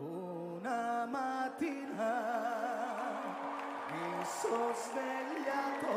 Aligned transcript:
Una 0.00 1.04
mattina 1.04 2.12
mi 3.90 4.24
sono 4.24 4.72
svegliato. 4.72 5.92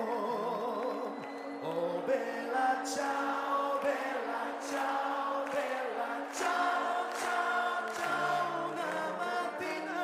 Oh 1.61 2.01
bella 2.05 2.83
ciao, 2.83 3.79
bella 3.81 4.59
ciao, 4.59 5.45
bella 5.45 6.27
ciao, 6.33 7.11
ciao, 7.13 7.93
ciao. 7.95 8.71
Una 8.71 9.05
mattina 9.17 10.03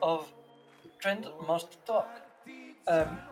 of 0.00 0.32
Trent 1.00 1.26
Must 1.44 1.78
Talk. 1.84 2.22
Um, 2.86 3.31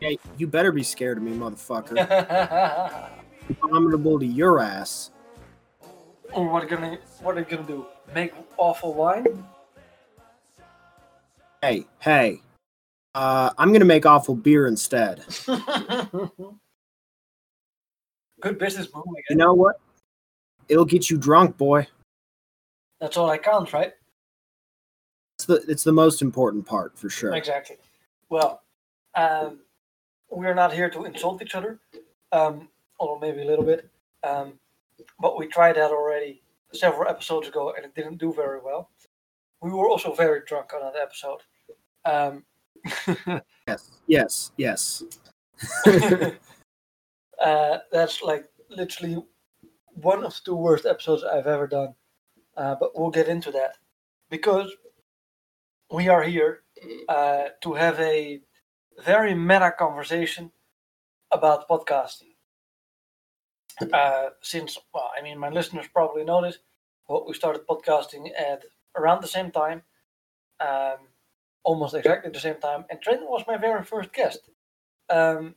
Hey, 0.00 0.18
you 0.36 0.46
better 0.46 0.72
be 0.72 0.82
scared 0.82 1.16
of 1.16 1.22
me, 1.24 1.32
motherfucker. 1.32 1.96
Abominable 3.62 4.18
to 4.18 4.26
your 4.26 4.60
ass. 4.60 5.10
or 6.32 6.48
what 6.48 6.64
are 6.64 6.66
gonna 6.66 6.98
what 7.20 7.36
are 7.36 7.40
you 7.40 7.46
gonna 7.46 7.62
do? 7.62 7.86
Make 8.14 8.34
awful 8.58 8.92
wine? 8.92 9.26
Hey, 11.62 11.86
hey. 12.00 12.42
Uh, 13.14 13.50
I'm 13.56 13.72
gonna 13.72 13.86
make 13.86 14.04
awful 14.04 14.34
beer 14.34 14.66
instead. 14.66 15.24
Good 18.40 18.58
business 18.58 18.88
move, 18.94 19.04
I 19.08 19.20
guess. 19.20 19.30
You 19.30 19.36
know 19.36 19.54
what? 19.54 19.80
It'll 20.68 20.84
get 20.84 21.08
you 21.08 21.16
drunk, 21.16 21.56
boy. 21.56 21.86
That's 23.00 23.16
all 23.16 23.30
I 23.30 23.38
count, 23.38 23.72
right? 23.72 23.94
It's 25.38 25.46
the 25.46 25.64
it's 25.68 25.84
the 25.84 25.92
most 25.92 26.20
important 26.20 26.66
part 26.66 26.98
for 26.98 27.08
sure. 27.08 27.34
Exactly. 27.34 27.76
Well, 28.28 28.62
um, 29.14 29.60
we're 30.30 30.54
not 30.54 30.72
here 30.72 30.90
to 30.90 31.04
insult 31.04 31.42
each 31.42 31.54
other, 31.54 31.80
um, 32.32 32.68
or 32.98 33.18
maybe 33.20 33.42
a 33.42 33.46
little 33.46 33.64
bit, 33.64 33.88
um, 34.22 34.54
but 35.20 35.38
we 35.38 35.46
tried 35.46 35.76
that 35.76 35.90
already 35.90 36.42
several 36.72 37.08
episodes 37.08 37.48
ago, 37.48 37.72
and 37.76 37.84
it 37.84 37.94
didn't 37.94 38.18
do 38.18 38.32
very 38.32 38.60
well. 38.60 38.90
We 39.60 39.70
were 39.70 39.88
also 39.88 40.14
very 40.14 40.42
drunk 40.46 40.72
on 40.74 40.80
that 40.80 41.00
episode. 41.00 41.40
Um, 42.04 42.44
Yes, 43.66 43.90
yes, 44.06 44.52
yes. 44.56 45.02
uh, 47.44 47.78
that's 47.90 48.22
like 48.22 48.44
literally 48.70 49.24
one 49.94 50.24
of 50.24 50.40
the 50.44 50.54
worst 50.54 50.86
episodes 50.86 51.24
I've 51.24 51.48
ever 51.48 51.66
done. 51.66 51.94
Uh, 52.56 52.76
but 52.78 52.98
we'll 52.98 53.10
get 53.10 53.28
into 53.28 53.50
that 53.50 53.76
because 54.30 54.70
we 55.90 56.08
are 56.08 56.22
here 56.22 56.62
uh, 57.08 57.46
to 57.62 57.74
have 57.74 57.98
a 58.00 58.40
very 59.04 59.34
meta 59.34 59.72
conversation 59.78 60.52
about 61.30 61.68
podcasting. 61.68 62.34
Uh, 63.92 64.30
since, 64.40 64.78
well, 64.94 65.10
I 65.16 65.22
mean, 65.22 65.38
my 65.38 65.50
listeners 65.50 65.86
probably 65.92 66.24
know 66.24 66.40
this, 66.42 66.58
but 67.08 67.26
we 67.26 67.34
started 67.34 67.66
podcasting 67.66 68.30
at 68.38 68.64
around 68.96 69.22
the 69.22 69.28
same 69.28 69.50
time, 69.50 69.82
um, 70.60 71.08
almost 71.62 71.94
exactly 71.94 72.30
the 72.30 72.40
same 72.40 72.56
time, 72.56 72.86
and 72.90 73.00
Trent 73.02 73.20
was 73.22 73.44
my 73.46 73.58
very 73.58 73.84
first 73.84 74.12
guest. 74.12 74.48
Um, 75.10 75.54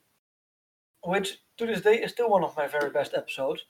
which 1.04 1.38
to 1.58 1.66
this 1.66 1.82
day 1.82 1.96
is 2.02 2.12
still 2.12 2.30
one 2.30 2.44
of 2.44 2.56
my 2.58 2.68
very 2.68 2.90
best 2.90 3.14
episodes. 3.14 3.62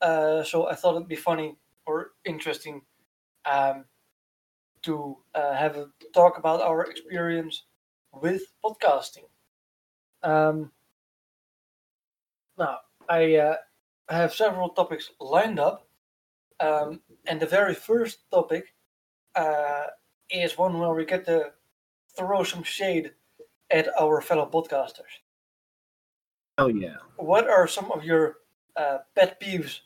Uh, 0.00 0.42
so 0.42 0.68
I 0.68 0.74
thought 0.74 0.96
it'd 0.96 1.08
be 1.08 1.16
funny 1.16 1.56
or 1.86 2.12
interesting 2.24 2.82
um, 3.50 3.84
to 4.82 5.16
uh, 5.34 5.54
have 5.54 5.76
a 5.76 5.88
talk 6.14 6.38
about 6.38 6.60
our 6.60 6.84
experience 6.84 7.64
with 8.20 8.42
podcasting. 8.64 9.28
Um, 10.22 10.70
now, 12.58 12.78
I 13.08 13.36
uh, 13.36 13.56
have 14.08 14.34
several 14.34 14.70
topics 14.70 15.10
lined 15.20 15.58
up, 15.58 15.86
um, 16.60 17.00
and 17.26 17.40
the 17.40 17.46
very 17.46 17.74
first 17.74 18.30
topic 18.30 18.74
uh, 19.34 19.84
is 20.30 20.58
one 20.58 20.78
where 20.78 20.94
we 20.94 21.04
get 21.04 21.24
to 21.26 21.52
throw 22.16 22.42
some 22.42 22.62
shade 22.62 23.12
at 23.70 23.88
our 24.00 24.20
fellow 24.20 24.48
podcasters 24.48 25.20
Oh 26.58 26.68
yeah. 26.68 26.96
what 27.16 27.48
are 27.48 27.68
some 27.68 27.92
of 27.92 28.04
your 28.04 28.36
uh, 28.76 28.98
pet 29.14 29.40
peeves 29.40 29.80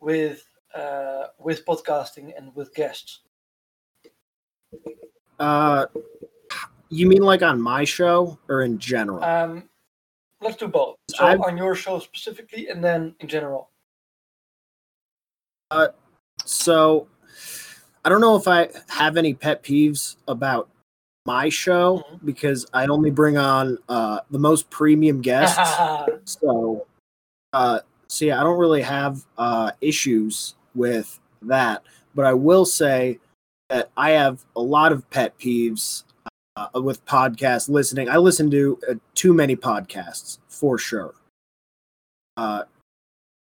with 0.00 0.46
uh, 0.74 1.28
with 1.38 1.64
podcasting 1.64 2.32
and 2.36 2.54
with 2.54 2.74
guests? 2.74 3.20
Uh, 5.38 5.86
you 6.88 7.06
mean 7.08 7.22
like 7.22 7.42
on 7.42 7.60
my 7.60 7.84
show 7.84 8.38
or 8.48 8.62
in 8.62 8.78
general? 8.78 9.22
Um, 9.24 9.68
let's 10.40 10.56
do 10.56 10.68
both. 10.68 10.96
So 11.10 11.24
I've- 11.26 11.42
on 11.42 11.56
your 11.56 11.74
show 11.74 11.98
specifically, 11.98 12.68
and 12.68 12.82
then 12.82 13.14
in 13.20 13.28
general. 13.28 13.70
so 16.44 17.08
I 18.04 18.08
don't 18.08 18.20
know 18.20 18.36
if 18.36 18.46
I 18.46 18.68
have 18.88 19.16
any 19.16 19.34
pet 19.34 19.64
peeves 19.64 20.16
about 20.28 20.68
my 21.26 21.48
show 21.48 22.04
Mhm. 22.08 22.24
because 22.24 22.66
I 22.72 22.86
only 22.86 23.10
bring 23.10 23.36
on 23.36 23.78
uh, 23.88 24.20
the 24.30 24.38
most 24.38 24.70
premium 24.70 25.20
guests. 25.20 25.58
so 26.24 26.86
uh 27.52 27.80
so 28.08 28.24
yeah 28.24 28.40
i 28.40 28.42
don't 28.44 28.58
really 28.58 28.82
have 28.82 29.24
uh 29.38 29.70
issues 29.80 30.54
with 30.74 31.18
that 31.42 31.82
but 32.14 32.24
i 32.24 32.32
will 32.32 32.64
say 32.64 33.18
that 33.68 33.88
i 33.96 34.10
have 34.10 34.44
a 34.56 34.60
lot 34.60 34.90
of 34.92 35.08
pet 35.10 35.36
peeves 35.38 36.02
uh, 36.56 36.80
with 36.80 37.04
podcast 37.06 37.68
listening 37.68 38.08
i 38.08 38.16
listen 38.16 38.50
to 38.50 38.78
uh, 38.90 38.94
too 39.14 39.32
many 39.34 39.54
podcasts 39.54 40.38
for 40.48 40.78
sure 40.78 41.14
uh 42.36 42.62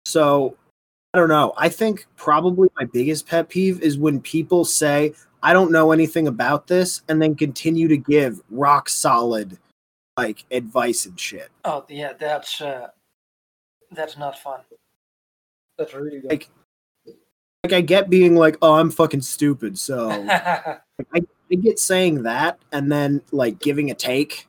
so 0.05 0.57
i 1.15 1.19
don't 1.19 1.29
know 1.29 1.53
i 1.57 1.69
think 1.69 2.07
probably 2.17 2.69
my 2.79 2.85
biggest 2.87 3.27
pet 3.27 3.49
peeve 3.49 3.81
is 3.83 3.99
when 3.99 4.21
people 4.21 4.65
say 4.65 5.13
i 5.43 5.53
don't 5.53 5.73
know 5.73 5.93
anything 5.93 6.29
about 6.29 6.67
this 6.67 7.03
and 7.09 7.21
then 7.21 7.35
continue 7.35 7.89
to 7.89 7.97
give 7.97 8.41
rock 8.51 8.89
solid 8.89 9.59
like 10.17 10.45
advice 10.51 11.07
and 11.07 11.19
shit 11.19 11.51
oh 11.65 11.85
yeah, 11.89 12.13
that's 12.19 12.61
uh, 12.61 12.89
that's 13.93 14.17
not 14.17 14.39
fun. 14.39 14.61
That's 15.79 15.95
really 15.95 16.21
good. 16.21 16.31
Like- 16.31 16.49
like 17.65 17.75
I 17.75 17.81
get 17.81 18.11
being 18.11 18.35
like, 18.35 18.57
oh, 18.61 18.75
I'm 18.75 18.91
fucking 18.91 19.21
stupid. 19.21 19.79
So 19.79 20.11
I 20.29 21.23
get 21.57 21.79
saying 21.79 22.23
that 22.23 22.59
and 22.73 22.91
then 22.91 23.23
like 23.31 23.59
giving 23.61 23.91
a 23.91 23.95
take. 23.95 24.47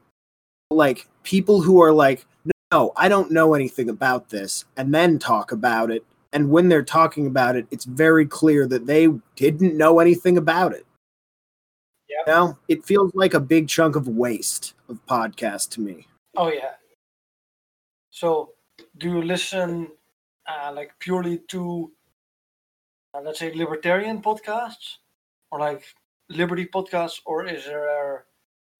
Like 0.71 1.07
people 1.23 1.61
who 1.61 1.81
are 1.81 1.93
like, 1.93 2.25
no, 2.71 2.91
I 2.97 3.07
don't 3.07 3.31
know 3.31 3.53
anything 3.53 3.89
about 3.89 4.29
this, 4.29 4.65
and 4.77 4.93
then 4.93 5.19
talk 5.19 5.51
about 5.51 5.91
it. 5.91 6.03
And 6.31 6.49
when 6.49 6.69
they're 6.69 6.83
talking 6.83 7.27
about 7.27 7.55
it, 7.55 7.67
it's 7.69 7.85
very 7.85 8.25
clear 8.25 8.67
that 8.67 8.87
they 8.87 9.07
didn't 9.35 9.77
know 9.77 9.99
anything 9.99 10.37
about 10.37 10.73
it. 10.73 10.85
Yep. 12.09 12.19
You 12.25 12.33
know, 12.33 12.57
it 12.67 12.83
feels 12.83 13.11
like 13.13 13.35
a 13.35 13.39
big 13.39 13.67
chunk 13.67 13.95
of 13.95 14.07
waste 14.07 14.73
of 14.89 14.99
podcast 15.05 15.69
to 15.71 15.81
me. 15.81 16.07
oh 16.35 16.51
yeah. 16.51 16.73
So, 18.09 18.53
do 18.97 19.09
you 19.09 19.21
listen 19.21 19.89
uh, 20.47 20.71
like 20.73 20.91
purely 20.99 21.39
to, 21.49 21.91
uh, 23.13 23.21
let's 23.21 23.39
say, 23.39 23.53
libertarian 23.53 24.21
podcasts, 24.21 24.97
or 25.51 25.59
like 25.59 25.83
liberty 26.29 26.65
podcasts, 26.65 27.19
or 27.25 27.45
is 27.45 27.65
there 27.65 28.23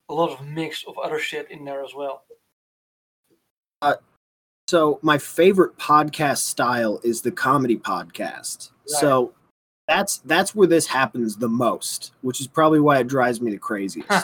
a 0.10 0.14
lot 0.14 0.32
of 0.32 0.46
mix 0.46 0.84
of 0.88 0.98
other 0.98 1.20
shit 1.20 1.50
in 1.52 1.66
there 1.66 1.84
as 1.84 1.94
well? 1.94 2.24
Uh, 3.82 3.96
so 4.68 5.00
my 5.02 5.18
favorite 5.18 5.78
podcast 5.78 6.40
style 6.40 7.00
is 7.04 7.22
the 7.22 7.32
comedy 7.32 7.78
podcast. 7.78 8.72
Right. 8.72 9.00
So 9.00 9.34
that's 9.88 10.20
that's 10.20 10.56
where 10.56 10.68
this 10.68 10.88
happens 10.88 11.36
the 11.36 11.50
most, 11.50 12.14
which 12.22 12.40
is 12.40 12.48
probably 12.48 12.80
why 12.80 13.00
it 13.00 13.08
drives 13.08 13.42
me 13.42 13.52
the 13.52 13.58
craziest. 13.58 14.10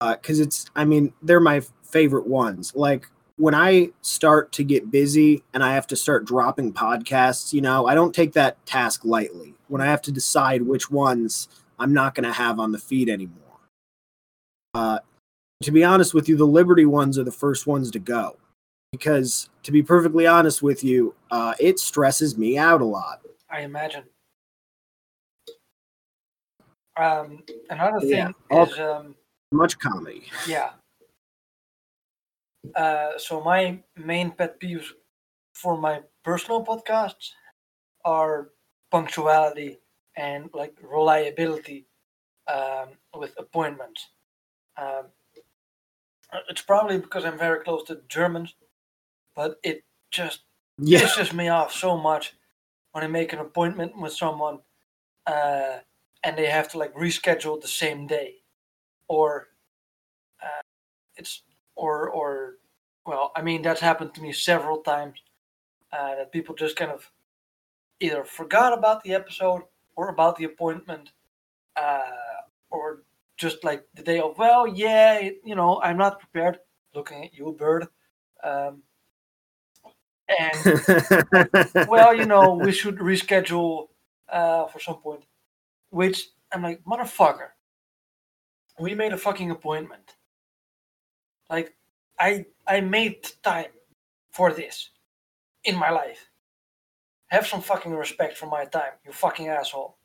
Uh, 0.00 0.16
Because 0.16 0.38
it's, 0.40 0.66
I 0.76 0.84
mean, 0.84 1.14
they're 1.22 1.40
my 1.40 1.62
favorite 1.82 2.26
ones. 2.26 2.74
Like 2.74 3.08
when 3.36 3.54
I 3.54 3.90
start 4.00 4.52
to 4.52 4.64
get 4.64 4.90
busy 4.90 5.42
and 5.52 5.62
I 5.62 5.74
have 5.74 5.86
to 5.88 5.96
start 5.96 6.24
dropping 6.24 6.72
podcasts, 6.72 7.52
you 7.52 7.60
know, 7.60 7.86
I 7.86 7.94
don't 7.94 8.14
take 8.14 8.32
that 8.34 8.64
task 8.66 9.04
lightly. 9.04 9.54
When 9.68 9.80
I 9.80 9.86
have 9.86 10.02
to 10.02 10.12
decide 10.12 10.62
which 10.62 10.90
ones 10.90 11.48
I'm 11.78 11.92
not 11.92 12.14
going 12.14 12.24
to 12.24 12.32
have 12.32 12.60
on 12.60 12.70
the 12.72 12.78
feed 12.78 13.08
anymore. 13.08 13.40
Uh, 14.74 14.98
to 15.62 15.72
be 15.72 15.82
honest 15.82 16.14
with 16.14 16.28
you, 16.28 16.36
the 16.36 16.46
Liberty 16.46 16.84
ones 16.84 17.18
are 17.18 17.24
the 17.24 17.32
first 17.32 17.66
ones 17.66 17.90
to 17.92 17.98
go 17.98 18.36
because, 18.92 19.48
to 19.64 19.72
be 19.72 19.82
perfectly 19.82 20.26
honest 20.26 20.62
with 20.62 20.84
you, 20.84 21.14
uh, 21.30 21.54
it 21.58 21.78
stresses 21.80 22.38
me 22.38 22.56
out 22.58 22.80
a 22.80 22.84
lot. 22.84 23.20
I 23.50 23.60
imagine. 23.62 24.04
Um, 26.96 27.42
another 27.70 27.98
thing 28.00 28.10
Yeah, 28.50 28.62
is, 28.62 28.78
um, 28.78 29.16
Much 29.50 29.78
comedy. 29.78 30.24
yeah. 30.46 30.70
Uh, 32.76 33.18
so 33.18 33.40
my 33.40 33.78
main 33.96 34.30
pet 34.32 34.58
peeves 34.60 34.86
for 35.54 35.76
my 35.76 36.02
personal 36.24 36.64
podcasts 36.64 37.30
are 38.04 38.50
punctuality 38.90 39.78
and 40.16 40.50
like 40.54 40.76
reliability 40.82 41.86
um, 42.48 42.88
with 43.14 43.34
appointments. 43.38 44.08
Um, 44.76 45.06
It's 46.48 46.62
probably 46.62 46.98
because 46.98 47.24
I'm 47.24 47.38
very 47.38 47.62
close 47.64 47.84
to 47.84 48.00
Germans, 48.08 48.54
but 49.36 49.58
it 49.62 49.84
just 50.10 50.44
Yeah. 50.78 51.00
pisses 51.00 51.32
me 51.32 51.48
off 51.48 51.72
so 51.72 51.96
much 51.96 52.34
when 52.92 53.04
I 53.04 53.08
make 53.08 53.32
an 53.32 53.38
appointment 53.40 53.96
with 53.96 54.12
someone 54.12 54.60
uh, 55.26 55.78
and 56.24 56.36
they 56.36 56.46
have 56.46 56.68
to 56.70 56.78
like 56.78 56.94
reschedule 56.94 57.60
the 57.60 57.68
same 57.68 58.06
day, 58.06 58.42
or 59.08 59.48
uh, 60.42 60.62
it's 61.16 61.42
or 61.76 62.08
or 62.10 62.56
well, 63.06 63.32
I 63.36 63.42
mean 63.42 63.62
that's 63.62 63.80
happened 63.80 64.14
to 64.14 64.22
me 64.22 64.32
several 64.32 64.78
times 64.78 65.18
uh, 65.92 66.16
that 66.16 66.32
people 66.32 66.54
just 66.54 66.76
kind 66.76 66.90
of 66.90 67.10
either 68.00 68.24
forgot 68.24 68.76
about 68.76 69.02
the 69.02 69.14
episode 69.14 69.62
or 69.96 70.08
about 70.08 70.36
the 70.36 70.44
appointment, 70.44 71.10
uh, 71.76 72.00
or 72.70 73.02
just 73.36 73.64
like 73.64 73.84
the 73.94 74.02
day 74.02 74.20
of 74.20 74.36
well, 74.38 74.66
yeah, 74.66 75.20
you 75.44 75.54
know, 75.54 75.80
I'm 75.82 75.96
not 75.96 76.20
prepared. 76.20 76.58
Looking 76.94 77.24
at 77.24 77.34
you, 77.34 77.52
bird. 77.58 77.88
Um, 78.42 78.82
and 80.28 80.80
well, 81.88 82.14
you 82.14 82.24
know, 82.24 82.54
we 82.54 82.72
should 82.72 82.96
reschedule 82.96 83.88
uh, 84.28 84.66
for 84.66 84.78
some 84.78 84.96
point. 84.96 85.24
Which 85.90 86.28
I'm 86.52 86.62
like, 86.62 86.82
motherfucker. 86.84 87.48
We 88.78 88.94
made 88.94 89.12
a 89.12 89.18
fucking 89.18 89.50
appointment. 89.50 90.16
Like, 91.54 91.72
I 92.18 92.46
I 92.66 92.80
made 92.80 93.28
time 93.44 93.70
for 94.32 94.52
this 94.52 94.90
in 95.62 95.76
my 95.76 95.90
life. 95.90 96.28
Have 97.28 97.46
some 97.46 97.60
fucking 97.60 97.94
respect 97.94 98.36
for 98.36 98.46
my 98.46 98.64
time, 98.64 98.90
you 99.04 99.12
fucking 99.12 99.46
asshole. 99.46 99.96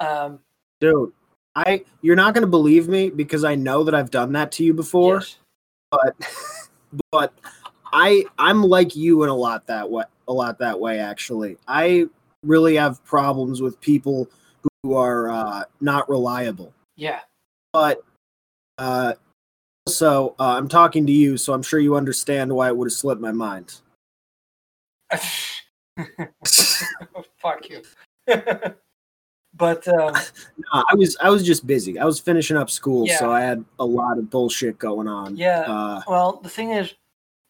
Um, 0.00 0.40
dude, 0.80 1.12
I 1.54 1.84
you're 2.00 2.16
not 2.16 2.32
gonna 2.32 2.46
believe 2.46 2.88
me 2.88 3.10
because 3.10 3.44
I 3.44 3.54
know 3.54 3.84
that 3.84 3.94
I've 3.94 4.10
done 4.10 4.32
that 4.32 4.50
to 4.52 4.64
you 4.64 4.72
before. 4.72 5.16
yes. 5.16 5.36
but 5.90 6.16
but 7.12 7.34
I 7.92 8.24
I'm 8.38 8.62
like 8.62 8.96
you 8.96 9.24
in 9.24 9.28
a 9.28 9.36
lot 9.36 9.66
that 9.66 9.90
way 9.90 10.04
a 10.26 10.32
lot 10.32 10.58
that 10.60 10.80
way 10.80 11.00
actually. 11.00 11.58
I 11.68 12.06
really 12.42 12.76
have 12.76 13.04
problems 13.04 13.60
with 13.60 13.78
people 13.82 14.30
who 14.82 14.94
are 14.94 15.28
uh, 15.30 15.64
not 15.82 16.08
reliable. 16.08 16.72
Yeah. 16.96 17.20
But 17.74 18.02
uh, 18.78 19.14
also 19.86 20.34
uh, 20.38 20.56
I'm 20.56 20.68
talking 20.68 21.06
to 21.06 21.12
you, 21.12 21.36
so 21.36 21.52
I'm 21.52 21.62
sure 21.62 21.78
you 21.78 21.96
understand 21.96 22.52
why 22.52 22.68
it 22.68 22.76
would 22.76 22.86
have 22.86 22.92
slipped 22.92 23.20
my 23.20 23.32
mind. 23.32 23.76
Fuck 27.38 27.70
you. 27.70 27.82
but 29.54 29.88
um, 29.88 30.14
I 30.72 30.94
was 30.94 31.16
I 31.20 31.30
was 31.30 31.46
just 31.46 31.66
busy. 31.66 31.98
I 31.98 32.04
was 32.04 32.20
finishing 32.20 32.56
up 32.56 32.68
school, 32.68 33.06
so 33.06 33.32
I 33.32 33.40
had 33.40 33.64
a 33.78 33.84
lot 33.84 34.18
of 34.18 34.28
bullshit 34.30 34.78
going 34.78 35.08
on. 35.08 35.36
yeah, 35.36 35.60
Uh, 35.60 36.02
well, 36.08 36.40
the 36.42 36.48
thing 36.48 36.72
is, 36.72 36.94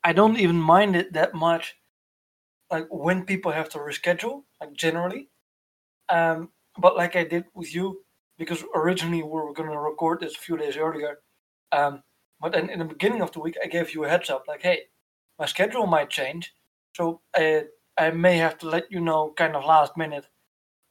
I 0.05 0.13
don't 0.13 0.39
even 0.39 0.57
mind 0.57 0.97
it 0.97 1.13
that 1.15 1.35
much. 1.35 1.77
Like 2.71 2.87
when 2.91 3.25
people 3.25 3.53
have 3.53 3.69
to 3.71 3.79
reschedule, 3.79 4.43
like 4.61 4.75
generally. 4.75 5.29
Um, 6.09 6.51
but 6.79 6.97
like 6.97 7.17
I 7.17 7.25
did 7.25 7.45
with 7.55 7.75
you, 7.75 8.03
because 8.39 8.63
originally 8.75 9.23
we 9.23 9.29
were 9.29 9.53
going 9.53 9.71
to 9.71 9.79
record 9.79 10.21
this 10.21 10.35
a 10.35 10.39
few 10.39 10.57
days 10.57 10.77
earlier. 10.77 11.21
Um, 11.73 12.03
but 12.41 12.53
then 12.53 12.71
in 12.71 12.79
the 12.81 12.85
beginning 12.85 13.23
of 13.23 13.33
the 13.33 13.41
week, 13.41 13.57
I 13.63 13.67
gave 13.69 13.95
you 13.95 14.05
a 14.05 14.09
heads 14.09 14.31
up, 14.31 14.45
like, 14.49 14.63
hey, 14.63 14.85
my 15.39 15.47
schedule 15.47 15.87
might 15.87 16.11
change, 16.11 16.55
so 16.97 17.23
I 17.35 17.65
I 17.99 18.11
may 18.11 18.37
have 18.39 18.59
to 18.59 18.69
let 18.69 18.91
you 18.93 19.01
know, 19.01 19.33
kind 19.37 19.57
of 19.57 19.65
last 19.65 19.97
minute, 19.97 20.27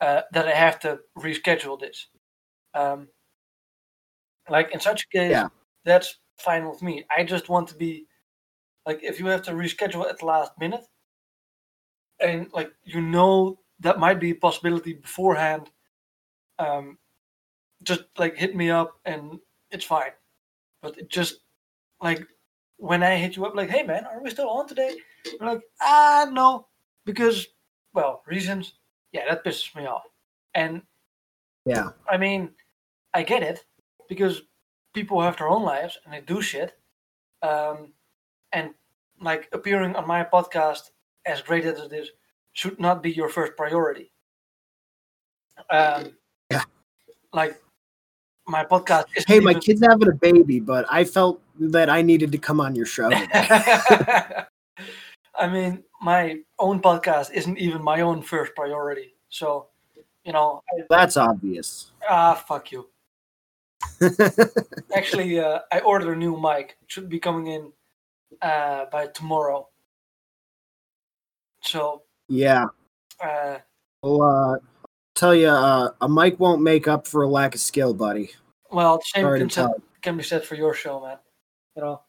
uh, 0.01 0.23
that 0.33 0.47
I 0.47 0.53
have 0.55 0.79
to 0.81 0.99
reschedule 1.17 1.79
this. 1.79 2.07
Um, 2.75 3.09
like 4.49 4.71
in 4.71 4.79
such 4.79 5.03
a 5.03 5.07
case, 5.09 5.31
Yeah. 5.31 5.49
that's 5.83 6.19
fine 6.37 6.67
with 6.69 6.81
me. 6.81 7.05
I 7.15 7.23
just 7.23 7.49
want 7.49 7.67
to 7.69 7.75
be 7.75 8.07
like 8.85 9.03
if 9.03 9.19
you 9.19 9.27
have 9.27 9.43
to 9.43 9.51
reschedule 9.53 10.09
at 10.09 10.19
the 10.19 10.25
last 10.25 10.53
minute, 10.59 10.85
and 12.19 12.51
like 12.53 12.71
you 12.83 13.01
know 13.01 13.59
that 13.79 13.99
might 13.99 14.19
be 14.19 14.31
a 14.31 14.35
possibility 14.35 14.93
beforehand. 14.93 15.69
Um, 16.59 16.97
just 17.83 18.03
like 18.17 18.37
hit 18.37 18.55
me 18.55 18.69
up 18.71 18.99
and 19.05 19.39
it's 19.71 19.85
fine. 19.85 20.11
But 20.85 20.99
it 20.99 21.09
just 21.09 21.39
like 21.99 22.23
when 22.77 23.01
I 23.01 23.17
hit 23.17 23.35
you 23.35 23.45
up, 23.45 23.55
like, 23.55 23.71
hey 23.71 23.81
man, 23.81 24.05
are 24.05 24.21
we 24.21 24.29
still 24.29 24.49
on 24.49 24.67
today? 24.67 24.95
You're 25.25 25.49
like, 25.49 25.61
ah, 25.81 26.27
no, 26.31 26.67
because 27.05 27.47
well, 27.95 28.21
reasons. 28.27 28.73
Yeah, 29.11 29.23
that 29.27 29.43
pisses 29.43 29.75
me 29.75 29.87
off. 29.87 30.03
And 30.53 30.83
yeah. 31.65 31.89
I 32.07 32.17
mean, 32.17 32.51
I 33.15 33.23
get 33.23 33.41
it 33.41 33.65
because 34.07 34.43
people 34.93 35.21
have 35.21 35.37
their 35.37 35.49
own 35.49 35.63
lives 35.63 35.97
and 36.05 36.13
they 36.13 36.21
do 36.21 36.39
shit. 36.39 36.77
Um, 37.41 37.93
and 38.51 38.75
like 39.19 39.49
appearing 39.53 39.95
on 39.95 40.05
my 40.05 40.23
podcast, 40.23 40.91
as 41.25 41.41
great 41.41 41.65
as 41.65 41.79
it 41.79 41.93
is, 41.93 42.11
should 42.53 42.79
not 42.79 43.01
be 43.01 43.11
your 43.11 43.29
first 43.29 43.57
priority. 43.57 44.11
Um, 45.71 46.11
Yeah. 46.51 46.63
Like 47.33 47.59
my 48.47 48.63
podcast 48.63 49.05
is. 49.15 49.25
Hey, 49.27 49.39
my 49.39 49.53
kid's 49.53 49.81
having 49.81 50.07
a 50.07 50.13
baby, 50.13 50.59
but 50.59 50.85
I 50.89 51.03
felt 51.03 51.41
that 51.59 51.89
I 51.89 52.01
needed 52.01 52.31
to 52.31 52.37
come 52.37 52.59
on 52.59 52.75
your 52.75 52.85
show. 52.85 53.09
I 55.37 55.47
mean, 55.49 55.83
my 56.01 56.39
own 56.59 56.81
podcast 56.81 57.31
isn't 57.33 57.57
even 57.57 57.83
my 57.83 58.01
own 58.01 58.21
first 58.21 58.55
priority. 58.55 59.15
So, 59.29 59.67
you 60.23 60.31
know, 60.31 60.61
I, 60.71 60.83
That's 60.89 61.17
obvious. 61.17 61.91
ah, 62.09 62.35
fuck 62.47 62.71
you. 62.71 62.87
Actually, 64.95 65.39
uh, 65.39 65.59
I 65.71 65.79
ordered 65.79 66.13
a 66.13 66.15
new 66.15 66.39
mic. 66.39 66.77
It 66.81 66.91
should 66.91 67.09
be 67.09 67.19
coming 67.19 67.47
in 67.47 67.71
uh, 68.41 68.85
by 68.91 69.07
tomorrow. 69.07 69.67
So, 71.61 72.03
yeah. 72.29 72.65
uh, 73.23 73.57
Well, 74.03 74.21
uh, 74.21 74.57
tell 75.15 75.33
you, 75.33 75.47
uh, 75.47 75.91
a 76.01 76.09
mic 76.09 76.39
won't 76.39 76.61
make 76.61 76.87
up 76.87 77.07
for 77.07 77.23
a 77.23 77.27
lack 77.27 77.55
of 77.55 77.61
skill, 77.61 77.93
buddy. 77.93 78.31
well, 78.71 78.97
the 78.97 79.03
same 79.05 79.37
can, 79.37 79.49
set, 79.49 79.71
can 80.01 80.17
be 80.17 80.23
said 80.23 80.43
for 80.43 80.55
your 80.55 80.73
show, 80.73 81.01
man. 81.01 81.17
You 81.75 81.81
know, 81.83 82.01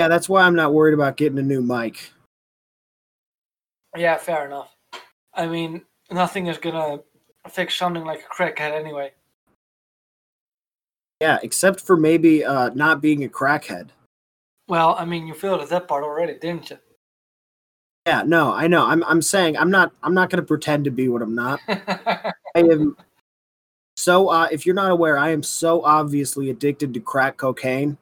Yeah, 0.00 0.08
that's 0.08 0.28
why 0.28 0.42
I'm 0.42 0.54
not 0.54 0.74
worried 0.74 0.94
about 0.94 1.16
getting 1.16 1.38
a 1.38 1.42
new 1.42 1.62
mic. 1.62 2.10
yeah, 3.96 4.16
fair 4.18 4.46
enough. 4.46 4.74
I 5.34 5.46
mean, 5.46 5.82
nothing 6.10 6.46
is 6.48 6.58
gonna 6.58 7.00
fix 7.48 7.74
something 7.76 8.04
like 8.04 8.20
a 8.22 8.34
crackhead 8.34 8.72
anyway. 8.72 9.12
Yeah, 11.20 11.38
except 11.42 11.80
for 11.80 11.96
maybe 11.96 12.44
uh, 12.44 12.70
not 12.74 13.00
being 13.00 13.24
a 13.24 13.28
crackhead. 13.28 13.90
Well, 14.68 14.94
I 14.98 15.04
mean, 15.04 15.26
you 15.26 15.34
failed 15.34 15.60
at 15.60 15.68
that 15.68 15.86
part 15.88 16.04
already, 16.04 16.34
didn't 16.38 16.70
you? 16.70 16.78
Yeah, 18.06 18.22
no, 18.26 18.52
I 18.52 18.66
know. 18.66 18.84
I'm 18.84 19.04
I'm 19.04 19.22
saying 19.22 19.56
I'm 19.56 19.70
not 19.70 19.92
I'm 20.02 20.14
not 20.14 20.28
going 20.30 20.42
to 20.42 20.46
pretend 20.46 20.84
to 20.84 20.90
be 20.90 21.08
what 21.08 21.22
I'm 21.22 21.34
not. 21.34 21.60
I 21.68 22.34
am 22.56 22.96
so 23.96 24.28
uh, 24.28 24.48
if 24.50 24.66
you're 24.66 24.74
not 24.74 24.90
aware, 24.90 25.18
I 25.18 25.30
am 25.30 25.42
so 25.42 25.84
obviously 25.84 26.50
addicted 26.50 26.92
to 26.94 27.00
crack 27.00 27.36
cocaine. 27.36 27.96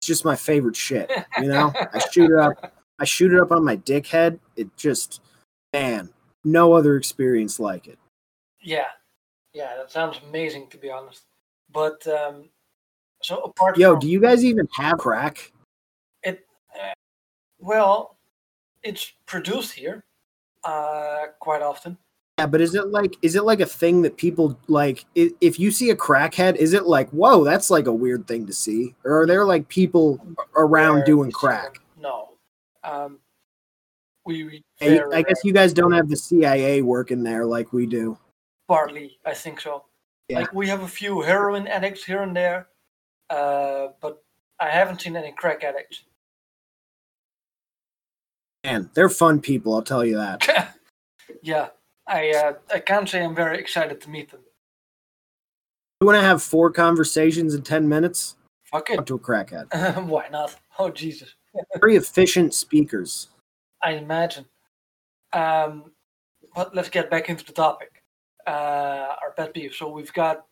It's 0.00 0.08
just 0.08 0.24
my 0.24 0.34
favorite 0.34 0.74
shit, 0.74 1.08
you 1.38 1.46
know? 1.46 1.72
I 1.94 2.00
shoot 2.10 2.32
it 2.32 2.38
up 2.38 2.74
I 2.98 3.04
shoot 3.04 3.32
it 3.32 3.40
up 3.40 3.52
on 3.52 3.64
my 3.64 3.76
dick 3.76 4.06
head. 4.06 4.40
It 4.56 4.76
just 4.76 5.20
man, 5.72 6.10
no 6.44 6.72
other 6.72 6.96
experience 6.96 7.60
like 7.60 7.86
it. 7.86 7.98
Yeah, 8.60 8.86
yeah, 9.54 9.76
that 9.76 9.92
sounds 9.92 10.18
amazing 10.28 10.68
to 10.70 10.78
be 10.78 10.90
honest. 10.90 11.22
But 11.72 12.04
um, 12.08 12.48
so 13.22 13.38
apart 13.38 13.78
Yo, 13.78 13.92
from 13.92 14.00
do 14.00 14.08
you 14.08 14.20
guys 14.20 14.44
even 14.44 14.68
have 14.74 14.98
crack? 14.98 15.52
it, 16.22 16.46
uh, 16.74 16.92
well, 17.60 18.11
it's 18.82 19.12
produced 19.26 19.72
here 19.72 20.04
uh, 20.64 21.26
quite 21.38 21.62
often. 21.62 21.98
Yeah, 22.38 22.46
but 22.46 22.60
is 22.60 22.74
it 22.74 22.88
like 22.88 23.16
is 23.22 23.36
it 23.36 23.44
like 23.44 23.60
a 23.60 23.66
thing 23.66 24.02
that 24.02 24.16
people 24.16 24.58
like 24.66 25.04
if 25.14 25.60
you 25.60 25.70
see 25.70 25.90
a 25.90 25.96
crackhead, 25.96 26.56
is 26.56 26.72
it 26.72 26.86
like, 26.86 27.10
whoa, 27.10 27.44
that's 27.44 27.70
like 27.70 27.86
a 27.86 27.92
weird 27.92 28.26
thing 28.26 28.46
to 28.46 28.52
see? 28.52 28.94
Or 29.04 29.22
are 29.22 29.26
there 29.26 29.44
like 29.44 29.68
people 29.68 30.18
around 30.56 30.96
Rare 30.96 31.04
doing 31.04 31.30
crack? 31.30 31.80
No, 32.00 32.30
um, 32.84 33.18
we 34.24 34.44
we 34.44 34.64
very 34.80 35.14
I 35.14 35.22
guess 35.22 35.40
you 35.44 35.52
guys 35.52 35.72
don't 35.72 35.92
have 35.92 36.08
the 36.08 36.16
CIA 36.16 36.80
working 36.80 37.22
there 37.22 37.44
like 37.44 37.72
we 37.72 37.86
do. 37.86 38.18
partly, 38.66 39.18
I 39.26 39.34
think 39.34 39.60
so. 39.60 39.84
Yeah. 40.28 40.40
Like 40.40 40.54
we 40.54 40.68
have 40.68 40.82
a 40.82 40.88
few 40.88 41.20
heroin 41.20 41.66
addicts 41.66 42.02
here 42.02 42.22
and 42.22 42.34
there, 42.34 42.68
uh, 43.28 43.88
but 44.00 44.22
I 44.58 44.70
haven't 44.70 45.02
seen 45.02 45.16
any 45.16 45.32
crack 45.32 45.64
addicts. 45.64 46.04
Man, 48.64 48.90
they're 48.94 49.08
fun 49.08 49.40
people, 49.40 49.74
I'll 49.74 49.82
tell 49.82 50.04
you 50.04 50.16
that. 50.16 50.76
yeah, 51.42 51.68
I 52.06 52.30
uh, 52.30 52.52
I 52.72 52.78
can't 52.78 53.08
say 53.08 53.24
I'm 53.24 53.34
very 53.34 53.58
excited 53.58 54.00
to 54.02 54.10
meet 54.10 54.30
them. 54.30 54.40
You 56.00 56.06
want 56.06 56.16
to 56.16 56.22
have 56.22 56.42
four 56.42 56.70
conversations 56.70 57.54
in 57.54 57.62
10 57.62 57.88
minutes? 57.88 58.36
Fuck 58.64 58.90
it. 58.90 58.96
Talk 58.96 59.06
to 59.06 59.14
a 59.14 59.18
crackhead. 59.18 60.04
Why 60.06 60.28
not? 60.30 60.56
Oh 60.78 60.90
Jesus. 60.90 61.34
Very 61.80 61.96
efficient 61.96 62.54
speakers. 62.54 63.28
I 63.82 63.92
imagine. 63.92 64.46
Um, 65.32 65.92
but 66.54 66.74
let's 66.74 66.88
get 66.88 67.10
back 67.10 67.28
into 67.28 67.44
the 67.44 67.52
topic. 67.52 68.02
Uh, 68.46 69.14
our 69.22 69.32
pet 69.36 69.54
peeve. 69.54 69.74
So 69.74 69.88
we've 69.88 70.12
got 70.12 70.46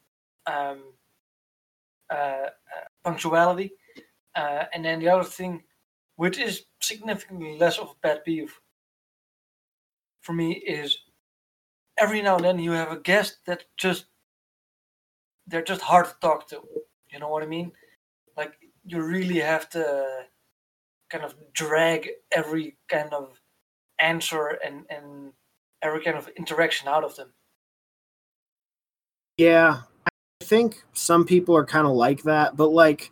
um, 0.46 0.82
uh, 2.10 2.14
uh, 2.14 2.48
punctuality, 3.04 3.72
Uh, 4.36 4.64
and 4.72 4.84
then 4.84 5.00
the 5.00 5.08
other 5.08 5.24
thing, 5.24 5.62
which 6.20 6.38
is 6.38 6.64
significantly 6.82 7.56
less 7.56 7.78
of 7.78 7.88
a 7.88 8.06
pet 8.06 8.22
peeve 8.26 8.52
for 10.20 10.34
me, 10.34 10.52
is 10.52 10.98
every 11.98 12.20
now 12.20 12.36
and 12.36 12.44
then 12.44 12.58
you 12.58 12.72
have 12.72 12.92
a 12.92 13.00
guest 13.00 13.38
that 13.46 13.64
just 13.78 14.04
they're 15.46 15.62
just 15.62 15.80
hard 15.80 16.04
to 16.04 16.14
talk 16.20 16.46
to. 16.48 16.60
You 17.10 17.20
know 17.20 17.30
what 17.30 17.42
I 17.42 17.46
mean? 17.46 17.72
Like 18.36 18.52
you 18.84 19.00
really 19.00 19.38
have 19.38 19.70
to 19.70 20.26
kind 21.08 21.24
of 21.24 21.34
drag 21.54 22.10
every 22.30 22.76
kind 22.88 23.14
of 23.14 23.40
answer 23.98 24.58
and 24.62 24.84
and 24.90 25.32
every 25.80 26.02
kind 26.02 26.18
of 26.18 26.28
interaction 26.36 26.86
out 26.86 27.02
of 27.02 27.16
them. 27.16 27.32
Yeah, 29.38 29.80
I 30.04 30.44
think 30.44 30.84
some 30.92 31.24
people 31.24 31.56
are 31.56 31.64
kind 31.64 31.86
of 31.86 31.94
like 31.94 32.24
that, 32.24 32.58
but 32.58 32.72
like 32.72 33.10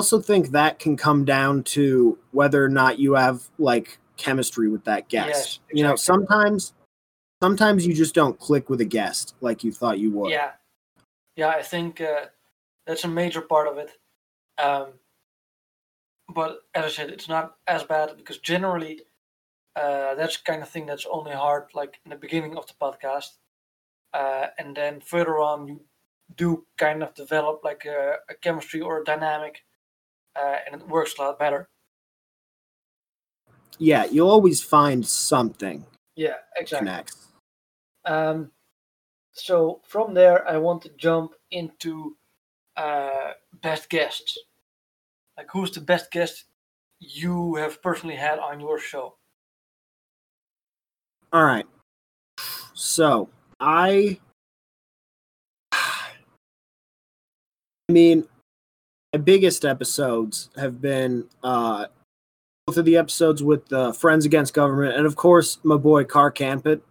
also 0.00 0.18
think 0.18 0.52
that 0.52 0.78
can 0.78 0.96
come 0.96 1.26
down 1.26 1.62
to 1.62 2.16
whether 2.30 2.64
or 2.64 2.70
not 2.70 2.98
you 2.98 3.16
have 3.16 3.50
like 3.58 3.98
chemistry 4.16 4.66
with 4.66 4.84
that 4.84 5.10
guest. 5.10 5.28
Yes, 5.28 5.58
You 5.70 5.84
know, 5.84 5.94
sometimes 5.94 6.72
sometimes 7.42 7.86
you 7.86 7.92
just 7.92 8.14
don't 8.14 8.40
click 8.40 8.70
with 8.70 8.80
a 8.80 8.86
guest 8.86 9.34
like 9.42 9.62
you 9.62 9.70
thought 9.70 9.98
you 9.98 10.10
would. 10.12 10.30
Yeah, 10.30 10.52
yeah, 11.36 11.48
I 11.48 11.60
think 11.60 12.00
uh, 12.00 12.28
that's 12.86 13.04
a 13.04 13.08
major 13.08 13.42
part 13.42 13.68
of 13.68 13.76
it. 13.76 13.90
Um, 14.56 14.94
but 16.34 16.60
as 16.74 16.84
I 16.86 16.88
said, 16.88 17.10
it's 17.10 17.28
not 17.28 17.56
as 17.66 17.82
bad 17.82 18.16
because 18.16 18.38
generally, 18.38 19.02
uh, 19.76 20.14
that's 20.14 20.38
kind 20.38 20.62
of 20.62 20.70
thing 20.70 20.86
that's 20.86 21.06
only 21.10 21.32
hard 21.32 21.64
like 21.74 22.00
in 22.06 22.10
the 22.10 22.16
beginning 22.16 22.56
of 22.56 22.66
the 22.66 22.74
podcast, 22.80 23.32
uh, 24.14 24.46
and 24.58 24.74
then 24.74 25.02
further 25.02 25.38
on 25.40 25.68
you 25.68 25.80
do 26.36 26.64
kind 26.78 27.02
of 27.02 27.12
develop 27.12 27.60
like 27.64 27.84
a, 27.84 28.14
a 28.30 28.34
chemistry 28.34 28.80
or 28.80 29.02
a 29.02 29.04
dynamic, 29.04 29.62
uh, 30.36 30.56
and 30.66 30.80
it 30.80 30.88
works 30.88 31.14
a 31.18 31.22
lot 31.22 31.38
better. 31.38 31.68
Yeah, 33.78 34.04
you'll 34.04 34.30
always 34.30 34.62
find 34.62 35.06
something 35.06 35.86
Yeah, 36.14 36.34
exactly. 36.56 36.86
connects. 36.86 37.28
Um, 38.04 38.50
so 39.32 39.80
from 39.86 40.12
there, 40.14 40.46
I 40.46 40.58
want 40.58 40.82
to 40.82 40.90
jump 40.98 41.32
into 41.50 42.16
uh, 42.76 43.32
best 43.62 43.88
guests. 43.88 44.36
Like, 45.36 45.48
who's 45.50 45.70
the 45.70 45.80
best 45.80 46.10
guest 46.10 46.44
you 46.98 47.54
have 47.54 47.82
personally 47.82 48.16
had 48.16 48.38
on 48.38 48.60
your 48.60 48.78
show? 48.78 49.16
All 51.32 51.44
right. 51.44 51.66
So 52.74 53.28
I, 53.60 54.18
I 55.72 56.12
mean, 57.88 58.26
my 59.12 59.18
biggest 59.20 59.64
episodes 59.64 60.50
have 60.56 60.80
been 60.80 61.26
uh, 61.42 61.86
both 62.66 62.76
of 62.76 62.84
the 62.84 62.96
episodes 62.96 63.42
with 63.42 63.66
the 63.68 63.92
Friends 63.94 64.24
Against 64.24 64.54
Government, 64.54 64.96
and 64.96 65.06
of 65.06 65.16
course, 65.16 65.58
my 65.64 65.76
boy 65.76 66.04
Car 66.04 66.30
Campit 66.30 66.82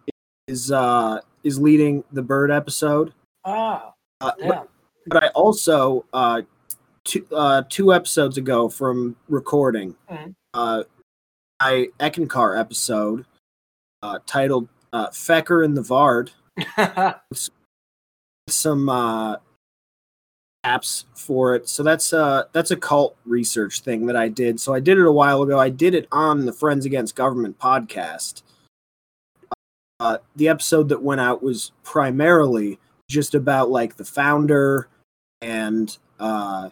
is 0.48 0.70
uh, 0.70 1.20
is 1.44 1.58
leading 1.58 2.04
the 2.12 2.22
Bird 2.22 2.50
episode. 2.50 3.12
Ah, 3.44 3.92
Uh, 4.20 4.32
but, 4.38 4.46
yeah. 4.46 4.62
but 5.06 5.24
I 5.24 5.28
also 5.28 6.04
uh, 6.12 6.42
two 7.04 7.26
uh, 7.34 7.62
two 7.68 7.94
episodes 7.94 8.36
ago 8.36 8.68
from 8.68 9.16
recording, 9.28 9.96
Mhm. 10.10 10.34
uh, 10.54 10.82
my 11.62 11.88
Eckankar 11.98 12.58
episode 12.58 13.24
uh, 14.02 14.18
titled 14.26 14.68
uh, 14.92 15.08
"Fecker 15.08 15.64
and 15.64 15.74
the 15.76 15.82
Vard." 15.82 16.32
some 18.48 18.88
uh 18.88 19.36
apps 20.64 21.04
for 21.14 21.54
it. 21.54 21.68
So 21.68 21.82
that's 21.82 22.12
uh 22.12 22.44
that's 22.52 22.70
a 22.70 22.76
cult 22.76 23.16
research 23.24 23.80
thing 23.80 24.06
that 24.06 24.16
i 24.16 24.28
did. 24.28 24.60
So 24.60 24.74
i 24.74 24.80
did 24.80 24.98
it 24.98 25.06
a 25.06 25.12
while 25.12 25.42
ago. 25.42 25.58
I 25.58 25.70
did 25.70 25.94
it 25.94 26.06
on 26.12 26.46
the 26.46 26.52
friends 26.52 26.84
against 26.84 27.16
government 27.16 27.58
podcast. 27.58 28.42
Uh 29.98 30.18
the 30.36 30.48
episode 30.48 30.88
that 30.90 31.02
went 31.02 31.20
out 31.20 31.42
was 31.42 31.72
primarily 31.82 32.78
just 33.08 33.34
about 33.34 33.70
like 33.70 33.96
the 33.96 34.04
founder 34.04 34.88
and 35.40 35.96
uh 36.18 36.68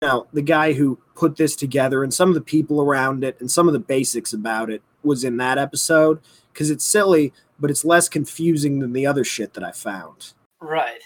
you 0.00 0.08
know 0.08 0.26
the 0.32 0.42
guy 0.42 0.72
who 0.72 0.98
put 1.16 1.36
this 1.36 1.56
together 1.56 2.04
and 2.04 2.14
some 2.14 2.28
of 2.28 2.34
the 2.34 2.40
people 2.40 2.80
around 2.80 3.24
it 3.24 3.36
and 3.40 3.50
some 3.50 3.66
of 3.66 3.72
the 3.72 3.80
basics 3.80 4.32
about 4.32 4.70
it 4.70 4.82
was 5.02 5.24
in 5.24 5.36
that 5.38 5.58
episode 5.58 6.20
because 6.52 6.70
it's 6.70 6.84
silly 6.84 7.32
but 7.58 7.70
it's 7.70 7.84
less 7.84 8.08
confusing 8.08 8.78
than 8.78 8.92
the 8.92 9.06
other 9.06 9.24
shit 9.24 9.54
that 9.54 9.64
i 9.64 9.72
found. 9.72 10.32
Right. 10.60 11.02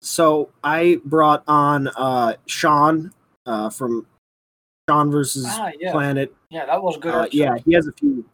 So 0.00 0.50
I 0.64 1.00
brought 1.04 1.42
on 1.46 1.88
uh 1.88 2.34
Sean 2.46 3.12
uh 3.46 3.70
from 3.70 4.06
Sean 4.88 5.10
versus 5.10 5.46
Ah, 5.48 5.70
yeah. 5.78 5.92
Planet. 5.92 6.34
Yeah, 6.50 6.66
that 6.66 6.82
was 6.82 6.96
good. 6.96 7.14
Uh, 7.14 7.28
yeah, 7.30 7.56
he 7.64 7.74
has 7.74 7.86
a 7.86 7.92
few. 7.92 8.24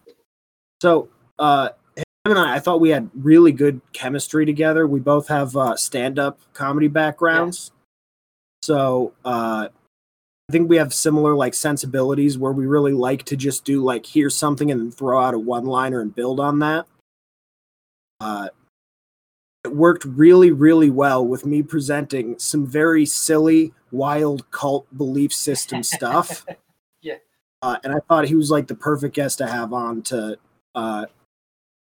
So 0.80 1.08
uh 1.38 1.70
him 1.96 2.04
and 2.24 2.38
I 2.38 2.56
I 2.56 2.58
thought 2.60 2.80
we 2.80 2.90
had 2.90 3.10
really 3.14 3.52
good 3.52 3.80
chemistry 3.92 4.46
together. 4.46 4.86
We 4.86 5.00
both 5.00 5.28
have 5.28 5.56
uh 5.56 5.76
stand-up 5.76 6.38
comedy 6.54 6.88
backgrounds. 6.88 7.72
So 8.62 9.12
uh 9.24 9.68
I 10.48 10.52
think 10.52 10.68
we 10.70 10.76
have 10.76 10.94
similar 10.94 11.34
like 11.34 11.54
sensibilities 11.54 12.38
where 12.38 12.52
we 12.52 12.66
really 12.66 12.92
like 12.92 13.24
to 13.24 13.36
just 13.36 13.64
do 13.64 13.82
like 13.82 14.06
hear 14.06 14.30
something 14.30 14.70
and 14.70 14.80
then 14.80 14.90
throw 14.92 15.20
out 15.20 15.34
a 15.34 15.38
one-liner 15.38 16.00
and 16.00 16.14
build 16.14 16.38
on 16.38 16.60
that. 16.60 16.86
Uh 18.20 18.48
it 19.66 19.74
worked 19.74 20.04
really, 20.04 20.52
really 20.52 20.90
well 20.90 21.26
with 21.26 21.44
me 21.44 21.60
presenting 21.60 22.38
some 22.38 22.64
very 22.64 23.04
silly, 23.04 23.74
wild 23.90 24.48
cult 24.52 24.86
belief 24.96 25.32
system 25.32 25.82
stuff. 25.96 26.46
Yeah. 27.02 27.16
Uh, 27.62 27.76
and 27.82 27.92
I 27.92 27.98
thought 28.08 28.28
he 28.28 28.36
was 28.36 28.48
like 28.48 28.68
the 28.68 28.76
perfect 28.76 29.16
guest 29.16 29.38
to 29.38 29.46
have 29.48 29.72
on 29.72 30.02
to 30.02 30.38
uh, 30.76 31.06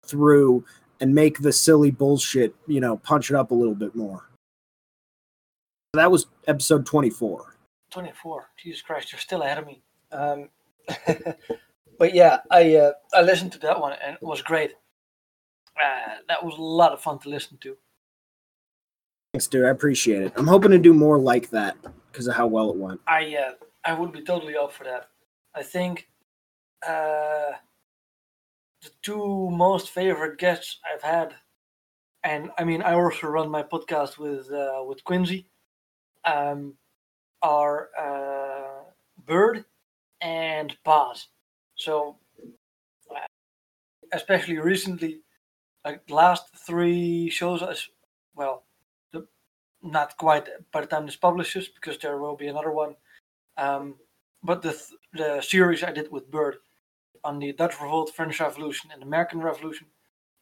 through 0.06 0.64
and 1.00 1.12
make 1.12 1.40
the 1.40 1.52
silly 1.52 1.90
bullshit, 1.90 2.54
you 2.68 2.80
know, 2.80 2.96
punch 2.98 3.30
it 3.30 3.36
up 3.36 3.50
a 3.50 3.54
little 3.54 3.74
bit 3.74 3.96
more. 3.96 4.30
That 5.94 6.12
was 6.12 6.28
episode 6.46 6.86
24. 6.86 7.56
24. 7.90 8.50
Jesus 8.56 8.82
Christ, 8.82 9.10
you're 9.10 9.18
still 9.18 9.42
ahead 9.42 9.58
of 9.58 9.66
me. 9.66 9.82
Um, 10.12 10.48
but 11.98 12.14
yeah, 12.14 12.38
I 12.52 12.76
uh, 12.76 12.92
I 13.12 13.22
listened 13.22 13.50
to 13.52 13.58
that 13.60 13.80
one 13.80 13.94
and 14.00 14.14
it 14.14 14.22
was 14.22 14.42
great. 14.42 14.74
Uh, 15.80 16.16
that 16.28 16.44
was 16.44 16.56
a 16.56 16.62
lot 16.62 16.92
of 16.92 17.00
fun 17.00 17.18
to 17.20 17.28
listen 17.28 17.58
to. 17.58 17.76
Thanks, 19.32 19.48
dude. 19.48 19.66
I 19.66 19.70
appreciate 19.70 20.22
it. 20.22 20.32
I'm 20.36 20.46
hoping 20.46 20.70
to 20.70 20.78
do 20.78 20.94
more 20.94 21.18
like 21.18 21.50
that 21.50 21.76
because 22.12 22.28
of 22.28 22.36
how 22.36 22.46
well 22.46 22.70
it 22.70 22.76
went. 22.76 23.00
I 23.08 23.34
uh, 23.36 23.52
I 23.84 23.92
would 23.92 24.12
be 24.12 24.22
totally 24.22 24.56
up 24.56 24.72
for 24.72 24.84
that. 24.84 25.08
I 25.56 25.64
think 25.64 26.08
uh, 26.86 27.50
the 28.82 28.90
two 29.02 29.50
most 29.50 29.90
favorite 29.90 30.38
guests 30.38 30.78
I've 30.92 31.02
had, 31.02 31.34
and 32.22 32.50
I 32.58 32.62
mean 32.64 32.80
I 32.80 32.94
also 32.94 33.26
run 33.26 33.50
my 33.50 33.64
podcast 33.64 34.18
with 34.18 34.52
uh, 34.52 34.84
with 34.86 35.02
Quincy, 35.02 35.48
um, 36.24 36.74
are 37.42 37.90
uh, 37.98 38.84
Bird 39.26 39.64
and 40.20 40.76
Paz. 40.84 41.26
So, 41.74 42.18
uh, 43.10 43.26
especially 44.12 44.58
recently, 44.58 45.23
like 45.84 46.08
last 46.08 46.44
three 46.66 47.28
shows, 47.30 47.62
as 47.62 47.88
well, 48.34 48.64
the, 49.12 49.26
not 49.82 50.16
quite 50.16 50.48
by 50.72 50.80
the 50.80 50.86
time 50.86 51.06
this 51.06 51.16
publishes 51.16 51.68
because 51.68 51.98
there 51.98 52.18
will 52.18 52.36
be 52.36 52.48
another 52.48 52.72
one. 52.72 52.94
Um, 53.56 53.96
but 54.42 54.62
the 54.62 54.72
th- 54.72 54.98
the 55.12 55.40
series 55.40 55.82
I 55.82 55.92
did 55.92 56.10
with 56.10 56.30
Bird 56.30 56.56
on 57.22 57.38
the 57.38 57.52
Dutch 57.52 57.80
Revolt, 57.80 58.14
French 58.14 58.40
Revolution, 58.40 58.90
and 58.92 59.02
American 59.02 59.40
Revolution 59.40 59.86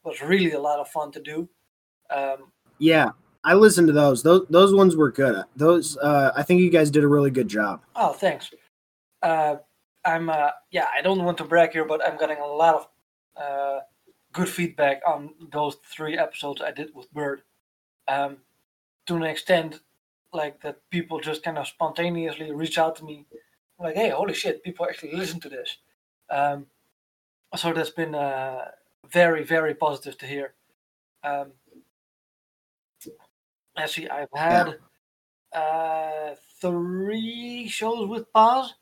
was 0.03 0.21
really 0.21 0.51
a 0.53 0.59
lot 0.59 0.79
of 0.79 0.89
fun 0.89 1.11
to 1.13 1.21
do. 1.21 1.47
Um, 2.09 2.51
Yeah, 2.79 3.11
I 3.43 3.53
listened 3.53 3.87
to 3.87 3.93
those. 3.93 4.23
Those 4.23 4.45
those 4.49 4.73
ones 4.73 4.95
were 4.95 5.11
good. 5.11 5.43
Those 5.55 5.97
uh, 5.97 6.31
I 6.35 6.43
think 6.43 6.61
you 6.61 6.69
guys 6.69 6.89
did 6.91 7.03
a 7.03 7.07
really 7.07 7.31
good 7.31 7.47
job. 7.47 7.81
oh, 7.95 8.13
thanks. 8.13 8.51
Uh, 9.21 9.57
I'm 10.05 10.29
uh, 10.29 10.49
yeah. 10.71 10.87
I 10.97 11.01
don't 11.01 11.23
want 11.23 11.37
to 11.37 11.45
brag 11.45 11.71
here, 11.71 11.85
but 11.85 12.05
I'm 12.05 12.17
getting 12.17 12.37
a 12.37 12.45
lot 12.45 12.75
of 12.75 12.87
uh, 13.41 13.79
good 14.33 14.49
feedback 14.49 15.01
on 15.07 15.33
those 15.51 15.75
three 15.85 16.17
episodes 16.17 16.61
I 16.61 16.71
did 16.71 16.93
with 16.93 17.13
Bird. 17.13 17.43
Um, 18.07 18.37
to 19.05 19.15
an 19.15 19.23
extent, 19.23 19.79
like 20.33 20.61
that 20.61 20.77
people 20.89 21.19
just 21.19 21.43
kind 21.43 21.57
of 21.57 21.67
spontaneously 21.67 22.51
reach 22.51 22.77
out 22.77 22.95
to 22.97 23.05
me, 23.05 23.25
like, 23.79 23.95
"Hey, 23.95 24.09
holy 24.09 24.33
shit! 24.33 24.63
People 24.63 24.85
actually 24.85 25.15
listen 25.15 25.39
to 25.41 25.49
this." 25.49 25.77
Um, 26.29 26.67
so 27.55 27.71
that's 27.73 27.91
been 27.91 28.15
uh, 28.15 28.71
very, 29.09 29.43
very 29.43 29.75
positive 29.75 30.17
to 30.17 30.25
hear. 30.25 30.55
Um, 31.23 31.51
actually, 33.77 34.09
I've 34.09 34.29
had 34.33 34.79
uh, 35.53 36.35
three 36.59 37.67
shows 37.67 38.07
with 38.07 38.31
Paz. 38.33 38.73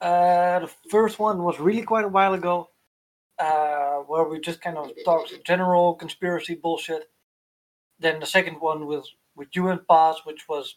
Uh, 0.00 0.60
the 0.60 0.70
first 0.90 1.18
one 1.18 1.42
was 1.42 1.58
really 1.60 1.82
quite 1.82 2.04
a 2.04 2.08
while 2.08 2.34
ago, 2.34 2.68
uh, 3.38 3.96
where 4.06 4.24
we 4.24 4.40
just 4.40 4.60
kind 4.60 4.78
of 4.78 4.90
talked 5.04 5.32
general 5.44 5.94
conspiracy 5.94 6.54
bullshit. 6.54 7.10
Then 7.98 8.20
the 8.20 8.26
second 8.26 8.54
one 8.60 8.86
was 8.86 9.14
with 9.36 9.48
you 9.54 9.68
and 9.68 9.86
Paz, 9.88 10.16
which 10.24 10.48
was 10.48 10.76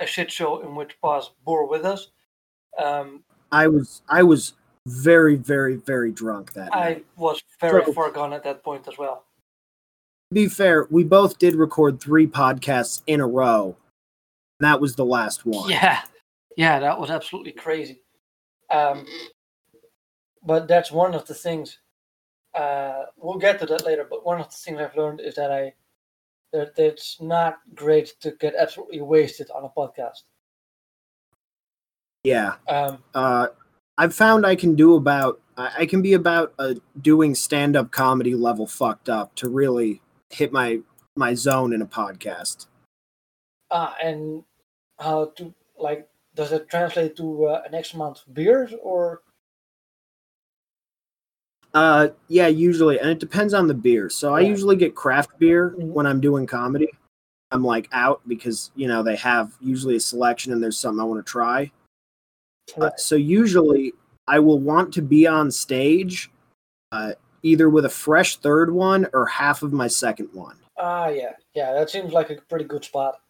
a 0.00 0.06
shit 0.06 0.30
show 0.32 0.60
in 0.62 0.74
which 0.74 0.96
Paz 1.02 1.30
bore 1.44 1.68
with 1.68 1.84
us. 1.84 2.08
Um, 2.82 3.22
I 3.52 3.66
was 3.68 4.02
I 4.08 4.22
was 4.22 4.54
very 4.86 5.36
very 5.36 5.76
very 5.76 6.10
drunk 6.12 6.52
that 6.54 6.74
I 6.74 6.80
night. 6.80 7.06
was 7.16 7.42
very 7.60 7.84
So- 7.84 7.92
far 7.92 8.10
gone 8.10 8.32
at 8.32 8.44
that 8.44 8.62
point 8.62 8.86
as 8.88 8.98
well. 8.98 9.24
To 10.30 10.34
be 10.34 10.48
fair, 10.48 10.86
we 10.90 11.04
both 11.04 11.38
did 11.38 11.54
record 11.54 12.00
three 12.00 12.26
podcasts 12.26 13.02
in 13.06 13.20
a 13.20 13.26
row. 13.26 13.76
And 14.60 14.66
that 14.68 14.80
was 14.80 14.96
the 14.96 15.04
last 15.04 15.44
one. 15.46 15.68
Yeah, 15.70 16.00
yeah, 16.56 16.78
that 16.80 16.98
was 16.98 17.10
absolutely 17.10 17.52
crazy. 17.52 18.00
Um, 18.70 19.06
but 20.44 20.68
that's 20.68 20.92
one 20.92 21.14
of 21.14 21.26
the 21.26 21.34
things. 21.34 21.78
Uh, 22.54 23.04
we'll 23.16 23.38
get 23.38 23.58
to 23.60 23.66
that 23.66 23.84
later. 23.84 24.06
But 24.08 24.24
one 24.24 24.40
of 24.40 24.48
the 24.48 24.54
things 24.54 24.80
I've 24.80 24.96
learned 24.96 25.20
is 25.20 25.34
that 25.34 25.50
I 25.50 25.74
that 26.52 26.78
it's 26.78 27.20
not 27.20 27.58
great 27.74 28.14
to 28.20 28.30
get 28.32 28.54
absolutely 28.54 29.00
wasted 29.00 29.50
on 29.50 29.64
a 29.64 29.68
podcast. 29.68 30.22
Yeah. 32.22 32.54
Um, 32.68 33.02
Uh, 33.14 33.48
I've 33.98 34.14
found 34.14 34.46
I 34.46 34.56
can 34.56 34.74
do 34.76 34.94
about 34.96 35.40
I 35.56 35.86
can 35.86 36.02
be 36.02 36.14
about 36.14 36.54
uh, 36.58 36.74
doing 37.00 37.34
stand 37.34 37.76
up 37.76 37.90
comedy 37.90 38.34
level 38.34 38.66
fucked 38.66 39.08
up 39.08 39.34
to 39.36 39.48
really 39.48 40.00
hit 40.30 40.52
my 40.52 40.80
my 41.16 41.34
zone 41.34 41.72
in 41.72 41.82
a 41.82 41.86
podcast. 41.86 42.66
ah, 43.70 43.94
and 44.02 44.44
how 44.98 45.26
to 45.36 45.54
like? 45.78 46.08
Does 46.34 46.52
it 46.52 46.68
translate 46.68 47.16
to 47.16 47.46
uh, 47.46 47.62
an 47.66 47.74
X 47.74 47.94
amount 47.94 48.22
of 48.26 48.34
beers 48.34 48.72
or? 48.82 49.22
Uh, 51.74 52.08
yeah, 52.28 52.46
usually, 52.46 53.00
and 53.00 53.10
it 53.10 53.18
depends 53.18 53.52
on 53.52 53.66
the 53.66 53.74
beer. 53.74 54.08
So 54.08 54.32
I 54.32 54.40
usually 54.40 54.76
get 54.76 54.94
craft 54.94 55.36
beer 55.40 55.70
Mhm. 55.76 55.88
when 55.88 56.06
I'm 56.06 56.20
doing 56.20 56.46
comedy. 56.46 56.88
I'm 57.50 57.64
like 57.64 57.88
out 57.92 58.20
because 58.26 58.70
you 58.74 58.88
know 58.88 59.02
they 59.02 59.16
have 59.16 59.56
usually 59.60 59.96
a 59.96 60.00
selection 60.00 60.52
and 60.52 60.62
there's 60.62 60.78
something 60.78 61.00
I 61.00 61.04
want 61.04 61.24
to 61.24 61.30
try. 61.30 61.70
Uh, 62.80 62.90
so 62.96 63.16
usually 63.16 63.92
I 64.26 64.38
will 64.38 64.58
want 64.58 64.94
to 64.94 65.02
be 65.02 65.26
on 65.26 65.50
stage, 65.50 66.30
uh, 66.92 67.12
either 67.42 67.68
with 67.68 67.84
a 67.84 67.90
fresh 67.90 68.36
third 68.36 68.72
one 68.72 69.06
or 69.12 69.26
half 69.26 69.62
of 69.62 69.72
my 69.72 69.86
second 69.88 70.30
one. 70.32 70.56
Ah, 70.78 71.08
yeah, 71.08 71.34
yeah. 71.54 71.72
That 71.72 71.90
seems 71.90 72.12
like 72.12 72.30
a 72.30 72.36
pretty 72.48 72.64
good 72.64 72.84
spot, 72.84 73.20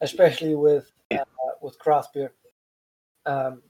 especially 0.00 0.54
with 0.54 0.90
Yeah. 1.10 1.22
uh, 1.22 1.52
with 1.62 1.78
craft 1.78 2.14
beer. 2.14 2.32
Um, 3.26 3.62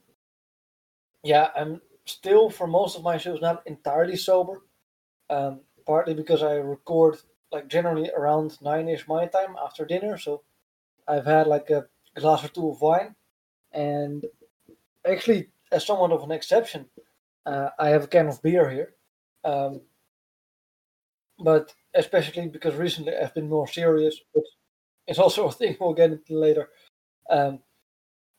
yeah, 1.23 1.51
I'm 1.55 1.81
still 2.11 2.49
for 2.49 2.67
most 2.67 2.95
of 2.95 3.03
my 3.03 3.17
shows 3.17 3.41
not 3.41 3.63
entirely 3.65 4.15
sober, 4.15 4.61
um, 5.29 5.61
partly 5.85 6.13
because 6.13 6.43
I 6.43 6.55
record 6.55 7.17
like 7.51 7.67
generally 7.67 8.09
around 8.15 8.57
nine 8.61 8.87
ish 8.87 9.07
my 9.07 9.25
time 9.25 9.55
after 9.63 9.85
dinner, 9.85 10.17
so 10.17 10.43
I've 11.07 11.25
had 11.25 11.47
like 11.47 11.69
a 11.69 11.87
glass 12.15 12.43
or 12.45 12.49
two 12.49 12.69
of 12.69 12.81
wine, 12.81 13.15
and 13.71 14.25
actually, 15.05 15.49
as 15.71 15.85
somewhat 15.85 16.11
of 16.11 16.23
an 16.23 16.31
exception, 16.31 16.85
uh, 17.45 17.69
I 17.79 17.89
have 17.89 18.03
a 18.05 18.07
can 18.07 18.27
of 18.27 18.41
beer 18.41 18.69
here. 18.69 18.93
Um, 19.43 19.81
but 21.39 21.73
especially 21.95 22.47
because 22.47 22.75
recently 22.75 23.13
I've 23.15 23.33
been 23.33 23.49
more 23.49 23.67
serious, 23.67 24.19
which 24.33 24.45
is 25.07 25.19
also 25.19 25.47
a 25.47 25.51
thing 25.51 25.77
we'll 25.79 25.93
get 25.93 26.11
into 26.11 26.37
later. 26.37 26.69
Um, 27.29 27.59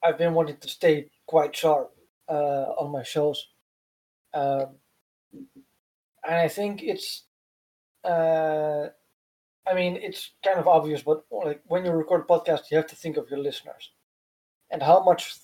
I've 0.03 0.19
been 0.19 0.35
wanting 0.35 0.57
to 0.59 0.69
stay 0.69 1.11
quite 1.27 1.55
sharp 1.55 1.93
uh, 2.29 2.73
on 2.79 2.91
my 2.91 3.03
shows, 3.03 3.49
um, 4.35 4.77
and 5.33 6.37
I 6.37 6.49
think 6.49 6.83
it's. 6.83 7.25
Uh, 8.05 8.89
I 9.65 9.75
mean, 9.75 9.97
it's 9.97 10.33
kind 10.45 10.59
of 10.59 10.67
obvious, 10.67 11.03
but 11.03 11.25
like 11.31 11.61
when 11.67 11.85
you 11.85 11.93
record 11.93 12.23
a 12.23 12.25
podcast, 12.25 12.71
you 12.71 12.77
have 12.77 12.89
to 12.89 12.97
think 12.97 13.17
of 13.17 13.31
your 13.31 13.39
listeners, 13.39 13.93
and 14.71 14.83
how 14.83 15.05
much 15.05 15.37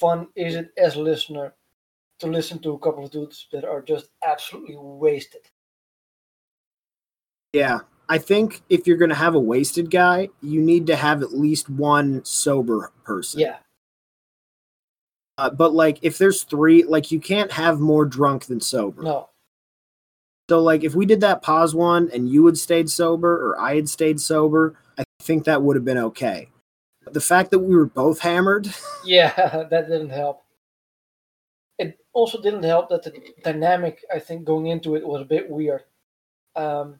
fun 0.00 0.28
is 0.34 0.54
it 0.54 0.70
as 0.78 0.96
a 0.96 1.00
listener 1.00 1.54
to 2.18 2.26
listen 2.26 2.58
to 2.60 2.72
a 2.72 2.78
couple 2.78 3.04
of 3.04 3.10
dudes 3.10 3.48
that 3.52 3.64
are 3.64 3.82
just 3.82 4.08
absolutely 4.26 4.76
wasted. 4.78 5.42
Yeah, 7.52 7.80
I 8.08 8.18
think 8.18 8.62
if 8.68 8.86
you're 8.86 8.96
gonna 8.96 9.14
have 9.14 9.34
a 9.34 9.40
wasted 9.40 9.90
guy, 9.90 10.28
you 10.40 10.62
need 10.62 10.86
to 10.86 10.96
have 10.96 11.22
at 11.22 11.32
least 11.32 11.68
one 11.68 12.24
sober 12.24 12.92
person. 13.04 13.40
Yeah, 13.40 13.58
Uh, 15.38 15.50
but 15.50 15.74
like 15.74 15.98
if 16.02 16.18
there's 16.18 16.42
three, 16.44 16.82
like 16.84 17.12
you 17.12 17.20
can't 17.20 17.52
have 17.52 17.78
more 17.80 18.04
drunk 18.06 18.46
than 18.46 18.60
sober. 18.60 19.02
no, 19.02 19.28
So 20.48 20.62
like 20.62 20.82
if 20.82 20.94
we 20.94 21.04
did 21.06 21.20
that 21.20 21.42
Paz 21.42 21.74
one 21.74 22.10
and 22.12 22.28
you 22.28 22.46
had 22.46 22.56
stayed 22.56 22.88
sober 22.88 23.50
or 23.50 23.60
I 23.60 23.74
had 23.76 23.88
stayed 23.88 24.20
sober, 24.20 24.78
I 24.98 25.04
think 25.20 25.44
that 25.44 25.62
would 25.62 25.76
have 25.76 25.84
been 25.84 25.98
okay. 25.98 26.48
But 27.04 27.14
the 27.14 27.20
fact 27.20 27.50
that 27.50 27.58
we 27.58 27.76
were 27.76 27.86
both 27.86 28.20
hammered, 28.20 28.68
Yeah, 29.04 29.34
that 29.70 29.88
didn't 29.88 30.10
help. 30.10 30.42
It 31.78 31.98
also 32.14 32.40
didn't 32.40 32.62
help 32.62 32.88
that 32.88 33.02
the 33.02 33.12
dynamic, 33.44 34.02
I 34.12 34.18
think, 34.18 34.44
going 34.44 34.68
into 34.68 34.96
it 34.96 35.06
was 35.06 35.20
a 35.20 35.26
bit 35.26 35.50
weird. 35.50 35.84
Um, 36.54 36.98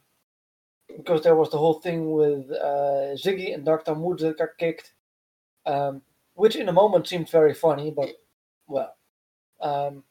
because 0.95 1.23
there 1.23 1.35
was 1.35 1.51
the 1.51 1.59
whole 1.59 1.81
thing 1.81 2.13
with 2.13 2.51
uh, 2.51 3.17
Ziggy 3.17 3.55
and 3.55 3.65
Dr. 3.65 3.95
Mood 3.95 4.19
that 4.21 4.39
got 4.39 4.57
kicked, 4.59 4.93
um, 5.65 6.03
which 6.35 6.57
in 6.57 6.69
a 6.69 6.73
moment 6.73 7.09
seemed 7.09 7.29
very 7.31 7.55
funny, 7.55 7.91
but, 7.91 8.11
well, 8.69 8.97
um, 9.61 10.03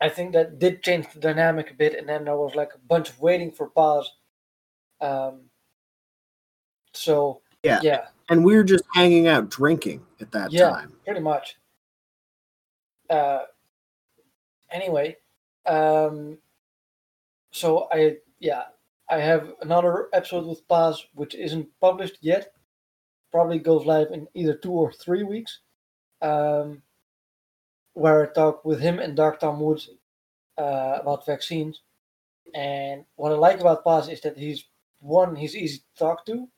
I 0.00 0.08
think 0.08 0.32
that 0.32 0.58
did 0.58 0.82
change 0.82 1.06
the 1.12 1.20
dynamic 1.20 1.70
a 1.70 1.74
bit, 1.74 1.94
and 1.94 2.08
then 2.08 2.24
there 2.24 2.36
was 2.36 2.54
like 2.54 2.74
a 2.74 2.78
bunch 2.78 3.08
of 3.10 3.20
waiting 3.20 3.50
for 3.52 3.70
Paz. 3.70 4.10
Um, 5.00 5.50
so, 6.92 7.40
Yeah. 7.62 7.80
yeah, 7.82 8.08
and 8.28 8.44
we 8.44 8.54
were 8.56 8.64
just 8.64 8.84
hanging 8.92 9.26
out 9.28 9.48
drinking 9.50 10.04
at 10.20 10.30
that 10.32 10.52
Yeah. 10.52 10.70
time. 10.70 10.98
pretty 11.04 11.20
much. 11.20 11.56
Uh, 13.10 13.44
anyway, 14.70 15.16
um, 15.66 16.38
so 17.52 17.88
I 17.92 18.18
yeah 18.40 18.64
I 19.08 19.20
have 19.20 19.54
another 19.60 20.08
episode 20.12 20.46
with 20.46 20.66
Paz 20.68 21.06
which 21.14 21.34
isn't 21.34 21.68
published 21.80 22.18
yet. 22.20 22.52
Probably 23.30 23.58
goes 23.58 23.84
live 23.86 24.10
in 24.12 24.26
either 24.34 24.54
two 24.54 24.72
or 24.72 24.92
three 24.92 25.22
weeks. 25.22 25.60
Um, 26.22 26.82
where 27.94 28.22
I 28.30 28.32
talk 28.32 28.64
with 28.64 28.80
him 28.80 28.98
and 28.98 29.16
Dr. 29.16 29.38
Tom 29.40 29.60
Woods 29.60 29.90
uh, 30.58 30.98
about 31.00 31.26
vaccines. 31.26 31.80
And 32.54 33.04
what 33.16 33.32
I 33.32 33.36
like 33.36 33.60
about 33.60 33.84
Paz 33.84 34.08
is 34.08 34.20
that 34.22 34.36
he's 34.38 34.64
one, 35.00 35.34
he's 35.36 35.56
easy 35.56 35.78
to 35.78 35.98
talk 35.98 36.26
to. 36.26 36.48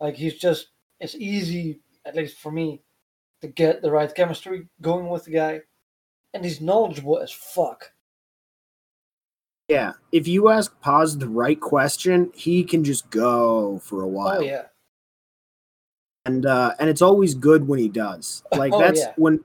Like 0.00 0.16
he's 0.16 0.34
just 0.34 0.68
it's 1.00 1.14
easy, 1.16 1.80
at 2.04 2.14
least 2.16 2.38
for 2.38 2.52
me, 2.52 2.82
to 3.42 3.48
get 3.48 3.82
the 3.82 3.90
right 3.90 4.14
chemistry 4.14 4.68
going 4.80 5.08
with 5.08 5.24
the 5.24 5.32
guy. 5.32 5.60
And 6.34 6.44
he's 6.44 6.60
knowledgeable 6.60 7.18
as 7.18 7.32
fuck. 7.32 7.90
Yeah, 9.68 9.92
if 10.12 10.26
you 10.28 10.48
ask 10.48 10.78
Paz 10.80 11.18
the 11.18 11.28
right 11.28 11.60
question, 11.60 12.30
he 12.34 12.64
can 12.64 12.84
just 12.84 13.10
go 13.10 13.78
for 13.80 14.02
a 14.02 14.08
while. 14.08 14.38
Oh 14.38 14.42
yeah. 14.42 14.66
and 16.24 16.46
uh 16.46 16.74
and 16.78 16.88
it's 16.90 17.02
always 17.02 17.34
good 17.34 17.66
when 17.68 17.78
he 17.78 17.88
does 17.88 18.42
like 18.56 18.72
Oh, 18.72 18.78
that's 18.80 19.00
yeah. 19.00 19.12
when 19.16 19.44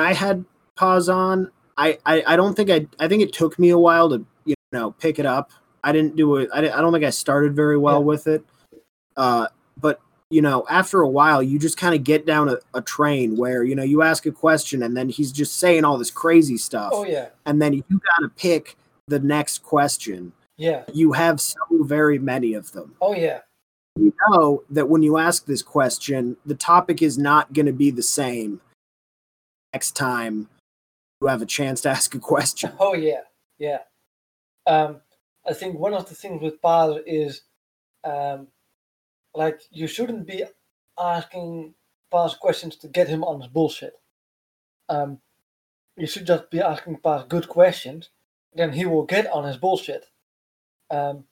i 0.00 0.12
had 0.12 0.44
Paz 0.76 1.08
on 1.08 1.50
I, 1.76 1.98
I 2.06 2.22
i 2.26 2.36
don't 2.36 2.54
think 2.54 2.70
i 2.70 2.86
i 2.98 3.08
think 3.08 3.22
it 3.22 3.32
took 3.32 3.58
me 3.58 3.70
a 3.70 3.78
while 3.78 4.08
to 4.10 4.24
you 4.44 4.54
know 4.72 4.92
pick 4.92 5.18
it 5.18 5.26
up 5.26 5.50
i 5.84 5.92
didn't 5.92 6.16
do 6.16 6.36
it 6.36 6.48
i, 6.52 6.58
I 6.58 6.80
don't 6.80 6.92
think 6.92 7.04
i 7.04 7.10
started 7.10 7.54
very 7.54 7.78
well 7.78 8.00
Yeah. 8.00 8.04
with 8.06 8.26
it 8.26 8.44
uh 9.16 9.46
but 9.80 10.00
you 10.30 10.42
know 10.42 10.66
after 10.68 11.00
a 11.02 11.08
while 11.08 11.42
you 11.42 11.58
just 11.58 11.76
kind 11.78 11.94
of 11.94 12.02
get 12.04 12.26
down 12.26 12.48
a, 12.48 12.58
a 12.74 12.82
train 12.82 13.36
where 13.36 13.62
you 13.62 13.74
know 13.74 13.82
you 13.82 14.02
ask 14.02 14.26
a 14.26 14.32
question 14.32 14.82
and 14.82 14.96
then 14.96 15.08
he's 15.08 15.32
just 15.32 15.58
saying 15.58 15.84
all 15.84 15.96
this 15.98 16.10
crazy 16.10 16.56
stuff 16.58 16.90
Oh 16.94 17.04
yeah. 17.04 17.28
and 17.46 17.60
then 17.62 17.72
you 17.72 17.84
gotta 17.90 18.28
pick 18.36 18.76
the 19.08 19.20
next 19.20 19.62
question 19.62 20.32
Yeah. 20.56 20.84
you 20.92 21.12
have 21.12 21.40
so 21.40 21.56
very 21.72 22.18
many 22.18 22.54
of 22.54 22.72
them 22.72 22.94
Oh 23.00 23.14
yeah. 23.14 23.40
you 23.96 24.12
know 24.28 24.62
that 24.70 24.88
when 24.88 25.02
you 25.02 25.16
ask 25.18 25.46
this 25.46 25.62
question, 25.62 26.36
the 26.44 26.54
topic 26.56 27.00
is 27.02 27.16
not 27.16 27.52
going 27.52 27.66
to 27.66 27.72
be 27.72 27.90
the 27.90 28.02
same 28.02 28.60
next 29.76 29.92
time 29.92 30.48
you 31.20 31.26
have 31.26 31.42
a 31.42 31.52
chance 31.58 31.82
to 31.82 31.88
ask 31.96 32.14
a 32.14 32.18
question. 32.18 32.72
Oh 32.80 32.94
yeah. 32.94 33.24
Yeah. 33.58 33.80
Um, 34.66 35.02
I 35.46 35.52
think 35.52 35.78
one 35.78 35.92
of 35.92 36.08
the 36.08 36.14
things 36.14 36.40
with 36.40 36.62
Paz 36.62 36.96
is, 37.06 37.42
um, 38.02 38.48
like 39.34 39.60
you 39.70 39.86
shouldn't 39.86 40.26
be 40.26 40.44
asking 40.98 41.74
Paz 42.10 42.34
questions 42.34 42.76
to 42.76 42.88
get 42.88 43.08
him 43.08 43.22
on 43.22 43.42
his 43.42 43.50
bullshit. 43.50 43.92
Um, 44.88 45.18
you 45.96 46.06
should 46.06 46.26
just 46.26 46.50
be 46.50 46.60
asking 46.60 47.00
Paz 47.04 47.24
good 47.28 47.46
questions, 47.46 48.08
then 48.54 48.72
he 48.72 48.86
will 48.86 49.04
get 49.04 49.30
on 49.30 49.44
his 49.44 49.58
bullshit. 49.58 50.06
Um, 50.90 51.24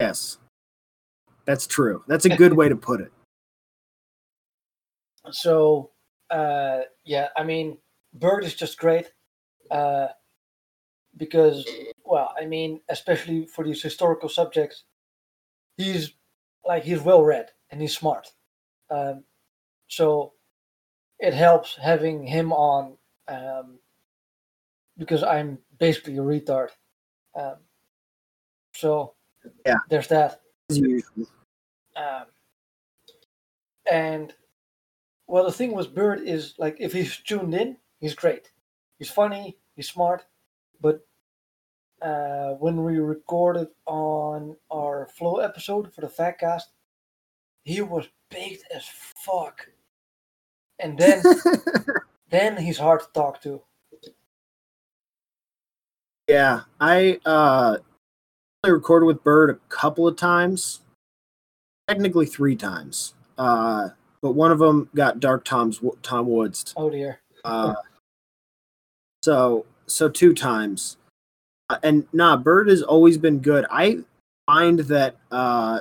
Yes, 0.00 0.38
that's 1.44 1.66
true. 1.66 2.02
That's 2.08 2.24
a 2.24 2.36
good 2.36 2.54
way 2.54 2.68
to 2.68 2.74
put 2.76 3.00
it. 3.00 3.12
so 5.30 5.91
uh 6.32 6.80
yeah 7.04 7.28
i 7.36 7.44
mean 7.44 7.78
bird 8.14 8.44
is 8.44 8.54
just 8.54 8.78
great 8.78 9.12
uh 9.70 10.08
because 11.16 11.66
well 12.04 12.34
i 12.40 12.44
mean 12.46 12.80
especially 12.88 13.46
for 13.46 13.64
these 13.64 13.82
historical 13.82 14.28
subjects 14.28 14.84
he's 15.76 16.14
like 16.66 16.82
he's 16.82 17.00
well 17.02 17.22
read 17.22 17.50
and 17.70 17.80
he's 17.80 17.96
smart 17.96 18.28
um 18.90 19.22
so 19.88 20.32
it 21.22 21.34
helps 21.34 21.76
having 21.76 22.24
him 22.24 22.52
on 22.52 22.96
um, 23.28 23.78
because 24.98 25.22
I'm 25.22 25.58
basically 25.78 26.16
a 26.18 26.22
retard. 26.22 26.70
Um, 27.34 27.56
so 28.74 29.14
Yeah. 29.64 29.78
there's 29.88 30.08
that. 30.08 30.40
Um, 31.96 32.26
and 33.90 34.34
well, 35.32 35.44
the 35.44 35.50
thing 35.50 35.72
with 35.72 35.94
Bird 35.94 36.20
is 36.20 36.52
like 36.58 36.76
if 36.78 36.92
he's 36.92 37.16
tuned 37.16 37.54
in, 37.54 37.78
he's 38.00 38.14
great. 38.14 38.52
He's 38.98 39.10
funny, 39.10 39.56
he's 39.74 39.88
smart, 39.88 40.26
but 40.78 41.06
uh, 42.02 42.50
when 42.60 42.84
we 42.84 42.98
recorded 42.98 43.68
on 43.86 44.54
our 44.70 45.08
flow 45.16 45.36
episode 45.36 45.90
for 45.94 46.02
the 46.02 46.06
Fatcast, 46.06 46.64
he 47.64 47.80
was 47.80 48.10
baked 48.30 48.64
as 48.74 48.84
fuck. 49.24 49.68
And 50.78 50.98
then 50.98 51.22
then 52.28 52.58
he's 52.58 52.76
hard 52.76 53.00
to 53.00 53.06
talk 53.14 53.40
to. 53.40 53.62
Yeah, 56.28 56.64
I 56.78 57.20
uh 57.24 57.78
I 58.62 58.68
recorded 58.68 59.06
with 59.06 59.24
Bird 59.24 59.48
a 59.48 59.58
couple 59.70 60.06
of 60.06 60.16
times, 60.16 60.80
technically 61.88 62.26
three 62.26 62.54
times. 62.54 63.14
Uh, 63.38 63.88
but 64.22 64.32
one 64.32 64.50
of 64.52 64.58
them 64.60 64.88
got 64.94 65.20
Dark 65.20 65.44
Tom's 65.44 65.80
Tom 66.02 66.26
Woods. 66.26 66.72
Oh 66.76 66.88
dear. 66.88 67.18
Uh, 67.44 67.74
so 69.22 69.66
so 69.86 70.08
two 70.08 70.32
times, 70.32 70.96
uh, 71.68 71.78
and 71.82 72.06
nah, 72.12 72.36
Bird 72.36 72.68
has 72.68 72.82
always 72.82 73.18
been 73.18 73.40
good. 73.40 73.66
I 73.70 73.98
find 74.46 74.80
that 74.80 75.16
uh, 75.30 75.80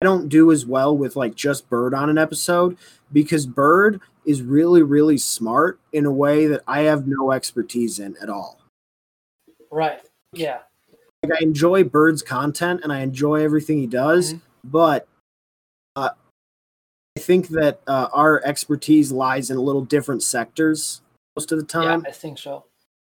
I 0.00 0.04
don't 0.04 0.28
do 0.28 0.52
as 0.52 0.64
well 0.66 0.96
with 0.96 1.16
like 1.16 1.34
just 1.34 1.68
Bird 1.68 1.94
on 1.94 2.08
an 2.10 2.18
episode 2.18 2.76
because 3.12 3.46
Bird 3.46 4.00
is 4.24 4.40
really 4.42 4.82
really 4.82 5.18
smart 5.18 5.80
in 5.92 6.06
a 6.06 6.12
way 6.12 6.46
that 6.46 6.62
I 6.66 6.82
have 6.82 7.06
no 7.06 7.32
expertise 7.32 7.98
in 7.98 8.16
at 8.22 8.28
all. 8.28 8.60
Right. 9.70 10.00
Yeah. 10.34 10.58
like 11.24 11.32
I 11.40 11.42
enjoy 11.42 11.84
Bird's 11.84 12.22
content 12.22 12.80
and 12.82 12.92
I 12.92 13.00
enjoy 13.00 13.42
everything 13.44 13.78
he 13.78 13.86
does, 13.86 14.34
Mhm. 14.34 14.40
but 14.64 15.06
uh, 15.96 16.10
think 17.22 17.48
that 17.48 17.80
uh, 17.86 18.08
our 18.12 18.42
expertise 18.44 19.12
lies 19.12 19.50
in 19.50 19.56
a 19.56 19.60
little 19.60 19.84
different 19.84 20.22
sectors 20.22 21.00
most 21.36 21.52
of 21.52 21.58
the 21.58 21.64
time. 21.64 22.02
Yeah. 22.04 22.10
I 22.10 22.12
think 22.12 22.38
so. 22.38 22.64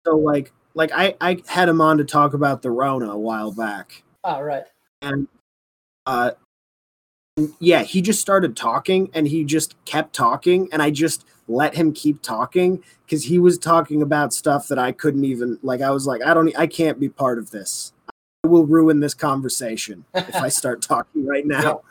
So 0.07 0.17
like 0.17 0.53
like 0.75 0.91
I 0.93 1.15
I 1.21 1.43
had 1.47 1.69
him 1.69 1.81
on 1.81 1.99
to 1.99 2.05
talk 2.05 2.35
about 2.35 2.63
the 2.63 2.71
Rona 2.71 3.11
a 3.11 3.19
while 3.19 3.53
back, 3.53 4.03
Ah, 4.25 4.39
right. 4.39 4.65
and 5.01 5.29
uh, 6.07 6.33
yeah, 7.61 7.83
he 7.83 8.03
just 8.03 8.21
started 8.21 8.57
talking 8.57 9.11
and 9.15 9.27
he 9.27 9.45
just 9.45 9.75
kept 9.85 10.15
talking, 10.15 10.69
and 10.73 10.83
I 10.83 10.91
just 10.91 11.25
let 11.49 11.75
him 11.75 11.93
keep 11.93 12.23
talking 12.23 12.83
because 13.05 13.25
he 13.25 13.39
was 13.39 13.59
talking 13.59 14.03
about 14.03 14.33
stuff 14.33 14.69
that 14.69 14.79
I 14.79 14.93
couldn't 14.93 15.25
even 15.25 15.59
like. 15.63 15.81
I 15.81 15.91
was 15.91 16.07
like, 16.07 16.23
I 16.23 16.35
don't, 16.35 16.57
I 16.59 16.67
can't 16.67 16.99
be 17.01 17.09
part 17.09 17.39
of 17.39 17.51
this. 17.51 17.93
I 18.45 18.49
will 18.49 18.67
ruin 18.67 19.01
this 19.01 19.15
conversation 19.15 20.05
if 20.15 20.35
I 20.35 20.49
start 20.61 20.83
talking 20.83 21.25
right 21.27 21.47
now. 21.47 21.83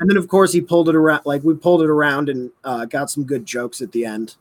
And 0.00 0.10
then, 0.10 0.16
of 0.16 0.28
course, 0.28 0.52
he 0.52 0.60
pulled 0.60 0.88
it 0.88 0.96
around. 0.96 1.22
Like 1.24 1.44
we 1.44 1.54
pulled 1.54 1.82
it 1.82 1.90
around 1.90 2.28
and 2.28 2.50
uh, 2.64 2.86
got 2.86 3.10
some 3.10 3.24
good 3.24 3.46
jokes 3.46 3.80
at 3.80 3.92
the 3.92 4.04
end. 4.04 4.36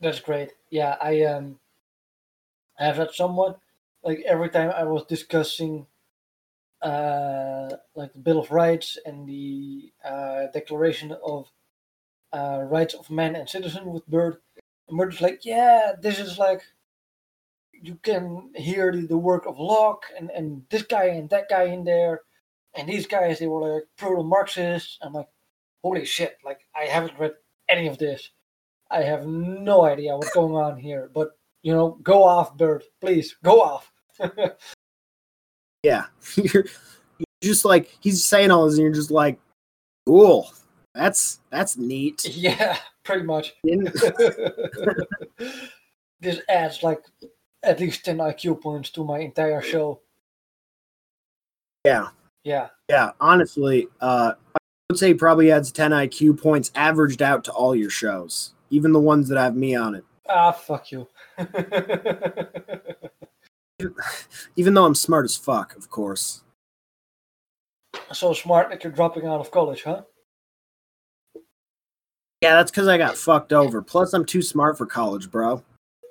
That's 0.00 0.20
great. 0.20 0.50
Yeah, 0.70 0.96
I 1.00 1.22
um 1.22 1.58
I 2.78 2.86
have 2.86 2.96
that 2.96 3.14
somewhat 3.14 3.60
like 4.02 4.20
every 4.26 4.48
time 4.48 4.70
I 4.70 4.82
was 4.82 5.04
discussing 5.04 5.86
uh 6.82 7.68
like 7.94 8.12
the 8.12 8.18
Bill 8.18 8.40
of 8.40 8.50
Rights 8.50 8.98
and 9.06 9.28
the 9.28 9.92
uh 10.04 10.46
Declaration 10.52 11.12
of 11.24 11.48
uh 12.32 12.62
Rights 12.64 12.94
of 12.94 13.08
Man 13.10 13.36
and 13.36 13.48
Citizen 13.48 13.92
with 13.92 14.06
Bird, 14.08 14.38
and 14.88 15.12
is 15.12 15.20
like, 15.20 15.44
Yeah, 15.44 15.92
this 16.00 16.18
is 16.18 16.36
like 16.36 16.62
you 17.72 17.96
can 18.02 18.50
hear 18.56 18.92
the, 18.92 19.06
the 19.06 19.18
work 19.18 19.46
of 19.46 19.58
Locke 19.58 20.04
and, 20.18 20.30
and 20.30 20.64
this 20.70 20.82
guy 20.82 21.06
and 21.06 21.28
that 21.30 21.48
guy 21.48 21.64
in 21.64 21.84
there 21.84 22.20
and 22.74 22.88
these 22.88 23.06
guys 23.06 23.38
they 23.38 23.46
were 23.46 23.74
like 23.74 23.84
proto 23.96 24.22
Marxists. 24.22 24.98
I'm 25.02 25.12
like, 25.12 25.28
holy 25.82 26.04
shit, 26.04 26.38
like 26.44 26.60
I 26.74 26.84
haven't 26.84 27.18
read 27.18 27.34
any 27.68 27.86
of 27.86 27.98
this. 27.98 28.30
I 28.90 29.02
have 29.02 29.26
no 29.26 29.84
idea 29.84 30.16
what's 30.16 30.32
going 30.34 30.54
on 30.54 30.76
here, 30.76 31.10
but 31.14 31.30
you 31.62 31.72
know, 31.72 31.98
go 32.02 32.22
off, 32.24 32.56
Bird. 32.56 32.84
Please 33.00 33.36
go 33.42 33.62
off. 33.62 33.92
Yeah, 35.82 36.06
you're, 36.36 36.64
you're 37.18 37.26
just 37.42 37.64
like 37.64 37.96
he's 38.00 38.24
saying 38.24 38.50
all 38.50 38.66
this, 38.66 38.74
and 38.74 38.84
you're 38.84 38.92
just 38.92 39.10
like, 39.10 39.38
cool. 40.06 40.50
That's 40.94 41.40
that's 41.50 41.76
neat. 41.76 42.24
yeah, 42.24 42.78
pretty 43.04 43.24
much. 43.24 43.54
This 46.20 46.40
adds 46.48 46.84
like 46.84 47.02
at 47.64 47.80
least 47.80 48.04
10 48.04 48.18
IQ 48.18 48.60
points 48.60 48.90
to 48.90 49.02
my 49.02 49.18
entire 49.18 49.60
show. 49.60 50.02
yeah, 51.84 52.10
Yeah, 52.44 52.68
yeah. 52.88 53.10
Honestly, 53.20 53.88
uh, 54.00 54.32
I 54.54 54.58
would 54.90 54.98
say 54.98 55.14
probably 55.14 55.50
adds 55.52 55.70
10 55.72 55.92
IQ 55.92 56.40
points 56.40 56.70
averaged 56.74 57.22
out 57.22 57.44
to 57.44 57.52
all 57.52 57.74
your 57.74 57.90
shows, 57.90 58.54
even 58.70 58.92
the 58.92 59.00
ones 59.00 59.28
that 59.28 59.38
have 59.38 59.56
me 59.56 59.74
on 59.74 59.94
it. 59.94 60.04
ah, 60.28 60.52
fuck 60.52 60.90
you. 60.92 61.06
Even 64.56 64.74
though 64.74 64.84
I'm 64.84 64.94
smart 64.94 65.24
as 65.24 65.36
fuck, 65.36 65.74
of 65.76 65.90
course. 65.90 66.42
so 68.12 68.32
smart 68.32 68.70
that 68.70 68.84
you're 68.84 68.92
dropping 68.92 69.26
out 69.26 69.40
of 69.40 69.50
college, 69.50 69.82
huh? 69.82 70.02
Yeah, 72.40 72.54
that's 72.54 72.70
because 72.70 72.88
I 72.88 72.98
got 72.98 73.16
fucked 73.16 73.52
over. 73.52 73.82
Plus, 73.82 74.12
I'm 74.12 74.24
too 74.24 74.42
smart 74.42 74.76
for 74.76 74.86
college, 74.86 75.30
bro. 75.30 75.62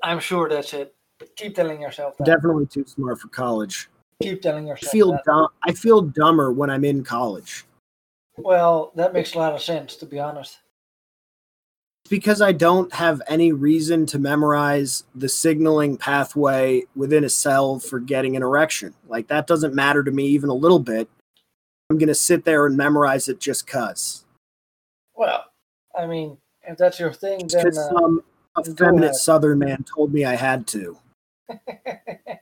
I'm 0.03 0.19
sure 0.19 0.49
that's 0.49 0.73
it. 0.73 0.95
Keep 1.35 1.55
telling 1.55 1.81
yourself 1.81 2.17
that. 2.17 2.25
Definitely 2.25 2.65
too 2.67 2.85
smart 2.87 3.19
for 3.19 3.27
college. 3.27 3.89
Keep 4.21 4.41
telling 4.41 4.65
I 4.65 4.69
yourself 4.69 4.91
feel 4.91 5.11
that. 5.11 5.23
dumb. 5.25 5.47
I 5.63 5.73
feel 5.73 6.01
dumber 6.01 6.51
when 6.51 6.69
I'm 6.69 6.85
in 6.85 7.03
college. 7.03 7.65
Well, 8.37 8.91
that 8.95 9.13
makes 9.13 9.33
a 9.33 9.37
lot 9.37 9.53
of 9.53 9.61
sense, 9.61 9.95
to 9.97 10.05
be 10.05 10.19
honest. 10.19 10.59
Because 12.09 12.41
I 12.41 12.51
don't 12.51 12.91
have 12.93 13.21
any 13.27 13.53
reason 13.53 14.05
to 14.07 14.19
memorize 14.19 15.03
the 15.15 15.29
signaling 15.29 15.97
pathway 15.97 16.83
within 16.95 17.23
a 17.23 17.29
cell 17.29 17.79
for 17.79 17.99
getting 17.99 18.35
an 18.35 18.43
erection. 18.43 18.93
Like 19.07 19.27
that 19.27 19.47
doesn't 19.47 19.75
matter 19.75 20.03
to 20.03 20.11
me 20.11 20.25
even 20.27 20.49
a 20.49 20.53
little 20.53 20.79
bit. 20.79 21.07
I'm 21.89 21.97
gonna 21.97 22.15
sit 22.15 22.43
there 22.43 22.65
and 22.65 22.75
memorize 22.75 23.29
it 23.29 23.39
just 23.39 23.67
cause. 23.67 24.25
Well, 25.15 25.45
I 25.97 26.05
mean, 26.05 26.37
if 26.63 26.77
that's 26.77 26.99
your 26.99 27.13
thing, 27.13 27.47
then 27.47 27.65
Because 27.65 27.77
uh, 27.77 27.89
some 27.89 28.23
effeminate. 28.59 29.15
Southern 29.15 29.59
man 29.59 29.83
told 29.83 30.13
me 30.13 30.25
I 30.25 30.35
had 30.35 30.67
to. 30.67 30.97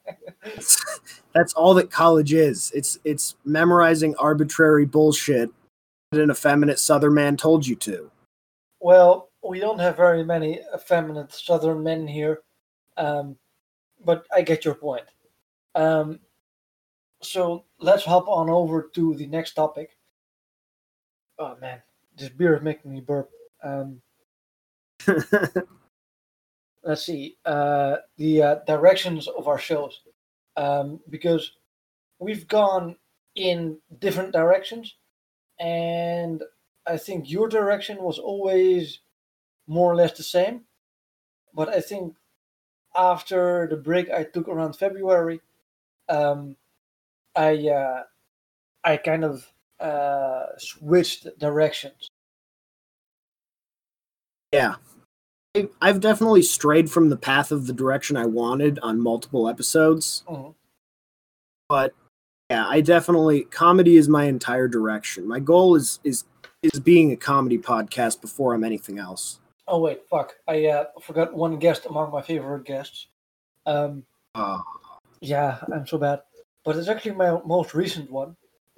That's 1.34 1.54
all 1.54 1.74
that 1.76 1.92
college 1.92 2.34
is. 2.34 2.72
It's 2.74 2.98
it's 3.04 3.36
memorizing 3.46 4.16
arbitrary 4.18 4.86
bullshit 4.86 5.50
that 6.12 6.22
an 6.22 6.32
effeminate 6.32 6.80
Southern 6.80 7.14
man 7.14 7.38
told 7.38 7.68
you 7.68 7.76
to. 7.78 8.10
Well, 8.80 9.30
we 9.48 9.60
don't 9.60 9.80
have 9.80 9.98
very 9.98 10.24
many 10.24 10.60
effeminate 10.74 11.32
Southern 11.34 11.84
men 11.84 12.08
here, 12.08 12.42
um, 12.98 13.36
but 14.04 14.26
I 14.34 14.42
get 14.42 14.66
your 14.66 14.76
point. 14.76 15.06
Um, 15.76 16.20
so 17.22 17.66
let's 17.80 18.06
hop 18.06 18.28
on 18.28 18.50
over 18.50 18.90
to 18.96 19.14
the 19.16 19.28
next 19.28 19.54
topic. 19.54 19.98
Oh 21.38 21.58
man, 21.62 21.82
this 22.18 22.30
beer 22.30 22.56
is 22.56 22.64
making 22.64 22.92
me 22.92 23.02
burp. 23.02 23.30
Um, 23.64 24.02
let's 26.84 27.06
see 27.06 27.38
uh, 27.46 27.98
the 28.18 28.42
uh, 28.42 28.56
directions 28.66 29.28
of 29.28 29.48
our 29.48 29.60
shows 29.60 30.02
um, 30.60 31.00
because 31.10 31.54
we've 32.20 32.48
gone 32.48 32.98
in 33.36 33.78
different 34.00 34.34
directions 34.34 34.96
and 35.60 36.44
i 36.88 36.98
think 36.98 37.30
your 37.30 37.48
direction 37.48 37.98
was 38.04 38.20
always 38.20 39.00
more 39.68 39.92
or 39.92 39.96
less 39.96 40.18
the 40.18 40.24
same 40.24 40.64
but 41.54 41.70
i 41.70 41.82
think 41.82 42.16
after 42.96 43.68
the 43.70 43.78
break 43.78 44.10
i 44.12 44.24
took 44.24 44.48
around 44.48 44.74
february 44.76 45.42
um, 46.10 46.56
i 47.36 47.54
uh, 47.70 48.04
i 48.84 48.98
kind 48.98 49.24
of 49.26 49.52
uh, 49.80 50.48
switched 50.58 51.28
directions 51.40 52.10
Yeah. 54.52 54.76
I- 55.56 55.70
I've 55.82 56.00
definitely 56.00 56.44
strayed 56.44 56.92
from 56.92 57.10
the 57.10 57.18
path 57.18 57.52
of 57.52 57.66
the 57.68 57.74
direction 57.74 58.16
I 58.18 58.26
wanted 58.26 58.78
on 58.80 59.00
multiple 59.02 59.48
episodes, 59.50 60.24
Mhm. 60.28 60.54
but 61.68 61.94
yeah, 62.50 62.68
I 62.68 62.82
definitely 62.82 63.44
comedy 63.46 63.96
is 63.96 64.08
my 64.08 64.26
entire 64.26 64.68
direction. 64.68 65.28
My 65.28 65.40
goal 65.40 65.76
is 65.76 66.00
is 66.04 66.26
is 66.62 66.80
being 66.80 67.12
a 67.12 67.16
comedy 67.16 67.58
podcast 67.58 68.20
before 68.22 68.54
I'm 68.54 68.64
anything 68.66 69.00
else. 69.00 69.40
Oh 69.68 69.80
wait, 69.80 70.06
fuck! 70.10 70.36
I 70.48 70.66
uh, 70.68 70.86
forgot 71.02 71.34
one 71.34 71.58
guest 71.58 71.86
among 71.86 72.12
my 72.12 72.22
favorite 72.22 72.66
guests. 72.66 73.08
Um, 73.66 74.06
Uh, 74.36 74.60
yeah, 75.22 75.60
I'm 75.74 75.88
so 75.88 75.98
bad, 75.98 76.22
but 76.64 76.76
it's 76.76 76.88
actually 76.88 77.16
my 77.16 77.42
most 77.44 77.74
recent 77.74 78.12
one. 78.12 78.36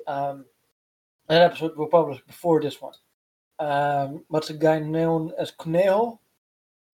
Um, 0.07 0.45
that 1.27 1.41
episode 1.41 1.75
was 1.75 1.89
published 1.91 2.25
before 2.27 2.62
this 2.62 2.81
one. 2.81 2.93
um, 3.60 4.25
but 4.29 4.49
a 4.49 4.53
guy 4.53 4.79
known 4.79 5.31
as 5.38 5.51
Conejo, 5.51 6.19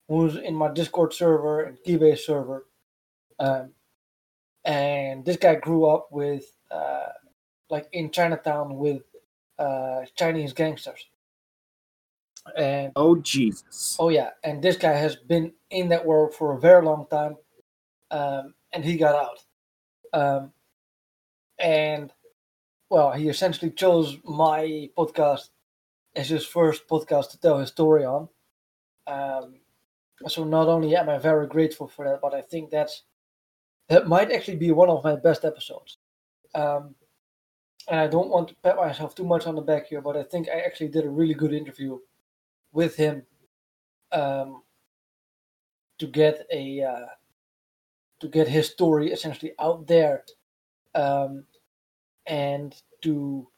who's 0.08 0.36
in 0.36 0.54
my 0.54 0.72
Discord 0.72 1.12
server 1.12 1.62
and 1.62 1.78
Keybase 1.86 2.18
server. 2.20 2.66
Um, 3.38 3.72
and 4.64 5.24
this 5.24 5.36
guy 5.36 5.54
grew 5.56 5.86
up 5.86 6.08
with, 6.10 6.44
uh, 6.70 7.08
like 7.70 7.88
in 7.92 8.10
Chinatown 8.10 8.76
with 8.76 9.02
uh, 9.58 10.02
Chinese 10.16 10.52
gangsters. 10.52 11.06
And 12.56 12.92
Oh 12.96 13.16
Jesus. 13.16 13.96
oh 14.00 14.08
yeah, 14.08 14.30
and 14.42 14.62
this 14.62 14.76
guy 14.76 14.92
has 14.92 15.16
been 15.16 15.52
in 15.70 15.88
that 15.90 16.06
world 16.06 16.34
for 16.34 16.54
a 16.54 16.60
very 16.60 16.82
long 16.82 17.06
time, 17.10 17.36
um, 18.10 18.54
and 18.72 18.84
he 18.84 18.96
got 18.96 19.14
out. 19.14 19.38
Um, 20.14 20.52
and 21.58 22.10
well, 22.88 23.12
he 23.12 23.28
essentially 23.28 23.70
chose 23.70 24.16
my 24.24 24.88
podcast 24.96 25.50
as 26.16 26.30
his 26.30 26.46
first 26.46 26.88
podcast 26.88 27.30
to 27.32 27.40
tell 27.40 27.58
his 27.58 27.68
story 27.68 28.04
on. 28.06 28.28
Um, 29.06 29.56
so 30.26 30.44
not 30.44 30.68
only 30.68 30.96
am 30.96 31.08
I 31.08 31.18
very 31.18 31.46
grateful 31.46 31.86
for 31.86 32.04
that, 32.06 32.20
but 32.20 32.34
I 32.34 32.40
think 32.40 32.70
that's 32.70 33.02
that 33.88 34.08
might 34.08 34.32
actually 34.32 34.56
be 34.56 34.72
one 34.72 34.90
of 34.90 35.04
my 35.04 35.16
best 35.16 35.44
episodes. 35.44 35.98
Um, 36.54 36.94
and 37.88 38.00
I 38.00 38.06
don't 38.06 38.28
want 38.28 38.48
to 38.48 38.54
pat 38.62 38.76
myself 38.76 39.14
too 39.14 39.24
much 39.24 39.46
on 39.46 39.54
the 39.54 39.62
back 39.62 39.86
here, 39.86 40.02
but 40.02 40.16
I 40.16 40.22
think 40.22 40.48
I 40.48 40.60
actually 40.60 40.88
did 40.88 41.04
a 41.04 41.10
really 41.10 41.34
good 41.34 41.54
interview 41.54 41.98
with 42.72 42.96
him 42.96 43.22
um, 44.12 44.62
to 45.98 46.06
get 46.06 46.46
a 46.52 46.82
uh, 46.82 47.06
to 48.20 48.28
get 48.28 48.48
his 48.48 48.68
story 48.68 49.12
essentially 49.12 49.52
out 49.58 49.86
there 49.86 50.24
um, 50.94 51.44
and 52.26 52.74
to 53.02 53.48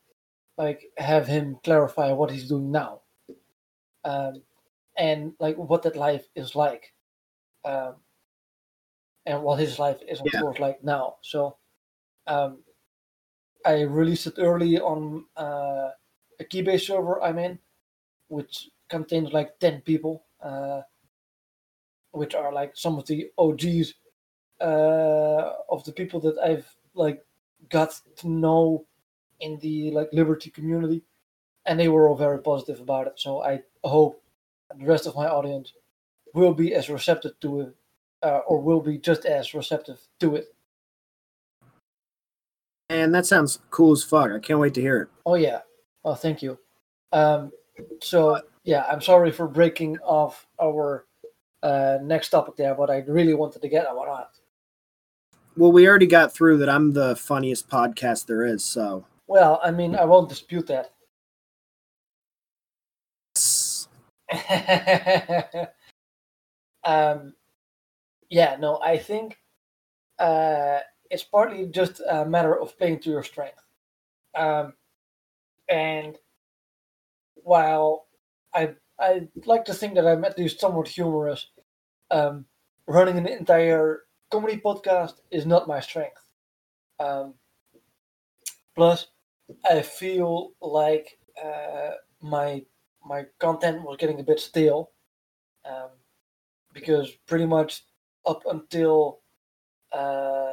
like 0.58 0.84
have 0.98 1.26
him 1.26 1.58
clarify 1.64 2.12
what 2.12 2.30
he's 2.30 2.48
doing 2.48 2.70
now 2.70 3.00
um, 4.04 4.42
and 5.00 5.34
like 5.40 5.56
what 5.58 5.82
that 5.84 5.96
life 5.96 6.28
is 6.36 6.56
like 6.56 6.94
um, 7.64 7.96
and 9.26 9.42
what 9.42 9.58
his 9.58 9.78
life 9.78 10.00
is 10.08 10.20
of 10.20 10.32
Yeah. 10.32 10.40
course 10.40 10.58
like 10.58 10.82
now 10.82 11.16
so 11.22 11.56
um, 12.26 12.64
i 13.64 13.80
released 13.82 14.26
it 14.26 14.34
early 14.38 14.78
on 14.80 15.26
uh, 15.36 15.90
a 16.40 16.44
keybase 16.44 16.86
server 16.86 17.20
i'm 17.22 17.38
in 17.38 17.58
which 18.28 18.70
contains 18.88 19.32
like 19.32 19.58
10 19.60 19.82
people 19.82 20.26
uh, 20.42 20.82
which 22.12 22.34
are 22.34 22.52
like 22.52 22.76
some 22.76 22.98
of 22.98 23.06
the 23.06 23.30
og's 23.38 23.94
uh, 24.60 25.54
of 25.70 25.84
the 25.84 25.92
people 25.92 26.20
that 26.20 26.38
i've 26.38 26.76
like 26.94 27.26
got 27.68 28.00
to 28.16 28.28
know 28.28 28.86
in 29.40 29.58
the 29.60 29.90
like 29.92 30.10
liberty 30.12 30.50
community 30.50 31.04
and 31.66 31.80
they 31.80 31.88
were 31.88 32.08
all 32.08 32.16
very 32.16 32.40
positive 32.42 32.80
about 32.80 33.06
it 33.08 33.18
so 33.20 33.42
i 33.42 33.62
hope 33.84 34.19
the 34.78 34.86
rest 34.86 35.06
of 35.06 35.14
my 35.16 35.26
audience 35.26 35.72
will 36.34 36.54
be 36.54 36.74
as 36.74 36.88
receptive 36.88 37.38
to 37.40 37.60
it 37.60 37.74
uh, 38.22 38.40
or 38.46 38.60
will 38.60 38.80
be 38.80 38.98
just 38.98 39.24
as 39.24 39.54
receptive 39.54 39.98
to 40.20 40.36
it. 40.36 40.54
And 42.88 43.14
that 43.14 43.26
sounds 43.26 43.60
cool 43.70 43.92
as 43.92 44.02
fuck. 44.02 44.30
I 44.32 44.38
can't 44.38 44.58
wait 44.58 44.74
to 44.74 44.80
hear 44.80 45.02
it. 45.02 45.08
oh 45.26 45.34
yeah. 45.36 45.60
Oh 46.04 46.14
thank 46.14 46.42
you. 46.42 46.58
Um 47.12 47.50
so 48.02 48.40
yeah 48.64 48.84
i'm 48.90 49.00
sorry 49.00 49.30
for 49.32 49.48
breaking 49.48 49.96
off 50.00 50.46
our 50.62 51.06
uh 51.62 51.96
next 52.02 52.28
topic 52.28 52.54
there 52.56 52.74
but 52.74 52.90
i 52.90 52.98
really 53.08 53.32
wanted 53.32 53.62
to 53.62 53.68
get 53.68 53.86
on 53.86 53.96
that 54.06 54.28
Well, 55.56 55.72
we 55.72 55.88
already 55.88 56.06
got 56.06 56.34
through 56.34 56.58
that 56.58 56.68
I'm 56.68 56.92
the 56.92 57.16
funniest 57.16 57.70
podcast 57.70 58.26
there 58.26 58.44
is, 58.44 58.62
so. 58.62 59.06
Well 59.28 59.60
i 59.64 59.70
mean 59.70 59.96
i 59.96 60.04
won't 60.04 60.28
dispute 60.28 60.66
that 60.66 60.92
um, 66.84 67.34
yeah, 68.30 68.56
no, 68.58 68.80
I 68.82 68.98
think 68.98 69.38
uh, 70.18 70.80
it's 71.10 71.24
partly 71.24 71.66
just 71.68 72.02
a 72.08 72.24
matter 72.26 72.58
of 72.58 72.76
playing 72.78 73.00
to 73.00 73.10
your 73.10 73.22
strength. 73.24 73.62
Um, 74.36 74.74
and 75.68 76.18
while 77.34 78.06
I 78.54 78.74
I 78.98 79.28
like 79.46 79.64
to 79.66 79.74
think 79.74 79.94
that 79.94 80.06
I'm 80.06 80.24
at 80.24 80.38
least 80.38 80.60
somewhat 80.60 80.88
humorous, 80.88 81.46
um, 82.10 82.46
running 82.86 83.18
an 83.18 83.26
entire 83.28 84.04
comedy 84.30 84.58
podcast 84.58 85.14
is 85.30 85.46
not 85.46 85.68
my 85.68 85.80
strength. 85.80 86.22
Um, 87.00 87.34
plus, 88.74 89.06
I 89.70 89.82
feel 89.82 90.52
like 90.60 91.18
uh, 91.42 91.92
my 92.20 92.64
my 93.04 93.24
content 93.38 93.82
was 93.82 93.96
getting 93.96 94.20
a 94.20 94.24
bit 94.24 94.40
stale 94.40 94.90
um, 95.64 95.90
because 96.72 97.10
pretty 97.26 97.46
much 97.46 97.82
up 98.26 98.42
until 98.48 99.20
uh, 99.92 100.52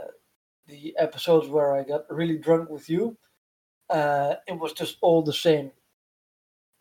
the 0.67 0.95
episodes 0.97 1.47
where 1.47 1.75
I 1.75 1.83
got 1.83 2.05
really 2.09 2.37
drunk 2.37 2.69
with 2.69 2.89
you, 2.89 3.17
uh, 3.89 4.35
it 4.47 4.59
was 4.59 4.73
just 4.73 4.97
all 5.01 5.21
the 5.21 5.33
same, 5.33 5.71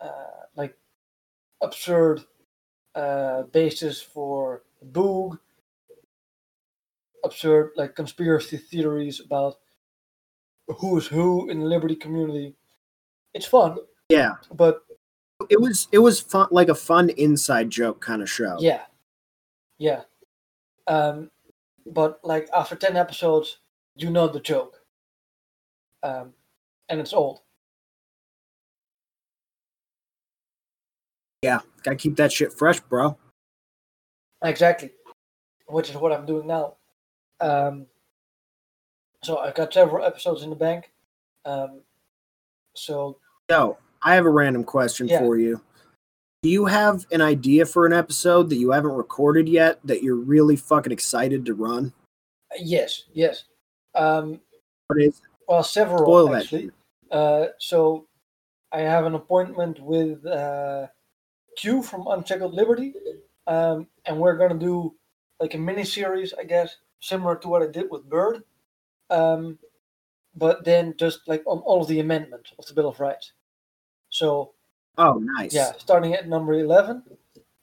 uh, 0.00 0.46
like 0.56 0.76
absurd 1.62 2.22
uh, 2.94 3.42
basis 3.44 4.00
for 4.00 4.62
boog, 4.92 5.38
absurd 7.24 7.72
like 7.76 7.94
conspiracy 7.94 8.56
theories 8.56 9.20
about 9.20 9.56
who 10.66 10.98
is 10.98 11.06
who 11.06 11.48
in 11.48 11.60
the 11.60 11.66
liberty 11.66 11.94
community. 11.94 12.54
It's 13.34 13.46
fun, 13.46 13.76
yeah, 14.08 14.34
but 14.52 14.85
it 15.50 15.60
was 15.60 15.88
it 15.92 15.98
was 15.98 16.20
fun, 16.20 16.48
like 16.50 16.68
a 16.68 16.74
fun 16.74 17.10
inside 17.10 17.70
joke 17.70 18.00
kind 18.00 18.22
of 18.22 18.30
show. 18.30 18.56
Yeah, 18.58 18.82
yeah. 19.78 20.02
Um, 20.86 21.30
but 21.86 22.20
like 22.24 22.48
after 22.54 22.76
ten 22.76 22.96
episodes, 22.96 23.58
you 23.94 24.10
know 24.10 24.28
the 24.28 24.40
joke, 24.40 24.80
um, 26.02 26.32
and 26.88 27.00
it's 27.00 27.12
old. 27.12 27.40
yeah. 31.42 31.60
Gotta 31.84 31.96
keep 31.96 32.16
that 32.16 32.32
shit 32.32 32.52
fresh, 32.52 32.80
bro. 32.80 33.16
Exactly, 34.42 34.90
which 35.68 35.90
is 35.90 35.96
what 35.96 36.12
I'm 36.12 36.26
doing 36.26 36.46
now. 36.46 36.74
Um, 37.40 37.86
so 39.22 39.38
I've 39.38 39.54
got 39.54 39.72
several 39.72 40.04
episodes 40.04 40.42
in 40.42 40.50
the 40.50 40.56
bank. 40.56 40.90
Um, 41.44 41.82
so 42.74 43.18
Yo, 43.48 43.78
I 44.06 44.14
have 44.14 44.24
a 44.24 44.30
random 44.30 44.62
question 44.62 45.08
Yeah. 45.08 45.18
for 45.18 45.36
you. 45.36 45.60
Do 46.44 46.48
you 46.48 46.66
have 46.66 47.06
an 47.10 47.20
idea 47.20 47.66
for 47.66 47.86
an 47.86 47.92
episode 47.92 48.48
that 48.50 48.56
you 48.56 48.70
haven't 48.70 48.92
recorded 48.92 49.48
yet 49.48 49.80
that 49.84 50.04
you're 50.04 50.14
really 50.14 50.54
fucking 50.54 50.92
excited 50.92 51.44
to 51.46 51.54
run? 51.54 51.92
yes, 52.56 53.06
yes. 53.12 53.44
Um, 53.96 54.40
What 54.86 55.02
is 55.02 55.20
well, 55.48 55.64
several 55.64 55.98
Spoil 55.98 56.28
that 56.28 56.42
actually. 56.42 56.70
Uh, 57.10 57.46
so 57.58 58.06
I 58.70 58.80
have 58.80 59.04
an 59.06 59.14
appointment 59.14 59.80
with 59.80 60.24
uh, 60.24 60.86
Q 61.56 61.82
from 61.82 62.06
Unshackled 62.06 62.54
Liberty, 62.54 62.94
um, 63.48 63.88
and 64.04 64.20
we're 64.20 64.36
gonna 64.36 64.58
do 64.58 64.94
like 65.40 65.54
a 65.54 65.58
mini 65.58 65.84
series, 65.84 66.32
I 66.32 66.44
guess, 66.44 66.76
similar 67.00 67.34
to 67.36 67.48
what 67.48 67.62
I 67.62 67.66
did 67.66 67.90
with 67.90 68.08
Bird, 68.08 68.44
um, 69.10 69.58
but 70.36 70.64
then 70.64 70.94
just 70.96 71.26
like 71.26 71.42
on 71.46 71.58
all 71.58 71.82
of 71.82 71.88
the 71.88 71.98
amendments 71.98 72.52
of 72.56 72.66
the 72.66 72.74
Bill 72.74 72.88
of 72.88 73.00
Rights. 73.00 73.32
So 74.10 74.52
Oh, 74.98 75.14
nice. 75.14 75.54
yeah, 75.54 75.72
starting 75.78 76.14
at 76.14 76.28
number 76.28 76.54
eleven, 76.54 77.02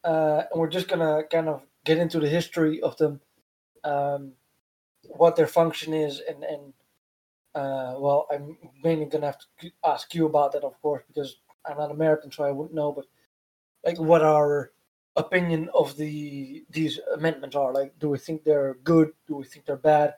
uh, 0.03 0.43
and 0.51 0.59
we're 0.61 0.67
just 0.69 0.87
gonna 0.87 1.23
kind 1.31 1.49
of 1.49 1.63
get 1.85 1.97
into 1.97 2.19
the 2.19 2.29
history 2.29 2.81
of 2.81 2.95
them, 2.97 3.19
um, 3.83 4.33
what 5.17 5.35
their 5.35 5.47
function 5.47 5.93
is, 5.93 6.21
and 6.27 6.43
and 6.43 6.73
uh, 7.55 7.95
well, 7.97 8.27
I'm 8.31 8.57
mainly 8.83 9.05
gonna 9.05 9.27
have 9.27 9.39
to 9.61 9.71
ask 9.85 10.13
you 10.13 10.25
about 10.25 10.51
that, 10.53 10.63
of 10.63 10.79
course, 10.81 11.03
because 11.07 11.37
I'm 11.65 11.77
not 11.77 11.91
American, 11.91 12.31
so 12.31 12.43
I 12.43 12.51
wouldn't 12.51 12.75
know. 12.75 12.91
But 12.91 13.05
like, 13.85 13.99
what 13.99 14.21
our 14.21 14.71
opinion 15.15 15.69
of 15.73 15.95
the 15.97 16.65
these 16.69 16.99
amendments 17.15 17.55
are? 17.55 17.73
Like, 17.73 17.97
do 17.99 18.09
we 18.09 18.17
think 18.17 18.43
they're 18.43 18.75
good? 18.83 19.11
Do 19.27 19.35
we 19.37 19.45
think 19.45 19.65
they're 19.65 19.77
bad? 19.77 20.15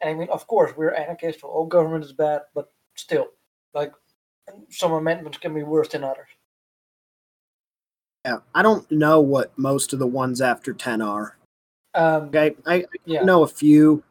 And 0.00 0.10
I 0.10 0.14
mean, 0.14 0.28
of 0.30 0.46
course, 0.46 0.72
we're 0.76 0.94
anarchists, 0.94 1.42
so 1.42 1.48
all 1.48 1.66
government 1.66 2.04
is 2.04 2.12
bad, 2.12 2.42
but 2.54 2.72
still, 2.94 3.28
like, 3.74 3.92
some 4.70 4.92
amendments 4.92 5.38
can 5.38 5.54
be 5.54 5.62
worse 5.62 5.88
than 5.88 6.04
others. 6.04 6.28
Yeah, 8.24 8.38
I 8.54 8.62
don't 8.62 8.88
know 8.90 9.20
what 9.20 9.56
most 9.58 9.92
of 9.92 9.98
the 9.98 10.06
ones 10.06 10.40
after 10.40 10.72
10 10.72 11.02
are. 11.02 11.36
Um, 11.94 12.24
Okay. 12.28 12.54
I, 12.66 12.74
I 12.74 12.84
yeah, 13.04 13.24
know 13.24 13.42
a 13.42 13.48
few. 13.48 14.02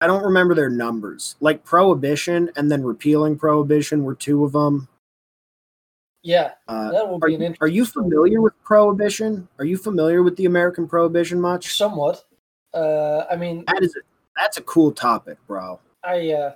I 0.00 0.06
don't 0.06 0.22
remember 0.24 0.54
their 0.54 0.70
numbers. 0.70 1.36
Like 1.40 1.64
prohibition 1.64 2.50
and 2.56 2.70
then 2.70 2.82
repealing 2.84 3.38
prohibition 3.38 4.04
were 4.04 4.14
two 4.14 4.44
of 4.44 4.52
them. 4.52 4.88
yeah, 6.22 6.52
Uh, 6.68 6.92
that 6.92 7.08
will 7.08 7.18
are, 7.22 7.28
be 7.28 7.34
an 7.34 7.40
you, 7.40 7.46
interesting. 7.48 7.64
are 7.64 7.68
you 7.68 7.84
familiar 7.86 8.40
with 8.40 8.52
prohibition? 8.62 9.48
Are 9.58 9.64
you 9.64 9.76
familiar 9.76 10.22
with 10.22 10.36
the 10.36 10.44
American 10.46 10.86
prohibition 10.86 11.40
much? 11.40 11.76
Somewhat. 11.76 12.24
Uh, 12.74 13.24
I 13.30 13.36
mean, 13.36 13.64
That 13.66 13.82
is 13.82 13.96
a, 13.96 14.00
that's 14.36 14.58
a 14.58 14.62
cool 14.62 14.92
topic, 14.92 15.38
bro. 15.46 15.80
I 16.04 16.30
uh, 16.32 16.54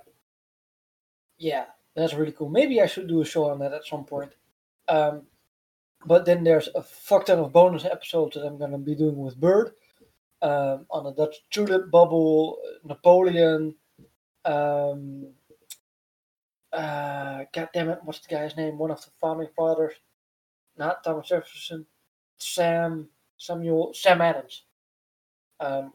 yeah, 1.37 1.65
that's 1.95 2.13
really 2.13 2.31
cool. 2.31 2.49
Maybe 2.49 2.81
I 2.81 2.85
should 2.85 3.07
do 3.07 3.21
a 3.21 3.25
show 3.25 3.49
on 3.49 3.59
that 3.59 3.73
at 3.73 3.85
some 3.85 4.05
point. 4.05 4.31
Um, 4.87 5.23
but 6.05 6.25
then 6.25 6.43
there's 6.43 6.69
a 6.73 6.81
fuck 6.81 7.25
ton 7.25 7.39
of 7.39 7.53
bonus 7.53 7.85
episodes 7.85 8.35
that 8.35 8.45
I'm 8.45 8.57
gonna 8.57 8.77
be 8.77 8.95
doing 8.95 9.17
with 9.17 9.39
Bird 9.39 9.71
um, 10.41 10.85
on 10.89 11.03
the 11.03 11.11
Dutch 11.13 11.37
tulip 11.51 11.91
bubble, 11.91 12.59
Napoleon. 12.83 13.75
Um, 14.45 15.27
uh, 16.73 17.43
God 17.53 17.69
damn 17.73 17.89
it, 17.89 17.99
what's 18.03 18.19
the 18.19 18.33
guy's 18.33 18.57
name? 18.57 18.77
One 18.77 18.91
of 18.91 19.01
the 19.03 19.11
founding 19.19 19.49
fathers, 19.55 19.93
not 20.77 21.03
Thomas 21.03 21.27
Jefferson, 21.27 21.85
Sam 22.37 23.09
Samuel 23.37 23.93
Sam 23.93 24.21
Adams. 24.21 24.63
Um, 25.59 25.93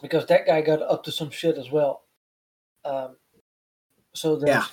because 0.00 0.26
that 0.26 0.46
guy 0.46 0.62
got 0.62 0.82
up 0.82 1.04
to 1.04 1.12
some 1.12 1.30
shit 1.30 1.58
as 1.58 1.70
well. 1.70 2.04
Um, 2.84 3.16
so 4.14 4.36
there's 4.36 4.48
Yeah. 4.48 4.64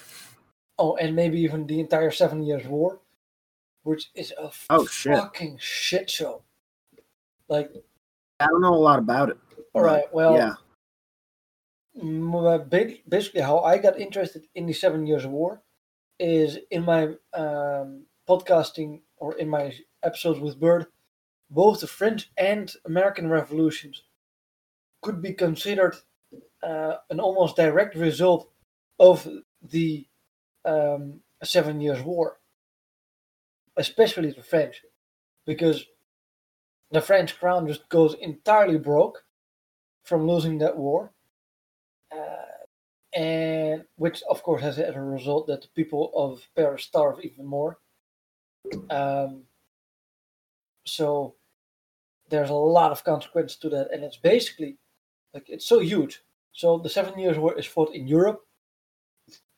oh, 0.77 0.95
and 0.97 1.15
maybe 1.15 1.39
even 1.41 1.65
the 1.67 1.79
entire 1.79 2.11
Seven 2.11 2.43
Years 2.43 2.65
War, 2.67 2.99
which 3.83 4.09
is 4.15 4.31
a 4.37 4.51
Oh, 4.69 4.85
shit. 4.85 5.15
fucking 5.15 5.57
shit 5.59 6.09
show. 6.09 6.43
Like, 7.47 7.71
I 8.39 8.47
don't 8.47 8.61
know 8.61 8.73
a 8.73 8.85
lot 8.89 8.99
about 8.99 9.29
it. 9.29 9.37
all 9.73 9.81
right, 9.81 10.11
well, 10.13 10.35
yeah. 10.35 10.55
uh, 12.01 12.57
basically 13.07 13.41
how 13.41 13.59
I 13.59 13.77
got 13.77 13.99
interested 13.99 14.47
in 14.55 14.65
the 14.65 14.73
Seven 14.73 15.05
Years 15.05 15.25
War 15.27 15.61
is 16.19 16.57
in 16.71 16.83
my 16.83 17.15
um, 17.33 18.05
podcasting 18.27 19.01
or 19.17 19.35
in 19.37 19.49
my 19.49 19.73
episodes 20.03 20.39
with 20.39 20.59
Bird, 20.59 20.87
both 21.49 21.81
the 21.81 21.87
French 21.87 22.29
and 22.37 22.71
American 22.85 23.29
revolutions 23.29 24.03
could 25.01 25.21
be 25.21 25.33
considered 25.33 25.95
uh, 26.63 26.95
an 27.09 27.19
almost 27.19 27.55
direct 27.55 27.95
result 27.95 28.49
of 28.99 29.27
the 29.61 30.05
um, 30.65 31.21
Seven 31.43 31.81
Years 31.81 32.01
War, 32.01 32.37
especially 33.77 34.31
the 34.31 34.43
French, 34.43 34.81
because 35.45 35.85
the 36.91 37.01
French 37.01 37.39
crown 37.39 37.67
just 37.67 37.87
goes 37.89 38.15
entirely 38.15 38.77
broke 38.77 39.23
from 40.03 40.27
losing 40.27 40.57
that 40.57 40.77
war 40.77 41.13
uh, 42.11 43.17
and 43.17 43.83
which 43.95 44.21
of 44.29 44.43
course 44.43 44.61
has 44.61 44.79
as 44.79 44.95
a 44.95 45.01
result 45.01 45.47
that 45.47 45.61
the 45.61 45.67
people 45.75 46.11
of 46.15 46.47
Paris 46.55 46.83
starve 46.83 47.19
even 47.23 47.45
more. 47.45 47.79
Um, 48.89 49.43
so 50.85 51.35
there's 52.29 52.49
a 52.49 52.53
lot 52.53 52.91
of 52.91 53.03
consequences 53.03 53.57
to 53.57 53.69
that, 53.69 53.91
and 53.91 54.03
it's 54.03 54.17
basically 54.17 54.77
like 55.33 55.45
it's 55.47 55.65
so 55.65 55.79
huge. 55.79 56.21
So 56.51 56.77
the 56.77 56.89
Seven 56.89 57.17
Years' 57.19 57.37
War 57.37 57.57
is 57.57 57.65
fought 57.65 57.93
in 57.93 58.07
Europe, 58.07 58.45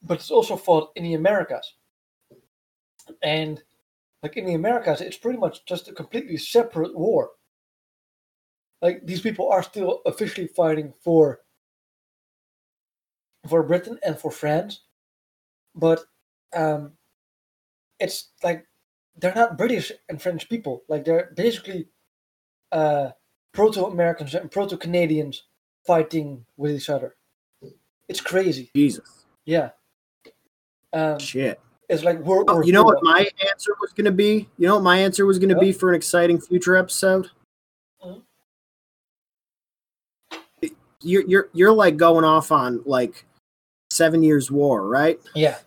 but 0.02 0.20
it's 0.20 0.32
also 0.32 0.56
fought 0.56 0.92
in 0.96 1.04
the 1.04 1.14
Americas, 1.14 1.76
and 3.22 3.62
like 4.24 4.38
in 4.38 4.46
the 4.46 4.54
Americas, 4.54 5.02
it's 5.02 5.18
pretty 5.18 5.40
much 5.40 5.66
just 5.66 5.88
a 5.88 5.94
completely 5.94 6.38
separate 6.38 6.96
war. 6.98 7.32
Like 8.82 9.06
these 9.06 9.22
people 9.22 9.50
are 9.52 9.64
still 9.64 10.02
officially 10.06 10.48
fighting 10.48 10.94
for 11.04 11.42
for 13.48 13.64
Britain 13.64 13.98
and 14.04 14.18
for 14.18 14.32
France, 14.32 14.82
but 15.76 16.04
um, 16.54 16.94
it's 18.00 18.32
like 18.44 18.66
they're 19.16 19.36
not 19.36 19.58
British 19.58 19.92
and 20.10 20.22
French 20.22 20.50
people. 20.50 20.84
Like 20.88 21.06
they're 21.06 21.32
basically 21.36 21.90
uh, 22.72 23.10
proto-Americans 23.54 24.34
and 24.36 24.50
proto-Canadians 24.52 25.44
fighting 25.86 26.46
with 26.58 26.72
each 26.72 26.90
other. 26.90 27.16
It's 28.08 28.22
crazy. 28.22 28.72
Jesus. 28.76 29.26
Yeah. 29.46 29.72
Um, 30.94 31.20
Shit. 31.20 31.60
it's 31.90 32.04
like 32.04 32.20
World 32.20 32.46
Oh, 32.50 32.56
War 32.56 32.66
you 32.66 32.74
know 32.74 32.84
what 32.84 33.00
my 33.02 33.28
answer 33.50 33.72
was 33.80 33.92
going 33.94 34.06
to 34.06 34.12
be? 34.12 34.50
You 34.58 34.68
know 34.68 34.76
what 34.76 34.84
my 34.84 34.98
answer 34.98 35.26
was 35.26 35.40
going 35.40 35.50
to 35.50 35.56
Yeah. 35.56 35.62
be 35.62 35.72
for 35.72 35.90
an 35.90 35.96
exciting 35.96 36.40
future 36.40 36.76
episode? 36.76 37.30
Mhm. 38.04 38.22
You're 41.04 41.24
you're 41.28 41.50
you're 41.54 41.72
like 41.74 41.98
going 41.98 42.24
off 42.26 42.52
on 42.52 42.82
like 42.86 43.26
seven 43.90 44.22
years 44.22 44.52
war, 44.52 44.88
right? 44.88 45.20
Yeah. 45.34 45.58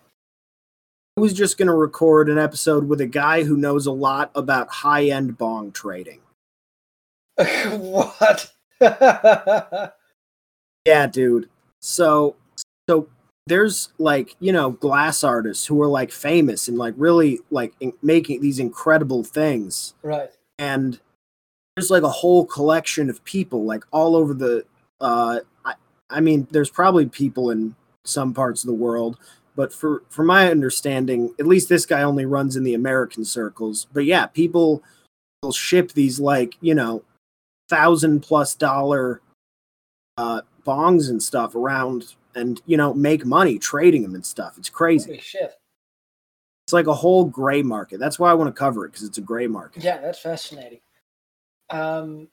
I 1.17 1.21
was 1.21 1.33
just 1.33 1.57
going 1.57 1.67
to 1.67 1.73
record 1.73 2.29
an 2.29 2.37
episode 2.37 2.87
with 2.87 2.99
a 3.01 3.05
guy 3.05 3.43
who 3.43 3.55
knows 3.57 3.85
a 3.85 3.91
lot 3.91 4.31
about 4.35 4.69
high 4.69 5.05
end 5.05 5.37
bong 5.37 5.71
trading. 5.71 6.21
what? 7.37 8.51
Yeah, 10.87 11.07
dude. 11.07 11.49
So 11.81 12.35
so 12.87 13.07
there's 13.47 13.89
like, 13.97 14.35
you 14.39 14.51
know, 14.51 14.71
glass 14.71 15.23
artists 15.23 15.65
who 15.65 15.81
are 15.81 15.87
like 15.87 16.11
famous 16.11 16.67
and 16.67 16.77
like 16.77 16.93
really 16.97 17.39
like 17.51 17.73
in- 17.79 17.93
making 18.01 18.41
these 18.41 18.59
incredible 18.59 19.23
things. 19.23 19.93
right. 20.01 20.31
and 20.57 20.99
there's 21.75 21.91
like 21.91 22.03
a 22.03 22.09
whole 22.09 22.45
collection 22.45 23.09
of 23.09 23.23
people 23.25 23.65
like 23.65 23.83
all 23.91 24.15
over 24.15 24.33
the 24.33 24.65
uh 25.01 25.39
I, 25.65 25.73
I 26.09 26.21
mean 26.21 26.47
there's 26.51 26.69
probably 26.69 27.05
people 27.05 27.51
in 27.51 27.75
some 28.05 28.33
parts 28.33 28.63
of 28.63 28.67
the 28.67 28.73
world 28.73 29.17
but 29.55 29.73
for 29.73 30.03
for 30.09 30.23
my 30.23 30.49
understanding 30.49 31.33
at 31.39 31.45
least 31.45 31.67
this 31.69 31.85
guy 31.85 32.01
only 32.01 32.25
runs 32.25 32.55
in 32.55 32.63
the 32.63 32.73
american 32.75 33.25
circles 33.25 33.87
but 33.91 34.05
yeah 34.05 34.25
people 34.27 34.83
will 35.43 35.51
ship 35.51 35.91
these 35.91 36.19
like 36.19 36.55
you 36.61 36.73
know 36.73 37.03
thousand 37.67 38.21
plus 38.21 38.55
dollar 38.55 39.21
uh 40.17 40.41
bongs 40.65 41.09
and 41.09 41.21
stuff 41.21 41.55
around 41.55 42.15
and 42.35 42.61
you 42.65 42.77
know 42.77 42.93
make 42.93 43.25
money 43.25 43.57
trading 43.57 44.01
them 44.03 44.13
and 44.15 44.25
stuff 44.25 44.57
it's 44.57 44.69
crazy 44.69 45.11
Holy 45.11 45.19
shit. 45.19 45.53
it's 46.65 46.73
like 46.73 46.87
a 46.87 46.93
whole 46.93 47.25
gray 47.25 47.61
market 47.63 47.99
that's 47.99 48.19
why 48.19 48.29
i 48.29 48.33
want 48.33 48.47
to 48.53 48.59
cover 48.59 48.85
it 48.85 48.89
because 48.91 49.07
it's 49.07 49.17
a 49.17 49.21
gray 49.21 49.47
market 49.47 49.83
Yeah, 49.83 49.99
that's 49.99 50.19
fascinating. 50.19 50.79
Um, 51.69 52.27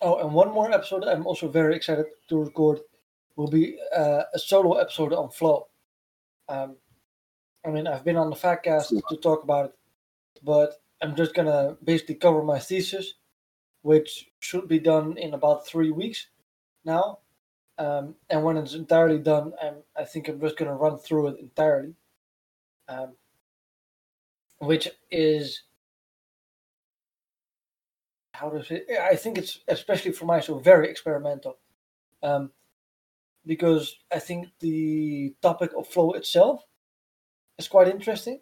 oh, 0.00 0.18
and 0.20 0.32
one 0.32 0.52
more 0.52 0.70
episode 0.70 1.04
I'm 1.04 1.26
also 1.26 1.48
very 1.48 1.74
excited 1.74 2.06
to 2.28 2.44
record 2.44 2.78
will 3.36 3.48
be 3.48 3.76
uh, 3.96 4.22
a 4.34 4.38
solo 4.38 4.74
episode 4.78 5.12
on 5.12 5.30
flow. 5.30 5.66
Um, 6.48 6.76
I 7.66 7.70
mean, 7.70 7.86
I've 7.88 8.04
been 8.04 8.16
on 8.16 8.30
the 8.30 8.36
Fatcast 8.36 8.88
to 9.08 9.16
talk 9.16 9.42
about 9.42 9.66
it, 9.66 9.72
but 10.42 10.74
I'm 11.02 11.16
just 11.16 11.34
gonna 11.34 11.76
basically 11.82 12.16
cover 12.16 12.42
my 12.44 12.58
thesis, 12.58 13.14
which 13.82 14.30
should 14.38 14.68
be 14.68 14.78
done 14.78 15.16
in 15.18 15.34
about 15.34 15.66
three 15.66 15.90
weeks 15.90 16.28
now. 16.84 17.18
Um, 17.78 18.14
and 18.28 18.44
when 18.44 18.56
it's 18.56 18.74
entirely 18.74 19.18
done, 19.18 19.52
I'm, 19.62 19.76
I 19.96 20.04
think 20.04 20.28
I'm 20.28 20.40
just 20.40 20.56
gonna 20.56 20.74
run 20.74 20.98
through 20.98 21.28
it 21.28 21.40
entirely. 21.40 21.94
Um, 22.88 23.14
which 24.58 24.88
is 25.10 25.62
how 28.32 28.50
to 28.50 28.64
say 28.64 28.82
I 29.00 29.16
think 29.16 29.38
it's 29.38 29.60
especially 29.68 30.12
for 30.12 30.24
myself 30.24 30.62
very 30.62 30.88
experimental. 30.90 31.58
Um, 32.22 32.50
because 33.46 33.96
I 34.12 34.18
think 34.18 34.48
the 34.60 35.34
topic 35.42 35.72
of 35.76 35.88
flow 35.88 36.12
itself 36.12 36.64
is 37.58 37.68
quite 37.68 37.88
interesting. 37.88 38.40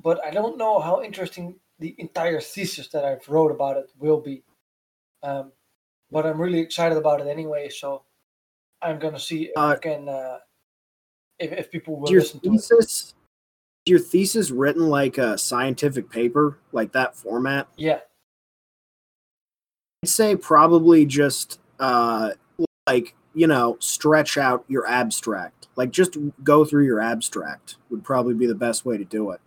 But 0.00 0.24
I 0.24 0.30
don't 0.30 0.58
know 0.58 0.80
how 0.80 1.02
interesting 1.02 1.56
the 1.78 1.94
entire 1.98 2.40
thesis 2.40 2.88
that 2.88 3.04
I've 3.04 3.28
wrote 3.28 3.50
about 3.50 3.76
it 3.76 3.90
will 3.98 4.20
be. 4.20 4.42
Um, 5.22 5.52
but 6.12 6.26
I'm 6.26 6.40
really 6.40 6.60
excited 6.60 6.96
about 6.98 7.20
it 7.20 7.26
anyway, 7.26 7.68
so 7.68 8.02
I'm 8.82 8.98
gonna 8.98 9.18
see 9.18 9.44
if 9.46 9.56
I 9.56 9.72
Uh, 9.72 9.76
can 9.78 10.08
uh, 10.08 10.38
if, 11.38 11.52
if 11.52 11.70
people 11.70 11.96
will 11.98 12.10
your 12.10 12.20
listen 12.20 12.40
to 12.40 12.48
it. 12.48 12.50
thesis 12.52 13.14
your 13.86 13.98
thesis 13.98 14.50
written 14.52 14.88
like 14.88 15.18
a 15.18 15.36
scientific 15.36 16.08
paper 16.08 16.58
like 16.70 16.92
that 16.92 17.16
format 17.16 17.66
Yeah, 17.76 17.98
i'd 20.04 20.08
say 20.08 20.36
probably 20.36 21.04
just 21.04 21.58
uh 21.80 22.30
like 22.86 23.16
you 23.34 23.48
know 23.48 23.76
stretch 23.80 24.38
out 24.38 24.64
your 24.68 24.86
abstract 24.86 25.66
like 25.74 25.90
just 25.90 26.16
go 26.44 26.64
through 26.64 26.84
your 26.84 27.00
abstract 27.00 27.76
would 27.90 28.04
probably 28.04 28.34
be 28.34 28.46
the 28.46 28.54
best 28.54 28.84
way 28.84 28.96
to 28.96 29.04
do 29.04 29.30
it 29.32 29.40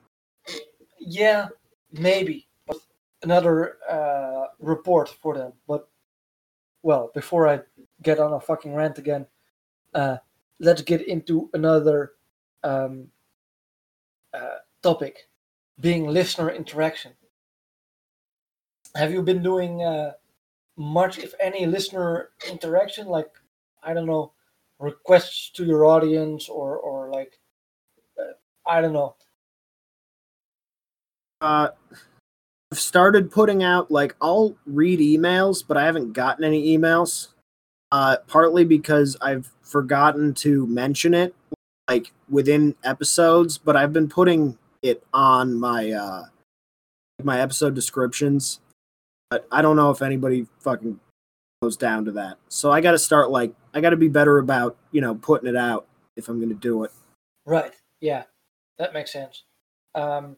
Yeah, 0.99 1.47
maybe. 1.93 2.47
But 2.67 2.77
another 3.23 3.77
uh, 3.89 4.47
report 4.59 5.07
for 5.21 5.37
them. 5.37 5.53
But 5.67 5.87
well, 6.85 7.09
before 7.15 7.47
I 7.47 7.61
get 8.03 8.19
on 8.19 8.33
a 8.33 8.39
fucking 8.39 8.75
rant 8.75 8.99
again, 8.99 9.25
uh, 9.95 10.17
let's 10.59 10.83
get 10.83 11.01
into 11.01 11.49
another 11.55 12.11
um, 12.63 13.07
uh, 14.31 14.57
topic, 14.83 15.27
being 15.79 16.05
listener 16.05 16.51
interaction. 16.51 17.13
Have 18.93 19.11
you 19.11 19.23
been 19.23 19.41
doing 19.41 19.81
uh, 19.81 20.11
much, 20.77 21.17
if 21.17 21.33
any, 21.39 21.65
listener 21.65 22.29
interaction? 22.47 23.07
Like, 23.07 23.31
I 23.81 23.95
don't 23.95 24.05
know, 24.05 24.33
requests 24.77 25.49
to 25.55 25.65
your 25.65 25.85
audience, 25.85 26.47
or 26.49 26.77
or 26.77 27.09
like, 27.09 27.39
uh, 28.19 28.33
I 28.67 28.79
don't 28.79 28.93
know. 28.93 29.15
uh 31.41 31.69
i've 32.75 32.79
started 32.79 33.31
putting 33.31 33.63
out 33.63 33.89
like 33.89 34.15
i'll 34.21 34.55
read 34.65 34.99
emails 34.99 35.63
but 35.65 35.77
i 35.77 35.85
haven't 35.85 36.11
gotten 36.13 36.43
any 36.43 36.77
emails 36.77 37.29
uh 37.91 38.17
partly 38.27 38.65
because 38.65 39.15
i've 39.21 39.51
forgotten 39.61 40.33
to 40.33 40.67
mention 40.67 41.13
it 41.13 41.33
like 41.89 42.11
within 42.29 42.75
episodes 42.83 43.57
but 43.57 43.75
i've 43.75 43.93
been 43.93 44.09
putting 44.09 44.57
it 44.81 45.03
on 45.13 45.57
my 45.57 45.91
uh 45.91 46.25
my 47.23 47.39
episode 47.39 47.73
descriptions, 47.73 48.59
but 49.29 49.47
I 49.51 49.61
don't 49.61 49.75
know 49.75 49.91
if 49.91 50.01
anybody 50.01 50.47
fucking 50.59 50.99
goes 51.61 51.77
down 51.77 52.05
to 52.05 52.11
that. 52.13 52.37
So 52.49 52.71
I 52.71 52.81
got 52.81 52.91
to 52.91 52.99
start 52.99 53.31
like 53.31 53.53
I 53.73 53.81
got 53.81 53.91
to 53.91 53.97
be 53.97 54.07
better 54.07 54.37
about 54.37 54.77
you 54.91 55.01
know 55.01 55.15
putting 55.15 55.49
it 55.49 55.55
out 55.55 55.87
if 56.15 56.27
I'm 56.29 56.39
going 56.39 56.49
to 56.49 56.55
do 56.55 56.83
it. 56.83 56.91
Right. 57.45 57.73
Yeah, 58.01 58.23
that 58.77 58.93
makes 58.93 59.11
sense. 59.11 59.43
Um, 59.93 60.37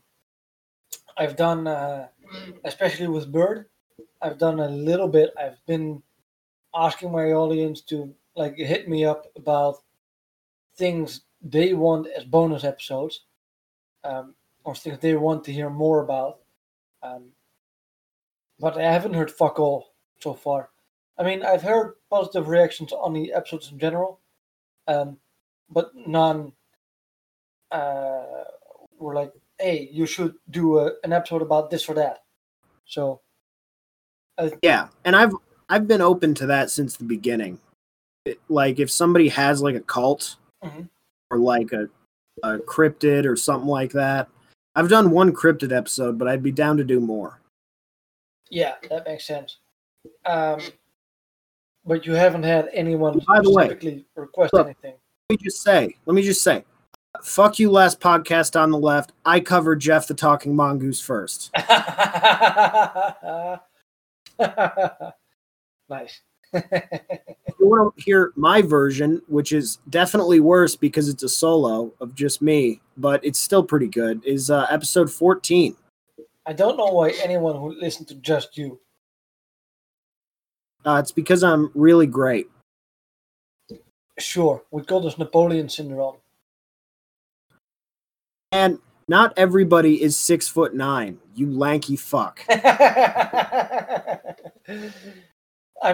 I've 1.17 1.35
done, 1.35 1.65
uh, 1.65 2.07
especially 2.63 3.07
with 3.07 3.32
Bird, 3.32 3.65
I've 4.21 4.38
done 4.38 4.59
a 4.59 4.69
little 4.69 5.07
bit. 5.07 5.32
I've 5.39 5.63
been 5.65 6.03
asking 6.75 7.11
my 7.11 7.32
audience 7.32 7.82
to 7.82 8.13
like 8.36 8.55
hit 8.57 8.88
me 8.88 9.05
up 9.05 9.25
about 9.36 9.78
things 10.75 11.21
they 11.41 11.73
want 11.73 12.07
as 12.07 12.23
bonus 12.23 12.63
episodes, 12.63 13.21
um, 14.03 14.36
or 14.63 14.75
things 14.75 14.99
they 14.99 15.15
want 15.15 15.43
to 15.45 15.53
hear 15.53 15.69
more 15.69 16.03
about. 16.03 16.39
Um, 17.01 17.30
but 18.59 18.78
I 18.78 18.91
haven't 18.91 19.13
heard 19.13 19.32
fuck 19.32 19.59
all 19.59 19.93
so 20.19 20.34
far. 20.34 20.69
I 21.17 21.23
mean, 21.23 21.43
I've 21.43 21.63
heard 21.63 21.95
positive 22.09 22.47
reactions 22.47 22.91
on 22.91 23.13
the 23.13 23.34
episodes 23.34 23.71
in 23.71 23.80
general, 23.80 24.19
um, 24.88 25.17
but 25.69 25.91
none 25.95 26.53
uh, 27.71 28.43
were 28.99 29.15
like, 29.15 29.32
"Hey, 29.60 29.89
you 29.91 30.05
should 30.05 30.36
do 30.49 30.80
a, 30.80 30.91
an 31.03 31.14
episode 31.14 31.41
about 31.41 31.70
this 31.70 31.88
or 31.89 31.93
that." 31.95 32.24
So, 32.86 33.22
Yeah, 34.62 34.89
and 35.05 35.16
I've 35.16 35.34
I've 35.70 35.88
been 35.88 36.01
open 36.01 36.34
to 36.36 36.45
that 36.47 36.70
since 36.70 36.95
the 36.95 37.03
beginning. 37.03 37.60
It- 38.26 38.39
like 38.49 38.80
if 38.80 38.89
somebody 38.91 39.30
has 39.30 39.62
like 39.62 39.76
a 39.76 39.80
cult 39.82 40.36
Mhm. 40.64 40.89
or 41.32 41.38
like 41.39 41.72
a 41.74 41.89
a 42.43 42.60
cryptid 42.60 43.26
or 43.26 43.36
something 43.36 43.68
like 43.70 43.91
that. 43.93 44.30
I've 44.76 44.89
done 44.89 45.10
one 45.10 45.34
cryptid 45.34 45.72
episode, 45.76 46.20
but 46.20 46.28
I'd 46.28 46.43
be 46.43 46.51
down 46.51 46.78
to 46.78 46.84
do 46.84 46.99
more. 46.99 47.39
yeah, 48.51 48.76
that 48.89 49.05
makes 49.05 49.26
sense. 49.26 49.58
Um, 50.26 50.62
but 51.84 52.05
you 52.05 52.14
haven't 52.14 52.43
had 52.43 52.70
anyone 52.74 53.20
By 53.28 53.41
the 53.41 53.51
way, 53.51 53.66
specifically 53.66 54.05
request 54.16 54.53
look. 54.53 54.68
anything. 54.68 54.93
Let 55.30 55.39
me 55.39 55.43
just 55.43 55.64
say, 55.64 55.97
let 56.05 56.14
me 56.14 56.22
just 56.22 56.43
say, 56.43 56.64
fuck 57.24 57.59
you 57.59 57.72
last 57.72 57.99
podcast 57.99 58.59
on 58.59 58.72
the 58.72 58.78
left. 58.78 59.11
I 59.26 59.39
covered 59.39 59.80
Jeff 59.80 60.07
the 60.07 60.13
Talking 60.13 60.55
Mongoose 60.55 61.01
first. 61.01 61.51
nice. 65.89 66.22
You 66.53 66.61
want 67.59 67.95
to 67.97 68.03
hear 68.03 68.32
my 68.36 68.61
version, 68.61 69.22
which 69.28 69.51
is 69.51 69.80
definitely 69.89 70.39
worse 70.39 70.76
because 70.76 71.09
it's 71.09 71.24
a 71.24 71.30
solo 71.30 71.93
of 71.99 72.15
just 72.15 72.41
me, 72.41 72.82
but 72.95 73.24
it's 73.26 73.39
still 73.39 73.63
pretty 73.63 73.88
good, 73.88 74.24
is 74.26 74.49
uh, 74.49 74.68
episode 74.70 75.11
14. 75.11 75.76
I 76.45 76.53
don't 76.53 76.78
know 76.78 76.86
why 76.86 77.09
anyone 77.22 77.61
would 77.61 77.78
listen 77.78 78.05
to 78.05 78.15
just 78.15 78.57
you. 78.57 78.80
Uh, 80.86 80.99
it's 80.99 81.11
because 81.11 81.43
I'm 81.43 81.72
really 81.76 82.07
great. 82.07 82.47
Sure, 84.20 84.63
we 84.72 84.84
call 84.84 85.01
this 85.01 85.18
Napoleon 85.18 85.68
syndrome. 85.68 86.15
And 88.52 88.80
not 89.08 89.34
everybody 89.38 90.02
is 90.02 90.18
six 90.18 90.48
foot 90.48 90.74
nine, 90.74 91.20
you 91.36 91.52
lanky 91.52 91.95
fuck. 91.95 92.41
I 92.50 94.20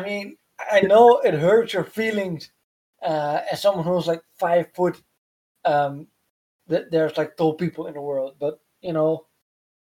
mean, 0.03 0.37
I 0.71 0.81
know 0.81 1.19
it 1.19 1.33
hurts 1.33 1.73
your 1.73 1.83
feelings 1.83 2.49
uh, 3.03 3.41
as 3.51 3.61
someone 3.61 3.85
who's 3.85 4.07
like 4.07 4.21
five 4.39 4.67
foot. 4.73 5.01
Um, 5.65 6.07
that 6.67 6.91
there's 6.91 7.17
like 7.17 7.35
tall 7.37 7.53
people 7.55 7.87
in 7.87 7.93
the 7.93 8.01
world, 8.01 8.35
but 8.39 8.59
you 8.81 8.93
know, 8.93 9.25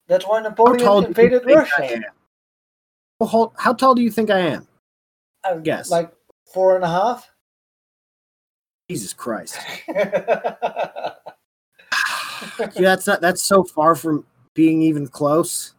that's 0.08 0.26
why 0.26 0.42
How 0.42 0.48
Napoleon 0.48 1.04
invaded 1.04 1.44
Russia. 1.46 2.00
hold- 3.20 3.52
How 3.56 3.72
tall 3.72 3.94
do 3.94 4.02
you 4.02 4.10
think 4.10 4.30
I 4.30 4.40
am? 4.40 4.66
I 5.44 5.56
Guess. 5.56 5.90
like 5.90 6.12
four 6.52 6.74
and 6.76 6.84
a 6.84 6.88
half. 6.88 7.30
Jesus 8.90 9.12
Christ. 9.12 9.58
Yeah, 12.58 12.82
that's 12.82 13.06
not 13.06 13.20
that's 13.20 13.42
so 13.42 13.64
far 13.64 13.94
from 13.94 14.24
being 14.54 14.82
even 14.82 15.06
close. 15.06 15.74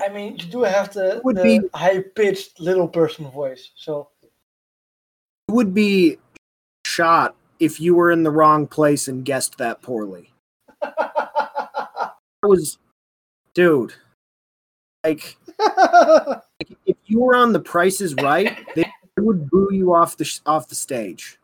I 0.00 0.08
mean, 0.08 0.36
you 0.36 0.46
do 0.46 0.62
have 0.62 0.92
the, 0.92 1.20
would 1.24 1.36
the 1.36 1.60
be- 1.60 1.68
high 1.72 2.00
pitched 2.00 2.60
little 2.60 2.88
person 2.88 3.30
voice, 3.30 3.70
so 3.76 4.08
It 4.22 4.30
would 5.52 5.72
be 5.72 6.18
shot 6.86 7.36
if 7.60 7.80
you 7.80 7.94
were 7.94 8.10
in 8.10 8.22
the 8.22 8.30
wrong 8.30 8.66
place 8.66 9.08
and 9.08 9.24
guessed 9.24 9.58
that 9.58 9.82
poorly. 9.82 10.32
I 10.82 12.10
was 12.42 12.78
dude. 13.54 13.94
Like 15.04 15.36
if 16.86 16.96
you 17.04 17.20
were 17.20 17.36
on 17.36 17.52
the 17.52 17.60
prices 17.60 18.14
right, 18.14 18.56
they 18.74 18.90
would 19.18 19.50
boo 19.50 19.68
you 19.70 19.94
off 19.94 20.16
the 20.16 20.40
off 20.46 20.68
the 20.68 20.74
stage. 20.74 21.38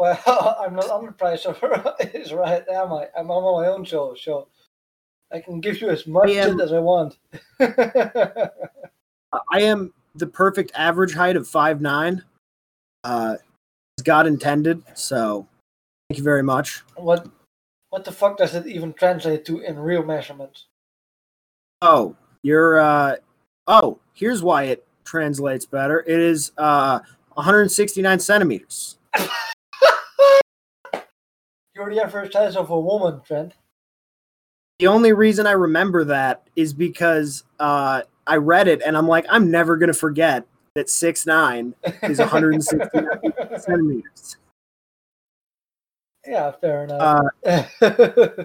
Well, 0.00 0.56
I'm 0.58 0.74
not 0.74 0.90
on 0.90 1.04
the 1.04 1.12
price 1.12 1.44
of 1.44 1.62
is 2.14 2.32
right, 2.32 2.66
am 2.68 2.94
I? 2.94 3.08
I'm 3.14 3.30
on 3.30 3.62
my 3.62 3.68
own 3.68 3.84
show, 3.84 4.14
so 4.14 4.48
I 5.30 5.40
can 5.40 5.60
give 5.60 5.82
you 5.82 5.90
as 5.90 6.06
much 6.06 6.30
I 6.30 6.32
am- 6.32 6.58
as 6.58 6.72
I 6.72 6.78
want. 6.78 7.18
I 7.60 9.60
am 9.60 9.92
the 10.14 10.26
perfect 10.26 10.72
average 10.74 11.12
height 11.12 11.36
of 11.36 11.46
five 11.46 11.82
nine. 11.82 12.24
Uh, 13.04 13.36
as 13.98 14.02
God 14.02 14.26
intended. 14.26 14.82
So, 14.94 15.46
thank 16.08 16.16
you 16.16 16.24
very 16.24 16.42
much. 16.42 16.82
what 16.96 17.28
what 17.90 18.06
the 18.06 18.12
fuck 18.12 18.38
does 18.38 18.54
it 18.54 18.66
even 18.66 18.94
translate 18.94 19.44
to 19.44 19.60
in 19.60 19.78
real 19.78 20.02
measurements? 20.02 20.64
Oh, 21.82 22.16
you're. 22.42 22.80
Uh, 22.80 23.16
oh, 23.66 23.98
here's 24.14 24.42
why 24.42 24.64
it 24.64 24.86
translates 25.04 25.66
better. 25.66 26.00
It 26.06 26.20
is 26.20 26.52
uh 26.56 27.00
169 27.34 28.18
centimeters. 28.18 28.96
The 31.90 32.00
average 32.00 32.32
size 32.32 32.54
of 32.54 32.70
a 32.70 32.78
woman, 32.78 33.20
Trent. 33.26 33.54
The 34.78 34.86
only 34.86 35.12
reason 35.12 35.44
I 35.44 35.52
remember 35.52 36.04
that 36.04 36.48
is 36.54 36.72
because 36.72 37.42
uh, 37.58 38.02
I 38.28 38.36
read 38.36 38.68
it 38.68 38.80
and 38.86 38.96
I'm 38.96 39.08
like, 39.08 39.26
I'm 39.28 39.50
never 39.50 39.76
gonna 39.76 39.92
forget 39.92 40.46
that 40.76 40.88
six 40.88 41.26
nine 41.26 41.74
is 42.04 42.20
169 42.20 43.02
centimeters. 43.58 44.36
yeah, 46.24 46.52
fair 46.52 46.84
enough. 46.84 47.26
Uh, 47.44 47.64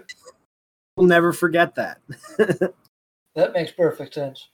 we'll 0.98 1.06
never 1.06 1.32
forget 1.32 1.76
that. 1.76 2.02
that 3.36 3.54
makes 3.54 3.72
perfect 3.74 4.16
sense. 4.16 4.48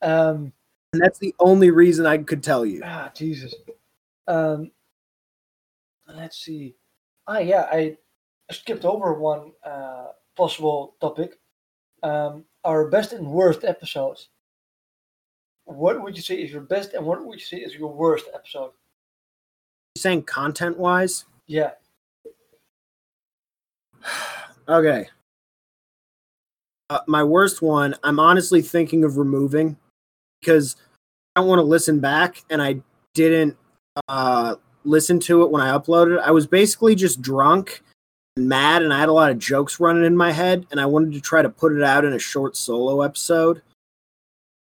um, 0.00 0.52
And 0.92 1.02
that's 1.02 1.18
the 1.18 1.34
only 1.40 1.72
reason 1.72 2.06
I 2.06 2.18
could 2.18 2.44
tell 2.44 2.64
you. 2.64 2.82
ah, 2.84 3.10
Jesus. 3.16 3.52
Um, 4.28 4.70
let's 6.16 6.38
see. 6.38 6.76
Ah, 7.26 7.38
yeah, 7.38 7.66
I 7.70 7.96
skipped 8.50 8.84
over 8.84 9.14
one 9.14 9.52
uh, 9.64 10.08
possible 10.36 10.96
topic. 11.00 11.38
Um, 12.02 12.44
our 12.64 12.88
best 12.88 13.12
and 13.12 13.26
worst 13.26 13.64
episodes. 13.64 14.28
What 15.64 16.00
would 16.00 16.16
you 16.16 16.22
say 16.22 16.36
is 16.36 16.52
your 16.52 16.62
best, 16.62 16.94
and 16.94 17.04
what 17.04 17.24
would 17.24 17.40
you 17.40 17.44
say 17.44 17.58
is 17.58 17.74
your 17.74 17.92
worst 17.92 18.26
episode? 18.32 18.70
You 19.96 20.00
saying 20.00 20.22
content 20.22 20.78
wise? 20.78 21.24
Yeah. 21.46 21.72
Okay. 24.68 25.06
Uh, 26.90 26.98
my 27.06 27.22
worst 27.22 27.62
one, 27.62 27.94
I'm 28.02 28.18
honestly 28.18 28.62
thinking 28.62 29.04
of 29.04 29.16
removing 29.16 29.76
because 30.40 30.74
I 31.36 31.40
don't 31.40 31.48
want 31.48 31.60
to 31.60 31.64
listen 31.64 32.00
back 32.00 32.42
and 32.50 32.60
I 32.60 32.80
didn't 33.14 33.56
uh, 34.08 34.56
listen 34.86 35.18
to 35.20 35.42
it 35.42 35.50
when 35.50 35.62
I 35.62 35.76
uploaded. 35.76 36.20
I 36.20 36.30
was 36.30 36.46
basically 36.46 36.94
just 36.94 37.20
drunk 37.20 37.82
and 38.36 38.48
mad 38.48 38.82
and 38.82 38.92
I 38.92 38.98
had 39.00 39.08
a 39.08 39.12
lot 39.12 39.30
of 39.30 39.38
jokes 39.38 39.80
running 39.80 40.04
in 40.04 40.16
my 40.16 40.32
head 40.32 40.66
and 40.70 40.80
I 40.80 40.86
wanted 40.86 41.12
to 41.12 41.20
try 41.20 41.42
to 41.42 41.48
put 41.48 41.72
it 41.72 41.82
out 41.82 42.04
in 42.04 42.12
a 42.12 42.18
short 42.18 42.56
solo 42.56 43.02
episode. 43.02 43.62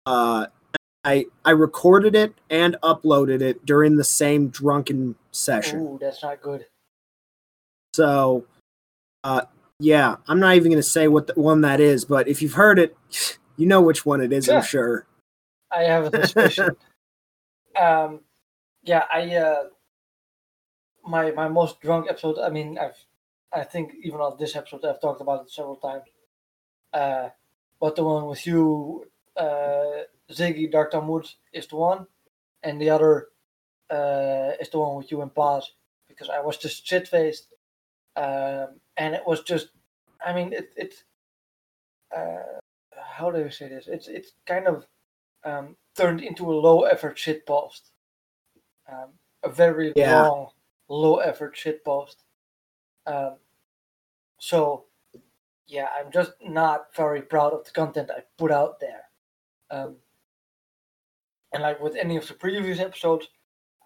Uh, 0.05 0.47
I 1.03 1.25
I 1.45 1.51
recorded 1.51 2.15
it 2.15 2.33
and 2.49 2.75
uploaded 2.83 3.41
it 3.41 3.65
during 3.65 3.95
the 3.95 4.03
same 4.03 4.49
drunken 4.49 5.15
session. 5.31 5.79
Ooh, 5.79 5.97
that's 5.99 6.21
not 6.21 6.41
good. 6.41 6.65
So, 7.93 8.45
uh, 9.23 9.41
yeah, 9.79 10.17
I'm 10.27 10.39
not 10.39 10.55
even 10.55 10.71
going 10.71 10.81
to 10.81 10.87
say 10.87 11.07
what 11.07 11.27
the 11.27 11.33
one 11.33 11.61
that 11.61 11.79
is, 11.79 12.05
but 12.05 12.27
if 12.27 12.41
you've 12.41 12.53
heard 12.53 12.79
it, 12.79 12.95
you 13.57 13.65
know 13.65 13.81
which 13.81 14.05
one 14.05 14.21
it 14.21 14.33
is, 14.33 14.47
Yeah. 14.47 14.57
I'm 14.57 14.63
sure. 14.63 15.05
I 15.71 15.83
have 15.83 16.13
a 16.13 16.21
suspicion. 16.21 16.75
um, 17.79 18.21
yeah, 18.83 19.05
I 19.13 19.35
uh, 19.35 19.63
my 21.09 21.31
my 21.31 21.47
most 21.47 21.81
drunk 21.81 22.07
episode. 22.09 22.37
I 22.39 22.49
mean, 22.49 22.77
I've 22.77 22.97
I 23.51 23.63
think 23.63 23.93
even 24.03 24.19
on 24.21 24.37
this 24.37 24.55
episode 24.55 24.85
I've 24.85 25.01
talked 25.01 25.21
about 25.21 25.43
it 25.43 25.51
several 25.51 25.77
times. 25.77 26.05
Uh, 26.93 27.29
but 27.79 27.95
the 27.95 28.03
one 28.03 28.25
with 28.27 28.45
you, 28.45 29.05
uh, 29.37 30.03
Ziggy 30.31 30.71
Dark 30.71 30.91
Talmud 30.91 31.27
is 31.53 31.67
the 31.67 31.75
one, 31.77 32.07
and 32.63 32.79
the 32.81 32.89
other 32.89 33.27
uh, 33.89 34.51
is 34.59 34.69
the 34.69 34.79
one 34.79 34.97
with 34.97 35.11
you 35.11 35.21
and 35.21 35.33
Paz 35.33 35.71
because 36.07 36.29
I 36.29 36.41
was 36.41 36.57
just 36.57 36.85
shit 36.85 37.07
faced, 37.07 37.47
um, 38.15 38.79
and 38.97 39.15
it 39.15 39.23
was 39.25 39.41
just. 39.43 39.69
I 40.25 40.33
mean, 40.33 40.51
it 40.53 40.73
it 40.75 41.03
uh, 42.15 42.59
how 43.19 43.31
do 43.31 43.39
you 43.39 43.49
say 43.49 43.69
this? 43.69 43.87
It's 43.87 44.07
it's 44.07 44.31
kind 44.45 44.67
of 44.67 44.85
um, 45.45 45.75
turned 45.95 46.21
into 46.21 46.51
a 46.51 46.55
low 46.55 46.83
effort 46.83 47.17
shit 47.17 47.45
post. 47.45 47.91
Um, 48.91 49.09
a 49.43 49.49
very 49.49 49.93
Yeah. 49.95 50.23
long, 50.23 50.49
low 50.89 51.17
effort 51.17 51.55
shit 51.55 51.85
post. 51.85 52.23
Um, 53.05 53.35
so, 54.39 54.85
yeah, 55.67 55.87
I'm 55.97 56.11
just 56.11 56.33
not 56.41 56.95
very 56.95 57.21
proud 57.21 57.53
of 57.53 57.63
the 57.63 57.71
content 57.71 58.11
I 58.11 58.23
put 58.37 58.51
out 58.51 58.79
there. 58.79 59.03
Um, 59.71 59.97
and 61.53 61.63
like 61.63 61.79
with 61.79 61.95
any 61.95 62.17
of 62.17 62.27
the 62.27 62.33
previous 62.33 62.79
episodes, 62.79 63.27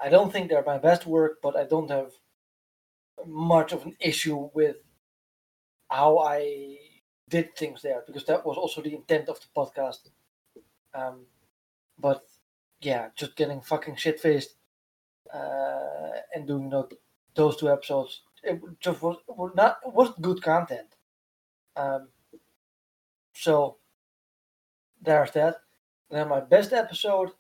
I 0.02 0.10
don't 0.10 0.32
think 0.32 0.50
they're 0.50 0.64
my 0.64 0.78
best 0.78 1.06
work, 1.06 1.40
but 1.42 1.56
I 1.56 1.66
don't 1.66 1.90
have 1.90 2.12
much 3.26 3.72
of 3.72 3.86
an 3.86 3.96
issue 4.00 4.50
with 4.54 4.78
how 5.90 6.18
I 6.20 6.78
did 7.30 7.56
things 7.56 7.82
there 7.82 8.04
because 8.06 8.26
that 8.26 8.46
was 8.46 8.58
also 8.58 8.82
the 8.82 8.96
intent 8.96 9.30
of 9.30 9.40
the 9.40 9.48
podcast. 9.56 10.10
Um, 10.94 11.26
but 11.98 12.24
yeah, 12.82 13.10
just 13.16 13.36
getting 13.36 13.62
fucking 13.62 13.96
shit 13.96 14.20
faced 14.20 14.56
uh, 15.34 16.12
and 16.36 16.48
doing 16.48 16.70
tho- 16.70 16.90
those 17.36 17.58
two 17.58 17.70
episodes, 17.72 18.22
it 18.44 18.62
just 18.80 19.02
was, 19.02 19.18
was 19.28 19.52
not 19.56 19.78
it 19.86 19.94
wasn't 19.94 20.22
good 20.22 20.42
content. 20.42 20.88
Um, 21.76 22.10
so 23.34 23.78
there's 25.02 25.32
that. 25.32 25.58
then 26.12 26.30
my 26.30 26.40
best 26.40 26.72
episode. 26.74 27.32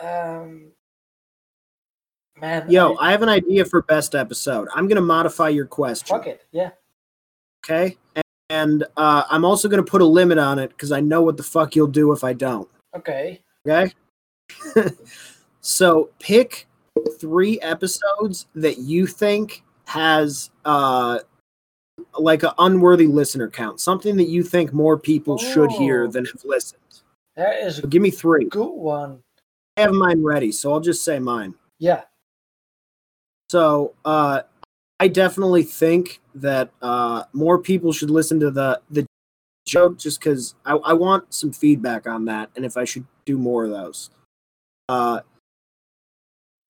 Um, 0.00 0.72
man, 2.38 2.70
Yo, 2.70 2.94
I- 2.94 3.08
I 3.08 3.10
have 3.12 3.22
an 3.22 3.28
idea 3.30 3.64
for 3.64 3.80
best 3.82 4.14
episode. 4.14 4.68
I'm 4.74 4.86
gonna 4.88 5.00
modify 5.00 5.48
your 5.48 5.66
question. 5.66 6.16
fuck 6.16 6.26
it, 6.26 6.44
yeah. 6.52 6.70
Okay. 7.64 7.96
And 8.50 8.84
uh, 8.96 9.24
I'm 9.28 9.44
also 9.44 9.68
gonna 9.68 9.82
put 9.82 10.02
a 10.02 10.06
limit 10.06 10.38
on 10.38 10.58
it 10.58 10.68
because 10.70 10.92
I 10.92 11.00
know 11.00 11.22
what 11.22 11.36
the 11.36 11.42
fuck 11.42 11.74
you'll 11.74 11.86
do 11.88 12.12
if 12.12 12.22
I 12.22 12.32
don't. 12.32 12.68
Okay. 12.94 13.42
Okay. 13.66 13.92
so 15.66 16.10
pick 16.20 16.68
three 17.18 17.60
episodes 17.60 18.46
that 18.54 18.78
you 18.78 19.04
think 19.06 19.64
has 19.86 20.50
uh 20.64 21.18
like 22.18 22.42
an 22.44 22.50
unworthy 22.58 23.06
listener 23.06 23.48
count, 23.50 23.80
something 23.80 24.16
that 24.16 24.28
you 24.28 24.42
think 24.42 24.72
more 24.72 24.96
people 24.98 25.36
should 25.38 25.72
hear 25.72 26.04
Oh. 26.04 26.10
than 26.10 26.24
have 26.26 26.44
listened. 26.44 26.80
That 27.34 27.56
is 27.62 27.76
So 27.76 27.88
give 27.88 28.00
me 28.00 28.10
three. 28.10 28.44
good 28.44 28.70
one. 28.70 29.22
I 29.76 29.82
have 29.82 29.92
mine 29.92 30.22
ready, 30.22 30.52
so 30.52 30.72
I'll 30.72 30.80
just 30.80 31.02
say 31.04 31.18
mine. 31.18 31.54
Yeah. 31.78 32.02
So 33.50 33.94
uh, 34.04 34.42
I 35.00 35.08
definitely 35.08 35.62
think 35.64 36.20
that 36.36 36.70
uh, 36.82 37.24
more 37.32 37.58
people 37.58 37.92
should 37.92 38.10
listen 38.10 38.38
to 38.40 38.50
the 38.50 38.80
the 38.90 39.04
joke 39.66 39.98
just 39.98 40.20
because 40.20 40.54
I, 40.64 40.74
I 40.76 40.92
want 40.92 41.34
some 41.34 41.52
feedback 41.52 42.06
on 42.06 42.24
that 42.26 42.50
and 42.56 42.64
if 42.64 42.76
I 42.76 42.84
should 42.84 43.04
do 43.24 43.36
more 43.36 43.64
of 43.64 43.70
those. 43.70 44.10
Uh, 44.88 45.20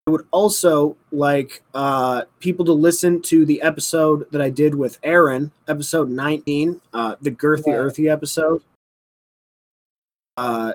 I 0.06 0.12
would 0.12 0.26
also 0.30 0.96
like 1.10 1.62
uh, 1.74 2.22
people 2.38 2.64
to 2.66 2.72
listen 2.72 3.20
to 3.22 3.44
the 3.44 3.60
episode 3.62 4.30
that 4.30 4.40
I 4.40 4.50
did 4.50 4.72
with 4.72 5.00
Aaron, 5.02 5.50
episode 5.66 6.08
19, 6.08 6.80
uh, 6.92 7.16
the 7.20 7.32
Girthy 7.32 7.66
Right. 7.66 7.74
Earthy 7.74 8.08
episode. 8.08 8.62
Uh, 10.36 10.74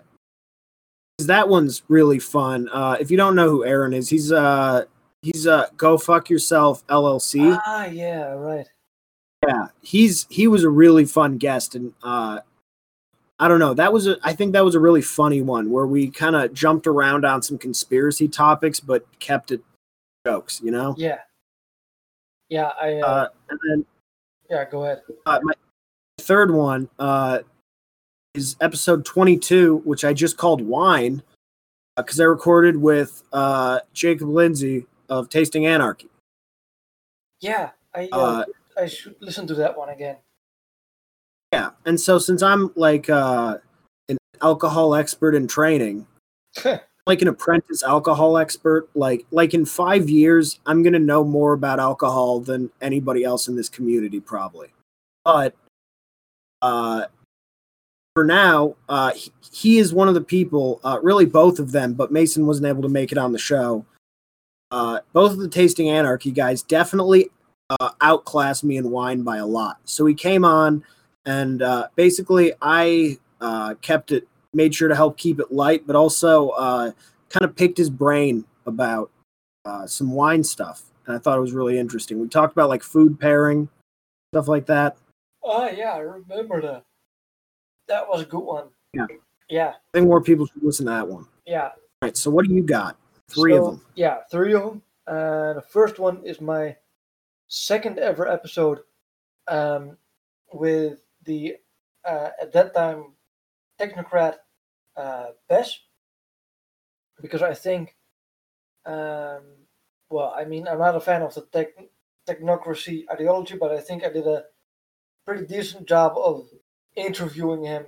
that 1.19 1.47
one's 1.47 1.84
really 1.88 2.19
fun. 2.19 2.67
Uh, 2.73 2.97
if 2.99 3.09
you 3.09 3.15
don't 3.15 3.36
know 3.36 3.49
who 3.49 3.63
Aaron 3.63 3.93
is, 3.93 4.09
he's 4.09 4.34
uh, 4.34 4.84
he's 5.21 5.47
uh, 5.47 5.67
Go 5.77 5.97
Fuck 5.97 6.29
Yourself 6.29 6.86
LLC. 6.88 7.57
Ah, 7.65 7.86
yeah, 7.86 8.32
right. 8.32 8.67
Yeah, 9.47 9.67
he's 9.82 10.27
he 10.29 10.47
was 10.47 10.65
a 10.65 10.69
really 10.69 11.05
fun 11.05 11.38
guest, 11.38 11.75
and 11.75 11.93
uh, 12.03 12.39
I 13.41 13.47
don't 13.47 13.59
know. 13.59 13.73
That 13.73 13.91
was 13.91 14.05
a 14.07 14.17
I 14.23 14.33
think 14.33 14.53
that 14.53 14.63
was 14.63 14.75
a 14.75 14.79
really 14.79 15.01
funny 15.01 15.41
one 15.41 15.71
where 15.71 15.87
we 15.87 16.09
kind 16.11 16.35
of 16.35 16.53
jumped 16.53 16.85
around 16.85 17.25
on 17.25 17.41
some 17.41 17.57
conspiracy 17.57 18.27
topics, 18.27 18.79
but 18.79 19.03
kept 19.19 19.51
it 19.51 19.61
jokes. 20.25 20.61
You 20.63 20.69
know. 20.71 20.93
Yeah. 20.97 21.19
Yeah, 22.49 22.71
I. 22.79 22.99
Uh, 22.99 23.05
Uh, 23.07 23.27
and 23.49 23.59
then 23.67 23.85
yeah, 24.49 24.65
go 24.69 24.83
ahead. 24.83 25.01
uh, 25.25 25.39
my 25.41 25.53
third 26.19 26.51
one 26.51 26.87
uh, 26.99 27.39
is 28.35 28.55
episode 28.61 29.05
twenty 29.05 29.37
two, 29.37 29.77
which 29.85 30.05
I 30.05 30.13
just 30.13 30.37
called 30.37 30.61
Wine 30.61 31.23
because 31.97 32.19
I 32.19 32.25
recorded 32.25 32.77
with 32.77 33.23
uh, 33.33 33.79
Jacob 33.93 34.29
Lindsay 34.29 34.85
of 35.09 35.29
Tasting 35.29 35.65
Anarchy. 35.65 36.09
Yeah, 37.39 37.71
I. 37.95 38.07
Uh, 38.11 38.17
Uh, 38.17 38.45
I 38.77 38.85
should 38.87 39.15
listen 39.19 39.47
to 39.47 39.55
that 39.55 39.75
one 39.77 39.89
again. 39.89 40.17
Yeah, 41.51 41.71
and 41.85 41.99
so 41.99 42.17
since 42.17 42.41
I'm 42.41 42.71
like 42.75 43.09
uh, 43.09 43.57
an 44.09 44.17
alcohol 44.41 44.95
expert 44.95 45.35
in 45.35 45.47
training, 45.47 46.07
like 47.07 47.21
an 47.21 47.27
apprentice 47.27 47.83
alcohol 47.83 48.37
expert, 48.37 48.89
like 48.95 49.25
like 49.31 49.53
in 49.53 49.65
five 49.65 50.09
years, 50.09 50.59
I'm 50.65 50.83
gonna 50.83 50.99
know 50.99 51.23
more 51.23 51.53
about 51.53 51.79
alcohol 51.79 52.39
than 52.39 52.69
anybody 52.81 53.23
else 53.23 53.47
in 53.47 53.55
this 53.55 53.69
community 53.69 54.19
probably. 54.19 54.69
But 55.25 55.55
uh, 56.61 57.05
for 58.13 58.23
now, 58.23 58.75
uh, 58.89 59.11
he, 59.13 59.31
he 59.51 59.77
is 59.77 59.93
one 59.93 60.07
of 60.07 60.13
the 60.13 60.21
people, 60.21 60.79
uh, 60.83 60.99
really 61.01 61.25
both 61.25 61.59
of 61.59 61.71
them, 61.71 61.93
but 61.93 62.11
Mason 62.11 62.45
wasn't 62.45 62.67
able 62.67 62.81
to 62.81 62.89
make 62.89 63.11
it 63.11 63.17
on 63.17 63.31
the 63.31 63.39
show. 63.39 63.85
Uh, 64.71 64.99
both 65.13 65.31
of 65.31 65.39
the 65.39 65.49
Tasting 65.49 65.89
Anarchy 65.89 66.31
guys 66.31 66.61
definitely 66.61 67.29
uh, 67.69 67.89
outclassed 68.01 68.63
me 68.63 68.77
in 68.77 68.89
wine 68.89 69.21
by 69.21 69.37
a 69.37 69.45
lot. 69.45 69.77
So 69.85 70.05
he 70.05 70.13
came 70.13 70.45
on, 70.45 70.83
and 71.26 71.61
uh, 71.61 71.88
basically 71.95 72.53
I 72.61 73.17
uh, 73.39 73.76
kept 73.82 74.11
it, 74.11 74.28
made 74.53 74.76
sure 74.76 74.88
to 74.89 74.95
help 74.95 75.17
keep 75.17 75.39
it 75.39 75.51
light, 75.51 75.86
but 75.88 75.95
also 75.95 76.49
uh, 76.49 76.91
kind 77.30 77.45
of 77.45 77.55
picked 77.55 77.78
his 77.78 77.89
brain 77.89 78.45
about 78.65 79.11
uh, 79.65 79.88
some 79.88 80.11
wine 80.11 80.43
stuff. 80.43 80.84
And 81.05 81.15
I 81.15 81.19
thought 81.19 81.38
it 81.38 81.41
was 81.41 81.53
really 81.53 81.80
interesting. 81.80 82.19
We 82.19 82.28
talked 82.28 82.53
about 82.53 82.69
like 82.69 82.84
food 82.84 83.19
pairing, 83.19 83.69
stuff 84.34 84.47
like 84.47 84.65
that. 84.67 84.97
Oh, 85.43 85.69
yeah, 85.69 85.93
I 85.93 85.99
remember 85.99 86.61
that. 86.61 86.84
That 87.88 88.07
was 88.07 88.22
a 88.22 88.26
good 88.26 88.39
one. 88.39 88.67
Yeah. 88.93 89.07
Yeah, 89.49 89.69
I 89.69 89.97
think 89.97 90.07
more 90.07 90.22
people 90.22 90.45
should 90.45 90.63
listen 90.63 90.86
to 90.86 90.93
that 90.93 91.07
one. 91.07 91.26
Yeah. 91.45 91.65
All 91.65 91.72
right. 92.03 92.15
so 92.15 92.32
what 92.32 92.47
do 92.47 92.53
you 92.53 92.63
got? 92.63 92.95
Three 93.28 93.55
of 93.55 93.65
them. 93.65 93.82
Yeah, 93.95 94.19
three 94.32 94.53
of 94.53 94.61
them. 94.61 94.82
Uh, 95.05 95.53
the 95.53 95.61
first 95.61 95.99
one 95.99 96.24
is 96.24 96.39
my 96.39 96.78
second 97.49 97.99
ever 97.99 98.30
episode 98.30 98.80
um, 99.49 99.97
with 100.53 101.01
the, 101.24 101.57
uh, 102.05 102.30
at 102.41 102.51
that 102.53 102.74
time, 102.74 103.13
technocrat 103.80 104.36
uh. 104.95 105.28
Because 107.22 107.41
I 107.41 107.53
think, 107.53 107.95
um, 108.86 109.43
well, 110.09 110.34
I 110.36 110.45
mean, 110.45 110.67
I'm 110.67 110.80
not 110.80 110.95
a 110.95 110.99
fan 110.99 111.22
of 111.22 111.36
the 111.36 111.41
tech, 111.41 111.69
technocracy 112.28 113.03
ideology, 113.11 113.57
but 113.57 113.72
I 113.72 113.80
think 113.80 114.03
I 114.03 114.09
did 114.09 114.28
a 114.28 114.45
pretty 115.26 115.45
decent 115.45 115.88
job 115.88 116.13
of 116.17 116.49
interviewing 116.95 117.63
him 117.63 117.86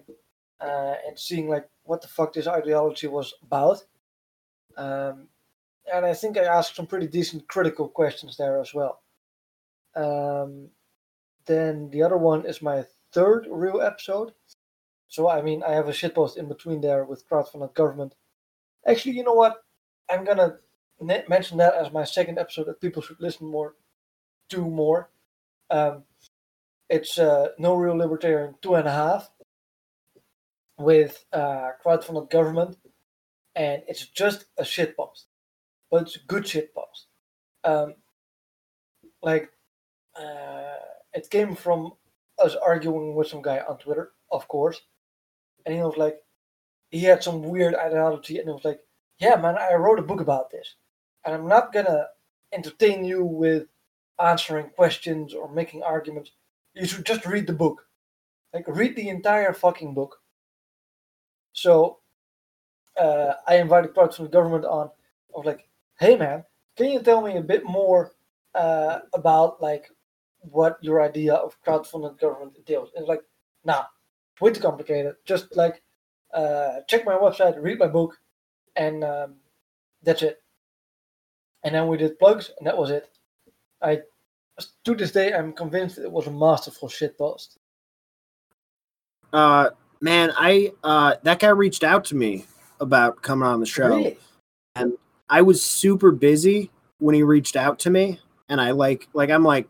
uh, 0.61 0.95
and 1.07 1.17
seeing 1.17 1.49
like 1.49 1.67
what 1.83 2.01
the 2.01 2.07
fuck 2.07 2.33
this 2.33 2.47
ideology 2.47 3.07
was 3.07 3.33
about. 3.43 3.83
Um, 4.77 5.27
and 5.91 6.05
I 6.05 6.13
think 6.13 6.37
I 6.37 6.43
asked 6.43 6.75
some 6.75 6.87
pretty 6.87 7.07
decent 7.07 7.47
critical 7.47 7.87
questions 7.87 8.37
there 8.37 8.59
as 8.59 8.73
well. 8.73 9.01
Um, 9.95 10.69
then 11.45 11.89
the 11.89 12.03
other 12.03 12.17
one 12.17 12.45
is 12.45 12.61
my 12.61 12.85
third 13.13 13.47
real 13.49 13.81
episode. 13.81 14.33
So 15.07 15.29
I 15.29 15.41
mean, 15.41 15.63
I 15.63 15.73
have 15.73 15.89
a 15.89 15.91
shitpost 15.91 16.37
in 16.37 16.47
between 16.47 16.81
there 16.81 17.05
with 17.05 17.27
crowdfunded 17.29 17.73
government. 17.75 18.15
Actually, 18.87 19.15
you 19.15 19.23
know 19.23 19.33
what? 19.33 19.63
I'm 20.09 20.25
gonna 20.25 20.57
ne- 20.99 21.25
mention 21.27 21.57
that 21.57 21.75
as 21.75 21.91
my 21.91 22.03
second 22.03 22.39
episode 22.39 22.67
that 22.67 22.81
people 22.81 23.01
should 23.01 23.21
listen 23.21 23.47
more 23.47 23.75
to 24.49 24.61
more. 24.65 25.09
Um, 25.69 26.03
it's 26.89 27.17
uh, 27.17 27.49
no 27.57 27.75
real 27.75 27.95
libertarian 27.95 28.55
two 28.61 28.75
and 28.75 28.87
a 28.87 28.91
half 28.91 29.29
with 30.77 31.25
uh, 31.33 31.71
crowdfunded 31.83 32.29
government, 32.29 32.77
and 33.55 33.83
it's 33.87 34.07
just 34.07 34.45
a 34.57 34.63
shitpost 34.63 35.25
but 35.93 36.01
it's 36.01 36.15
a 36.15 36.25
good 36.25 36.47
shit 36.47 36.73
post. 36.73 37.05
Um, 37.63 37.93
like, 39.21 39.51
uh, 40.19 40.79
it 41.13 41.29
came 41.29 41.53
from 41.55 41.91
us 42.43 42.55
arguing 42.55 43.15
with 43.15 43.27
some 43.27 43.41
guy 43.41 43.59
on 43.67 43.77
Twitter, 43.77 44.11
of 44.31 44.47
course, 44.47 44.81
and 45.65 45.75
he 45.75 45.81
was 45.81 45.97
like, 45.97 46.17
he 46.91 47.01
had 47.03 47.23
some 47.23 47.41
weird 47.43 47.75
ideology, 47.75 48.37
and 48.39 48.47
he 48.47 48.53
was 48.53 48.65
like, 48.65 48.81
"Yeah, 49.19 49.35
man, 49.35 49.57
I 49.57 49.73
wrote 49.75 49.99
a 49.99 50.03
book 50.03 50.21
about 50.21 50.51
this, 50.51 50.75
and 51.25 51.33
I'm 51.33 51.47
not 51.47 51.73
gonna 51.73 52.07
entertain 52.51 53.03
you 53.05 53.25
with 53.25 53.67
answering 54.19 54.69
questions 54.71 55.33
or 55.33 55.51
making 55.51 55.83
arguments. 55.83 56.31
You 56.75 56.85
should 56.85 57.05
just 57.05 57.25
read 57.25 57.47
the 57.47 57.53
book, 57.53 57.87
like 58.53 58.67
read 58.67 58.95
the 58.95 59.09
entire 59.09 59.53
fucking 59.53 59.93
book." 59.95 60.21
So, 61.53 61.99
uh, 62.99 63.33
I 63.47 63.57
invited 63.57 63.95
parts 63.95 64.17
from 64.17 64.25
the 64.25 64.31
government 64.31 64.65
on. 64.65 64.87
I 64.87 65.37
was 65.37 65.45
like, 65.45 65.67
hey 65.99 66.15
man, 66.15 66.43
can 66.75 66.89
you 66.89 66.99
tell 67.01 67.21
me 67.21 67.37
a 67.37 67.41
bit 67.41 67.63
more 67.65 68.11
uh, 68.55 68.99
about 69.13 69.61
like 69.61 69.89
what 70.49 70.77
your 70.81 71.01
idea 71.01 71.33
of 71.33 71.57
crowdfunded 71.65 72.19
government 72.19 72.55
entails? 72.57 72.89
And 72.95 73.03
it's 73.03 73.09
like, 73.09 73.21
nah, 73.63 73.83
way 74.39 74.51
too 74.51 74.61
complicated. 74.61 75.15
Just 75.25 75.55
like 75.55 75.81
uh, 76.33 76.81
check 76.87 77.05
my 77.05 77.15
website, 77.15 77.61
read 77.61 77.79
my 77.79 77.87
book, 77.87 78.17
and 78.75 79.03
um, 79.03 79.35
that's 80.03 80.21
it. 80.21 80.41
And 81.63 81.73
then 81.75 81.87
we 81.87 81.97
did 81.97 82.19
plugs, 82.19 82.51
and 82.57 82.67
that 82.67 82.77
was 82.77 82.91
it. 82.91 83.09
I 83.81 84.01
to 84.85 84.95
this 84.95 85.11
day 85.11 85.33
I'm 85.33 85.53
convinced 85.53 85.97
it 85.97 86.11
was 86.11 86.27
a 86.27 86.31
masterful 86.31 86.89
shit 86.89 87.17
post. 87.17 87.57
Uh, 89.31 89.69
man, 90.01 90.31
I 90.37 90.71
uh, 90.83 91.15
that 91.23 91.39
guy 91.39 91.49
reached 91.49 91.83
out 91.83 92.05
to 92.05 92.15
me 92.15 92.45
about 92.79 93.21
coming 93.21 93.47
on 93.47 93.59
the 93.59 93.65
show. 93.65 93.87
Really? 93.87 94.17
I 95.29 95.41
was 95.41 95.63
super 95.63 96.11
busy 96.11 96.69
when 96.99 97.15
he 97.15 97.23
reached 97.23 97.55
out 97.55 97.79
to 97.79 97.89
me, 97.89 98.19
and 98.49 98.61
I 98.61 98.71
like 98.71 99.07
like 99.13 99.29
I'm 99.29 99.43
like 99.43 99.67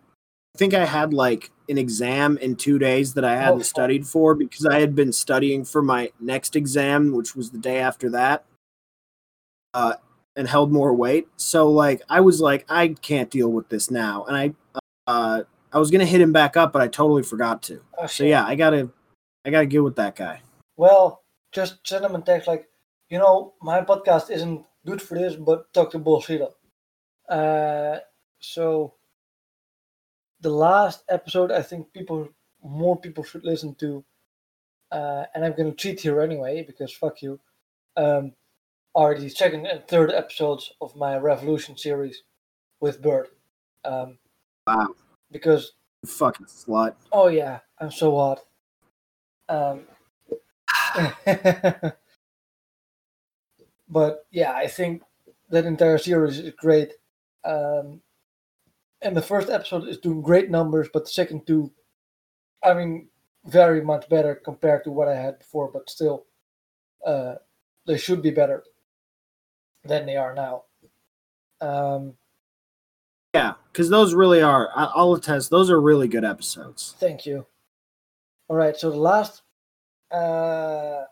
think 0.58 0.74
I 0.74 0.86
had 0.86 1.14
like 1.14 1.52
an 1.70 1.78
exam 1.78 2.38
in 2.38 2.56
two 2.56 2.78
days 2.78 3.14
that 3.14 3.26
I 3.26 3.36
hadn't 3.36 3.60
fuck. 3.60 3.68
studied 3.68 4.08
for 4.08 4.36
because 4.36 4.66
I 4.66 4.80
had 4.80 4.96
been 4.96 5.12
studying 5.12 5.64
for 5.66 5.82
my 5.82 6.12
next 6.20 6.56
exam, 6.56 7.14
which 7.14 7.36
was 7.36 7.52
the 7.52 7.58
day 7.58 7.80
after 7.80 8.10
that, 8.12 8.46
uh, 9.74 9.96
and 10.36 10.48
held 10.48 10.72
more 10.72 10.94
weight. 10.94 11.28
So 11.38 11.70
like 11.70 12.02
I 12.10 12.20
was 12.22 12.42
like 12.42 12.66
I 12.70 12.90
can't 12.90 13.30
deal 13.30 13.50
with 13.50 13.70
this 13.70 13.90
now, 13.90 14.26
and 14.26 14.38
I 14.38 14.82
uh, 15.08 15.44
I 15.72 15.80
was 15.80 15.90
gonna 15.90 16.06
hit 16.06 16.22
him 16.22 16.32
back 16.32 16.56
up, 16.56 16.74
but 16.74 16.82
I 16.82 16.88
totally 16.88 17.24
forgot 17.24 17.64
to. 17.64 17.82
Oh, 17.98 18.06
So 18.06 18.24
yeah, 18.24 18.46
I 18.46 18.56
gotta 18.56 18.92
I 19.46 19.50
gotta 19.50 19.66
get 19.66 19.84
with 19.84 19.96
that 19.96 20.16
guy. 20.16 20.42
Well, 20.78 21.24
just 21.52 21.86
send 21.88 22.06
him 22.06 22.16
a 22.16 22.22
text 22.22 22.48
like, 22.48 22.68
you 23.10 23.20
know, 23.20 23.54
my 23.62 23.82
podcast 23.82 24.32
isn't 24.32 24.66
good 24.86 25.02
for 25.02 25.18
this, 25.18 25.36
but 25.36 25.72
talk 25.74 25.92
to 25.92 26.00
bullshit. 26.00 26.42
Uh, 27.30 27.98
so 28.40 28.94
the 30.44 30.50
last 30.50 31.04
episode, 31.10 31.52
I 31.52 31.62
think 31.62 31.92
people, 31.94 32.28
more 32.62 33.00
people 33.00 33.24
should 33.24 33.46
listen 33.46 33.74
to, 33.76 34.04
uh, 34.92 35.24
and 35.34 35.44
I'm 35.44 35.54
gonna 35.54 35.74
cheat 35.74 36.02
here 36.02 36.22
anyway 36.22 36.64
because 36.64 36.94
fuck 36.94 37.22
you. 37.22 37.40
Um, 37.96 38.34
are 38.96 39.18
the 39.18 39.30
second 39.30 39.66
and 39.66 39.88
third 39.88 40.12
episodes 40.12 40.72
of 40.80 40.96
my 40.96 41.18
Revolution 41.18 41.76
series 41.78 42.22
with 42.80 43.02
Bird. 43.02 43.30
Um, 43.84 44.20
Wow, 44.68 44.96
because 45.32 45.74
you 46.04 46.10
fucking 46.10 46.46
slut. 46.46 46.96
Oh 47.12 47.28
yeah, 47.28 47.60
I'm 47.80 47.92
so 47.92 48.16
hot. 48.16 48.40
Um, 49.50 49.82
but 53.90 54.26
yeah, 54.32 54.54
I 54.54 54.68
think 54.68 55.02
that 55.50 55.66
entire 55.66 55.98
series 55.98 56.40
is 56.40 56.54
great. 56.56 56.94
Um, 57.44 58.02
and 59.04 59.16
the 59.16 59.22
first 59.22 59.50
episode 59.50 59.88
is 59.88 59.98
doing 59.98 60.22
great 60.22 60.50
numbers, 60.50 60.90
but 60.92 61.06
the 61.06 61.12
second 61.12 61.46
two, 61.46 61.72
I 62.64 62.74
mean, 62.74 63.10
very 63.46 63.82
much 63.82 64.08
better 64.10 64.36
compared 64.36 64.84
to 64.86 64.92
what 64.92 65.08
I 65.08 65.16
had 65.16 65.40
before. 65.40 65.70
But 65.72 65.90
still, 65.90 66.26
uh, 67.06 67.36
they 67.86 67.98
should 67.98 68.22
be 68.22 68.32
better 68.32 68.64
than 69.84 70.06
they 70.06 70.16
are 70.16 70.34
now. 70.34 70.64
Um, 71.62 72.14
Yeah, 73.34 73.54
because 73.72 73.90
those 73.90 74.14
really 74.14 74.42
are. 74.42 74.70
I'll 74.76 75.14
attest. 75.14 75.50
Those 75.50 75.70
are 75.70 75.82
really 75.82 76.08
good 76.08 76.24
episodes. 76.24 76.96
Thank 77.00 77.26
you. 77.26 77.46
All 78.48 78.56
right, 78.56 78.78
so 78.78 78.90
the 78.90 78.98
last 78.98 79.42
uh, 80.12 81.06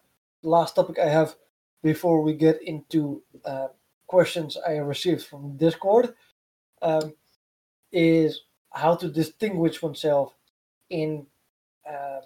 last 0.44 0.76
topic 0.76 1.00
I 1.00 1.10
have 1.10 1.36
before 1.84 2.22
we 2.22 2.34
get 2.34 2.62
into 2.62 3.24
uh, 3.46 3.68
questions 4.08 4.58
I 4.68 4.78
received 4.78 5.24
from 5.26 5.58
Discord 5.58 6.14
um, 6.82 7.14
is 7.92 8.42
how 8.72 8.96
to 8.96 9.10
distinguish 9.10 9.82
oneself 9.82 10.34
in 10.90 11.26
um, 11.88 12.22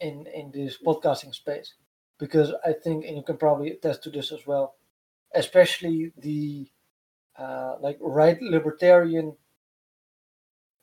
in 0.00 0.26
in 0.26 0.50
this 0.52 0.78
podcasting 0.84 1.34
space 1.34 1.74
because 2.18 2.52
I 2.64 2.72
think 2.72 3.04
and 3.04 3.16
you 3.16 3.22
can 3.22 3.36
probably 3.36 3.70
attest 3.70 4.02
to 4.04 4.10
this 4.10 4.32
as 4.32 4.46
well, 4.46 4.74
especially 5.34 6.12
the 6.18 6.68
uh, 7.38 7.76
like 7.80 7.98
right 8.00 8.40
libertarian 8.40 9.36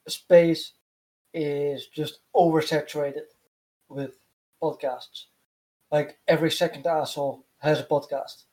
space 0.08 0.74
is 1.34 1.88
just 1.88 2.20
oversaturated 2.36 3.28
with 3.90 4.18
podcasts. 4.62 5.26
Like 5.92 6.18
every 6.28 6.52
second 6.52 6.86
asshole 6.88 7.46
has 7.60 7.80
a 7.80 7.84
podcast. 7.84 8.44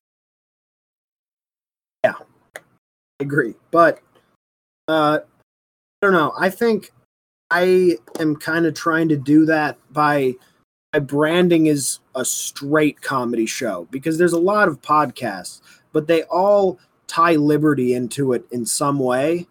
Yeah, 2.05 2.15
I 2.57 2.61
agree, 3.21 3.55
but 3.71 4.01
uh, 4.89 5.21
I 5.21 6.07
don't 6.07 6.13
know. 6.13 6.33
I 6.39 6.51
think 6.51 6.93
I 7.51 7.99
am 8.19 8.37
kind 8.37 8.67
of 8.67 8.75
trying 8.75 9.09
to 9.11 9.17
do 9.17 9.45
that 9.47 9.79
by 9.93 10.35
by 10.93 11.01
branding 11.01 11.69
as 11.69 12.01
a 12.15 12.25
straight 12.25 13.03
comedy 13.03 13.45
show 13.45 13.87
because 13.91 14.17
there's 14.17 14.33
a 14.33 14.39
lot 14.39 14.69
of 14.69 14.81
podcasts, 14.81 15.61
but 15.93 16.07
they 16.07 16.23
all 16.25 16.79
tie 17.07 17.37
liberty 17.37 17.93
into 17.93 18.33
it 18.33 18.47
in 18.51 18.65
some 18.65 18.99
way, 18.99 19.47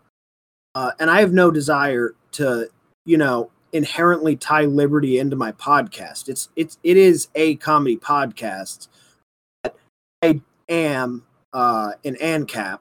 uh, 0.73 0.91
and 0.99 1.09
I 1.09 1.19
have 1.19 1.33
no 1.33 1.51
desire 1.51 2.15
to, 2.33 2.69
you 3.05 3.17
know, 3.17 3.51
inherently 3.73 4.35
tie 4.35 4.65
liberty 4.65 5.19
into 5.19 5.35
my 5.35 5.51
podcast. 5.51 6.29
It's 6.29 6.49
it's 6.55 6.77
it 6.83 6.97
is 6.97 7.27
a 7.35 7.55
comedy 7.57 7.97
podcast. 7.97 8.87
But 9.63 9.77
I 10.23 10.41
am 10.69 11.25
uh, 11.53 11.93
an 12.03 12.15
ANCAP 12.15 12.79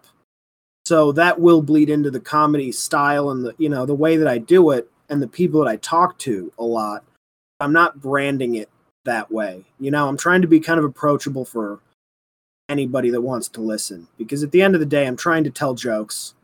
so 0.87 1.11
that 1.11 1.41
will 1.41 1.63
bleed 1.63 1.91
into 1.91 2.13
the 2.13 2.21
comedy 2.21 2.71
style 2.71 3.31
and 3.31 3.45
the 3.45 3.53
you 3.59 3.69
know 3.69 3.85
the 3.85 3.95
way 3.95 4.17
that 4.17 4.29
i 4.29 4.39
do 4.39 4.71
it 4.71 4.89
and 5.09 5.21
the 5.21 5.27
people 5.27 5.61
that 5.61 5.69
i 5.69 5.77
talk 5.77 6.17
to 6.19 6.53
a 6.59 6.65
lot. 6.65 7.05
I'm 7.59 7.73
not 7.73 8.01
branding 8.01 8.55
it 8.55 8.69
that 9.05 9.31
way. 9.31 9.65
You 9.81 9.91
know 9.91 10.09
i'm 10.09 10.17
trying 10.17 10.43
to 10.43 10.49
be 10.49 10.61
kind 10.61 10.79
of 10.79 10.85
approachable 10.85 11.45
for 11.45 11.81
anybody 12.69 13.11
that 13.11 13.21
wants 13.21 13.49
to 13.49 13.61
listen 13.61 14.07
because 14.17 14.45
at 14.45 14.53
the 14.53 14.63
end 14.63 14.75
of 14.75 14.81
the 14.81 14.87
day 14.87 15.07
i'm 15.07 15.17
trying 15.17 15.43
to 15.43 15.51
tell 15.51 15.75
jokes 15.75 16.35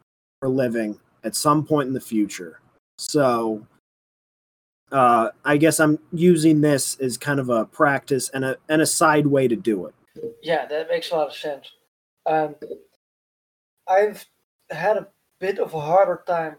for 0.40 0.48
living 0.48 0.98
at 1.22 1.36
some 1.36 1.64
point 1.64 1.86
in 1.86 1.94
the 1.94 2.00
future. 2.00 2.58
So 2.98 3.64
uh, 4.90 5.28
i 5.44 5.56
guess 5.56 5.78
i'm 5.78 6.00
using 6.12 6.60
this 6.60 6.96
as 6.96 7.16
kind 7.16 7.38
of 7.38 7.48
a 7.48 7.66
practice 7.66 8.28
and 8.30 8.44
a 8.44 8.56
and 8.68 8.82
a 8.82 8.86
side 8.86 9.28
way 9.28 9.46
to 9.46 9.54
do 9.54 9.86
it. 9.86 9.94
Yeah, 10.42 10.66
that 10.66 10.88
makes 10.88 11.12
a 11.12 11.14
lot 11.14 11.28
of 11.28 11.34
sense. 11.34 11.70
Um, 12.26 12.54
I've 13.92 14.26
had 14.70 14.96
a 14.96 15.08
bit 15.38 15.58
of 15.58 15.74
a 15.74 15.80
harder 15.80 16.22
time 16.26 16.56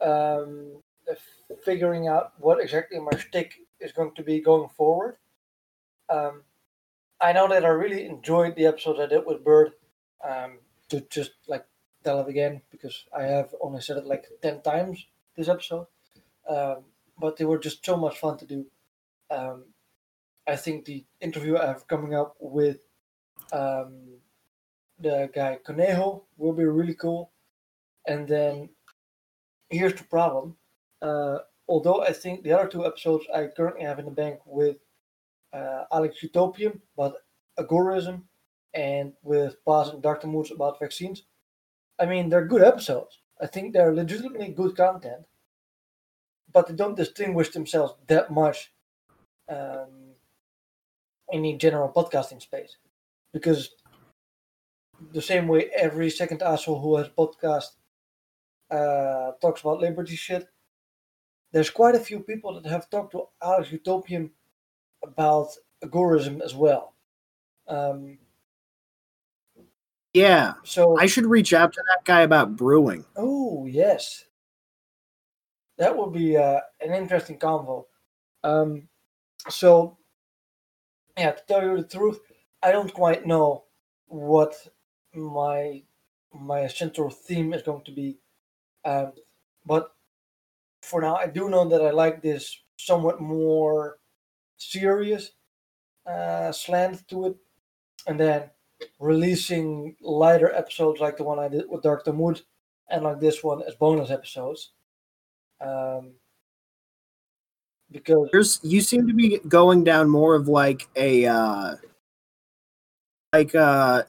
um, 0.00 0.82
figuring 1.64 2.08
out 2.08 2.32
what 2.38 2.60
exactly 2.60 2.98
my 2.98 3.16
shtick 3.18 3.54
is 3.80 3.92
going 3.92 4.14
to 4.14 4.22
be 4.22 4.40
going 4.40 4.68
forward. 4.76 5.16
Um, 6.08 6.42
I 7.20 7.32
know 7.32 7.48
that 7.48 7.64
I 7.64 7.68
really 7.68 8.04
enjoyed 8.06 8.54
the 8.56 8.66
episodes 8.66 9.00
I 9.00 9.06
did 9.06 9.26
with 9.26 9.44
Bird. 9.44 9.72
Um, 10.22 10.58
to 10.92 11.00
just 11.08 11.32
like 11.48 11.64
tell 12.04 12.20
it 12.20 12.28
again 12.28 12.60
because 12.70 13.04
I 13.16 13.22
have 13.22 13.54
only 13.60 13.80
said 13.80 13.96
it 13.96 14.06
like 14.06 14.26
ten 14.42 14.60
times 14.60 15.06
this 15.36 15.48
episode, 15.48 15.86
um, 16.48 16.84
but 17.18 17.36
they 17.36 17.46
were 17.46 17.58
just 17.58 17.84
so 17.84 17.96
much 17.96 18.18
fun 18.18 18.36
to 18.38 18.46
do. 18.46 18.66
Um, 19.30 19.64
I 20.46 20.56
think 20.56 20.84
the 20.84 21.04
interview 21.20 21.56
I 21.56 21.66
have 21.66 21.88
coming 21.88 22.14
up 22.14 22.36
with 22.40 22.80
um, 23.52 24.20
the 25.02 25.30
guy 25.34 25.58
Conejo 25.64 26.24
will 26.36 26.52
be 26.52 26.64
really 26.64 26.94
cool. 26.94 27.30
And 28.06 28.26
then 28.26 28.70
here's 29.70 29.94
the 29.94 30.04
problem. 30.04 30.56
Uh, 31.00 31.38
although 31.68 32.02
I 32.02 32.12
think 32.12 32.42
the 32.42 32.52
other 32.52 32.68
two 32.68 32.86
episodes 32.86 33.24
I 33.34 33.48
currently 33.56 33.84
have 33.84 33.98
in 33.98 34.04
the 34.04 34.10
bank 34.10 34.40
with 34.46 34.76
uh, 35.52 35.84
Alex 35.92 36.22
Utopian 36.22 36.80
about 36.96 37.16
agorism 37.58 38.22
and 38.74 39.12
with 39.22 39.56
Paz 39.64 39.88
and 39.88 40.02
Dr. 40.02 40.26
Moods 40.26 40.50
about 40.50 40.78
vaccines, 40.78 41.24
I 41.98 42.06
mean, 42.06 42.28
they're 42.28 42.46
good 42.46 42.62
episodes. 42.62 43.18
I 43.40 43.46
think 43.46 43.72
they're 43.72 43.94
legitimately 43.94 44.48
good 44.48 44.76
content, 44.76 45.24
but 46.52 46.68
they 46.68 46.74
don't 46.74 46.96
distinguish 46.96 47.50
themselves 47.50 47.94
that 48.06 48.30
much 48.30 48.72
um, 49.48 50.14
in 51.30 51.42
the 51.42 51.56
general 51.56 51.92
podcasting 51.92 52.40
space 52.40 52.76
because 53.32 53.70
the 55.12 55.22
same 55.22 55.48
way 55.48 55.70
every 55.76 56.10
second 56.10 56.42
asshole 56.42 56.80
who 56.80 56.96
has 56.96 57.08
podcast 57.08 57.68
uh, 58.70 59.32
talks 59.40 59.60
about 59.60 59.80
liberty 59.80 60.16
shit. 60.16 60.46
There's 61.52 61.70
quite 61.70 61.94
a 61.94 62.00
few 62.00 62.20
people 62.20 62.60
that 62.60 62.68
have 62.68 62.88
talked 62.88 63.12
to 63.12 63.24
Alex 63.42 63.72
Utopian 63.72 64.30
about 65.02 65.48
agorism 65.84 66.40
as 66.40 66.54
well. 66.54 66.94
Um, 67.68 68.18
yeah 70.14 70.52
so 70.62 70.98
i 70.98 71.06
should 71.06 71.24
reach 71.24 71.54
out 71.54 71.72
to 71.72 71.82
that 71.88 72.04
guy 72.04 72.20
about 72.20 72.54
brewing 72.54 73.02
Oh 73.16 73.66
yes, 73.66 74.24
that 75.78 75.96
would 75.96 76.12
be 76.12 76.36
uh, 76.36 76.60
an 76.80 76.94
interesting 76.94 77.38
convo. 77.38 77.84
Um, 78.42 78.88
so, 79.48 79.98
yeah, 81.16 81.32
to 81.32 81.42
tell 81.46 81.62
you 81.62 81.76
the 81.76 81.88
truth, 81.88 82.20
I 82.62 82.72
don't 82.72 82.92
quite 82.92 83.26
know 83.26 83.64
what 84.06 84.54
my 85.14 85.82
my 86.32 86.66
central 86.66 87.10
theme 87.10 87.52
is 87.52 87.62
going 87.62 87.84
to 87.84 87.92
be, 87.92 88.18
um, 88.84 89.12
but 89.66 89.92
for 90.82 91.00
now, 91.00 91.16
I 91.16 91.26
do 91.26 91.48
know 91.48 91.68
that 91.68 91.82
I 91.82 91.90
like 91.90 92.22
this 92.22 92.58
somewhat 92.78 93.20
more 93.20 93.98
serious 94.56 95.32
uh, 96.06 96.50
slant 96.52 97.06
to 97.08 97.26
it, 97.26 97.36
and 98.06 98.18
then 98.18 98.50
releasing 98.98 99.96
lighter 100.00 100.52
episodes 100.52 101.00
like 101.00 101.16
the 101.16 101.24
one 101.24 101.38
I 101.38 101.48
did 101.48 101.68
with 101.68 101.82
Dark 101.82 102.06
Mood, 102.06 102.42
and 102.90 103.04
like 103.04 103.20
this 103.20 103.44
one 103.44 103.62
as 103.62 103.74
bonus 103.74 104.10
episodes. 104.10 104.72
Um, 105.60 106.14
because 107.92 108.28
There's 108.32 108.60
you 108.62 108.80
seem 108.80 109.06
to 109.06 109.14
be 109.14 109.38
going 109.46 109.84
down 109.84 110.08
more 110.08 110.34
of 110.34 110.48
like 110.48 110.88
a 110.96 111.26
uh 111.26 111.76
like 113.32 113.54
a 113.54 114.06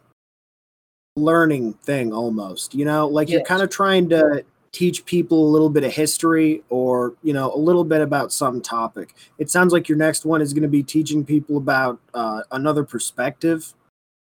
learning 1.15 1.73
thing 1.73 2.13
almost, 2.13 2.73
you 2.73 2.85
know? 2.85 3.07
Like 3.07 3.29
you're 3.29 3.43
kind 3.43 3.61
of 3.61 3.69
trying 3.69 4.09
to 4.09 4.43
teach 4.71 5.05
people 5.05 5.47
a 5.47 5.51
little 5.51 5.69
bit 5.69 5.83
of 5.83 5.93
history 5.93 6.63
or, 6.69 7.13
you 7.21 7.33
know, 7.33 7.53
a 7.53 7.57
little 7.57 7.83
bit 7.83 8.01
about 8.01 8.33
some 8.33 8.59
topic. 8.59 9.13
It 9.37 9.51
sounds 9.51 9.71
like 9.71 9.87
your 9.87 9.97
next 9.97 10.25
one 10.25 10.41
is 10.41 10.51
going 10.53 10.63
to 10.63 10.67
be 10.67 10.81
teaching 10.81 11.23
people 11.23 11.57
about 11.57 11.99
uh 12.15 12.41
another 12.51 12.83
perspective, 12.83 13.73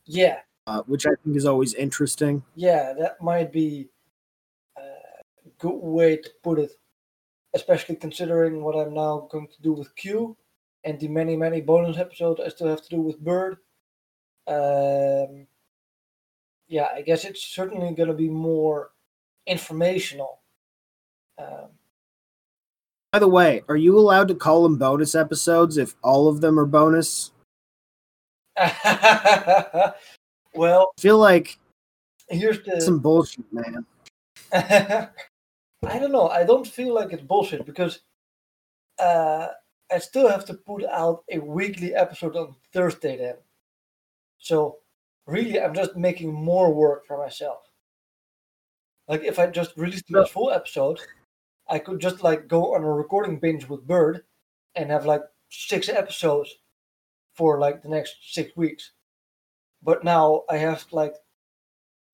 yeah, 0.05 0.39
uh, 0.67 0.81
which 0.85 1.05
I 1.05 1.11
think 1.23 1.37
is 1.37 1.45
always 1.45 1.73
interesting. 1.75 2.43
yeah, 2.55 2.93
that 2.99 3.21
might 3.21 3.53
be 3.53 3.87
a 4.77 4.81
good 5.59 5.79
way 5.79 6.17
to 6.17 6.29
put 6.43 6.59
it, 6.59 6.71
especially 7.53 7.95
considering 7.95 8.61
what 8.61 8.75
I'm 8.75 8.93
now 8.93 9.29
going 9.31 9.47
to 9.47 9.61
do 9.61 9.71
with 9.71 9.95
Q 9.95 10.35
and 10.83 10.99
the 10.99 11.07
many, 11.07 11.37
many 11.37 11.61
bonus 11.61 11.97
episodes 11.97 12.41
I 12.43 12.49
still 12.49 12.67
have 12.67 12.81
to 12.81 12.89
do 12.89 12.99
with 12.99 13.17
Bird. 13.19 13.59
Um, 14.47 15.47
yeah, 16.73 16.87
I 16.91 17.03
guess 17.03 17.23
it's 17.23 17.43
certainly 17.43 17.93
going 17.93 18.09
to 18.09 18.15
be 18.15 18.29
more 18.29 18.89
informational. 19.45 20.39
Um, 21.37 21.67
By 23.11 23.19
the 23.19 23.27
way, 23.27 23.61
are 23.69 23.75
you 23.75 23.95
allowed 23.99 24.27
to 24.29 24.35
call 24.35 24.63
them 24.63 24.77
bonus 24.77 25.13
episodes 25.13 25.77
if 25.77 25.95
all 26.03 26.27
of 26.27 26.41
them 26.41 26.59
are 26.59 26.65
bonus? 26.65 27.31
well, 30.55 30.93
I 30.97 30.99
feel 30.99 31.19
like 31.19 31.59
here's 32.27 32.63
the. 32.63 32.81
some 32.81 32.97
bullshit, 32.97 33.45
man. 33.53 33.85
I 34.51 35.09
don't 35.83 36.11
know. 36.11 36.29
I 36.29 36.43
don't 36.43 36.65
feel 36.65 36.95
like 36.95 37.13
it's 37.13 37.21
bullshit 37.21 37.67
because 37.67 37.99
uh, 38.97 39.49
I 39.91 39.99
still 39.99 40.27
have 40.27 40.45
to 40.45 40.55
put 40.55 40.85
out 40.85 41.23
a 41.29 41.37
weekly 41.37 41.93
episode 41.93 42.35
on 42.35 42.55
Thursday 42.73 43.15
then. 43.15 43.35
So 44.39 44.79
really, 45.25 45.59
I'm 45.61 45.73
just 45.73 45.95
making 45.95 46.33
more 46.33 46.73
work 46.73 47.05
for 47.05 47.17
myself. 47.17 47.59
Like 49.07 49.23
if 49.23 49.39
I 49.39 49.47
just 49.47 49.75
released 49.77 50.05
these 50.07 50.29
full 50.29 50.51
episode, 50.51 50.99
I 51.69 51.79
could 51.79 51.99
just 51.99 52.23
like 52.23 52.47
go 52.47 52.75
on 52.75 52.83
a 52.83 52.91
recording 52.91 53.39
binge 53.39 53.67
with 53.67 53.87
Bird 53.87 54.23
and 54.75 54.89
have 54.89 55.05
like 55.05 55.21
six 55.49 55.89
episodes 55.89 56.55
for 57.33 57.59
like 57.59 57.81
the 57.81 57.89
next 57.89 58.15
six 58.33 58.55
weeks. 58.55 58.91
But 59.81 60.03
now 60.03 60.43
I 60.49 60.57
have 60.57 60.85
like 60.91 61.15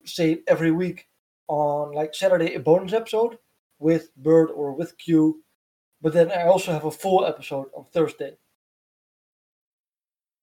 say 0.04 0.42
every 0.48 0.70
week 0.70 1.08
on 1.48 1.92
like 1.92 2.14
Saturday 2.14 2.54
a 2.54 2.60
bonus 2.60 2.92
episode 2.92 3.38
with 3.78 4.14
Bird 4.16 4.50
or 4.50 4.72
with 4.72 4.98
Q, 4.98 5.42
but 6.00 6.12
then 6.12 6.30
I 6.30 6.44
also 6.44 6.72
have 6.72 6.84
a 6.84 6.90
full 6.90 7.24
episode 7.24 7.66
on 7.74 7.86
Thursday. 7.92 8.36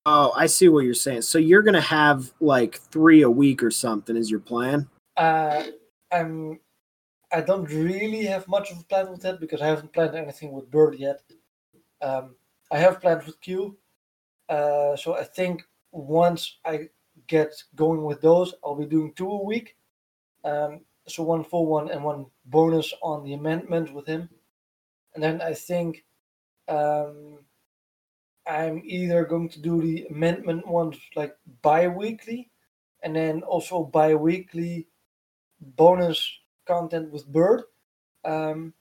Oh, 0.10 0.32
I 0.38 0.46
see 0.46 0.70
what 0.70 0.86
you're 0.86 0.94
saying. 0.94 1.24
So 1.24 1.38
you're 1.38 1.62
gonna 1.62 1.82
have 1.82 2.32
like 2.40 2.78
three 2.78 3.24
a 3.24 3.30
week 3.30 3.62
or 3.62 3.70
something 3.70 4.16
is 4.16 4.32
your 4.32 4.40
plan? 4.40 4.88
Uh, 5.18 5.64
I'm 6.14 6.62
I 7.34 7.42
don't 7.42 7.66
really 7.66 8.24
have 8.24 8.48
much 8.48 8.72
of 8.72 8.80
a 8.80 8.84
plan 8.86 9.12
with 9.12 9.22
that 9.24 9.42
because 9.42 9.62
I 9.62 9.68
haven't 9.68 9.92
planned 9.92 10.16
anything 10.16 10.54
with 10.54 10.72
Bird 10.72 10.96
yet. 10.98 11.24
Um, 12.02 12.36
I 12.72 12.78
have 12.78 13.02
planned 13.02 13.24
with 13.24 13.42
Q, 13.42 13.76
uh, 14.48 14.96
so 14.96 15.18
I 15.18 15.26
think 15.26 15.64
once 15.92 16.60
I 16.64 16.88
get 17.28 17.52
going 17.76 18.06
with 18.06 18.22
those, 18.22 18.54
I'll 18.64 18.76
be 18.76 18.86
doing 18.86 19.12
two 19.14 19.30
a 19.30 19.44
week. 19.44 19.76
Um, 20.46 20.86
so 21.06 21.22
one 21.24 21.44
full 21.44 21.66
one 21.66 21.92
and 21.92 22.02
one 22.02 22.28
bonus 22.46 22.94
on 23.04 23.26
the 23.26 23.34
amendment 23.34 23.94
with 23.94 24.08
him, 24.08 24.30
and 25.16 25.22
then 25.22 25.42
I 25.42 25.54
think 25.54 26.06
um, 26.70 27.40
I'm 28.48 28.82
either 28.86 29.26
going 29.26 29.50
to 29.50 29.60
do 29.60 29.82
the 29.82 30.06
amendment 30.10 30.68
ones 30.68 30.98
like 31.16 31.36
bi-weekly, 31.62 32.50
and 33.04 33.16
then 33.16 33.44
also 33.44 33.84
bi-weekly 33.84 34.88
bonus 35.62 36.30
content 36.66 37.12
with 37.12 37.28
Bird. 37.28 37.64
Um, 38.24 38.74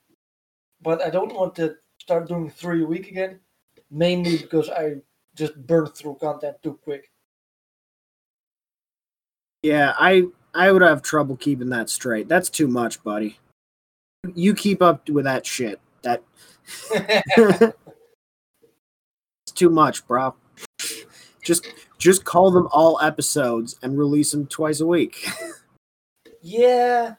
but 0.82 1.02
I 1.02 1.10
don't 1.10 1.34
want 1.34 1.54
to 1.56 1.76
start 1.98 2.28
doing 2.28 2.50
three 2.50 2.82
a 2.82 2.86
week 2.86 3.08
again, 3.08 3.40
mainly 3.90 4.38
because 4.38 4.70
I 4.70 4.96
just 5.34 5.56
burn 5.66 5.86
through 5.86 6.16
content 6.20 6.56
too 6.62 6.78
quick. 6.82 7.10
Yeah, 9.62 9.94
I 9.98 10.24
I 10.54 10.70
would 10.70 10.82
have 10.82 11.02
trouble 11.02 11.36
keeping 11.36 11.70
that 11.70 11.90
straight. 11.90 12.28
That's 12.28 12.50
too 12.50 12.68
much, 12.68 13.02
buddy. 13.02 13.38
You 14.34 14.54
keep 14.54 14.80
up 14.80 15.08
with 15.08 15.24
that 15.24 15.44
shit. 15.44 15.80
That 16.02 16.22
too 19.56 19.70
much, 19.70 20.06
bro. 20.06 20.34
Just 21.42 21.66
just 21.98 22.24
call 22.24 22.50
them 22.50 22.68
all 22.72 23.00
episodes 23.00 23.78
and 23.82 23.98
release 23.98 24.32
them 24.32 24.46
twice 24.46 24.80
a 24.80 24.86
week. 24.86 25.26
yeah, 26.42 27.14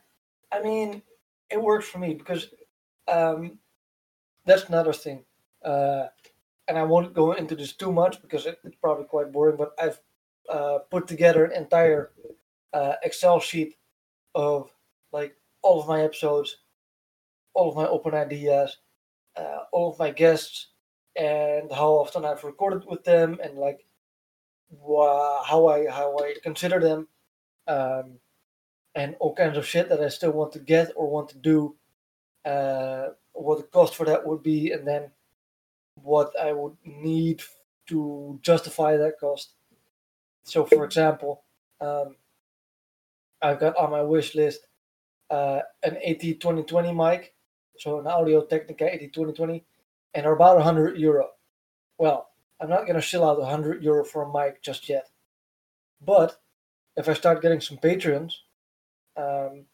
I 0.51 0.61
mean, 0.61 1.01
it 1.49 1.61
works 1.61 1.87
for 1.87 1.99
me 1.99 2.13
because 2.13 2.49
um, 3.07 3.57
that's 4.45 4.65
another 4.65 4.93
thing. 4.93 5.23
Uh, 5.63 6.07
and 6.67 6.77
I 6.77 6.83
won't 6.83 7.13
go 7.13 7.33
into 7.33 7.55
this 7.55 7.73
too 7.73 7.91
much 7.91 8.21
because 8.21 8.45
it, 8.45 8.59
it's 8.63 8.75
probably 8.75 9.05
quite 9.05 9.31
boring, 9.31 9.57
but 9.57 9.73
I've 9.79 9.99
uh, 10.49 10.79
put 10.91 11.07
together 11.07 11.45
an 11.45 11.53
entire 11.53 12.11
uh, 12.73 12.93
Excel 13.03 13.39
sheet 13.39 13.75
of 14.35 14.71
like 15.11 15.35
all 15.61 15.81
of 15.81 15.87
my 15.87 16.03
episodes, 16.03 16.57
all 17.53 17.69
of 17.69 17.75
my 17.75 17.87
open 17.87 18.13
ideas, 18.13 18.77
uh, 19.35 19.59
all 19.71 19.91
of 19.91 19.99
my 19.99 20.11
guests, 20.11 20.67
and 21.17 21.71
how 21.71 21.89
often 21.93 22.25
I've 22.25 22.43
recorded 22.43 22.85
with 22.87 23.03
them, 23.03 23.39
and 23.43 23.57
like 23.57 23.85
wha- 24.69 25.43
how 25.43 25.67
I 25.67 25.87
how 25.89 26.17
I 26.19 26.35
consider 26.43 26.79
them, 26.79 27.07
um, 27.67 28.19
and 28.95 29.15
all 29.19 29.35
kinds 29.35 29.57
of 29.57 29.65
shit 29.65 29.89
that 29.89 30.01
I 30.01 30.09
still 30.09 30.31
want 30.31 30.53
to 30.53 30.59
get 30.59 30.91
or 30.95 31.09
want 31.09 31.29
to 31.29 31.37
do. 31.37 31.75
Uh, 32.45 33.09
what 33.33 33.57
the 33.57 33.63
cost 33.65 33.95
for 33.95 34.05
that 34.05 34.25
would 34.25 34.41
be, 34.43 34.71
and 34.71 34.87
then 34.87 35.11
what 35.95 36.31
I 36.39 36.53
would 36.53 36.77
need 36.85 37.41
to 37.87 38.39
justify 38.41 38.97
that 38.97 39.19
cost. 39.19 39.51
So, 40.43 40.65
for 40.65 40.85
example, 40.85 41.43
um, 41.81 42.15
I've 43.41 43.59
got 43.59 43.75
on 43.77 43.91
my 43.91 44.01
wish 44.01 44.35
list 44.35 44.67
uh, 45.29 45.61
an 45.83 45.97
AT2020 46.05 46.95
mic, 46.95 47.33
so 47.77 47.99
an 47.99 48.07
Audio 48.07 48.43
Technica 48.45 48.85
AT2020, 48.85 49.63
and 50.13 50.25
they're 50.25 50.33
about 50.33 50.55
100 50.55 50.97
euro. 50.97 51.29
Well, 51.97 52.29
I'm 52.59 52.69
not 52.69 52.83
going 52.83 52.95
to 52.95 53.01
shell 53.01 53.29
out 53.29 53.39
100 53.39 53.83
euro 53.83 54.03
for 54.03 54.23
a 54.23 54.31
mic 54.31 54.61
just 54.63 54.89
yet. 54.89 55.09
But 56.01 56.39
if 56.95 57.07
I 57.07 57.13
start 57.13 57.41
getting 57.41 57.61
some 57.61 57.77
Patreons, 57.77 58.33
um, 59.15 59.65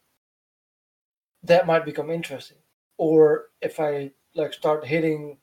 that 1.44 1.68
might 1.68 1.86
become 1.86 2.10
interesting. 2.10 2.58
Or 2.98 3.46
if 3.62 3.80
I 3.80 4.12
like 4.36 4.54
start 4.54 4.86
hitting, 4.86 5.38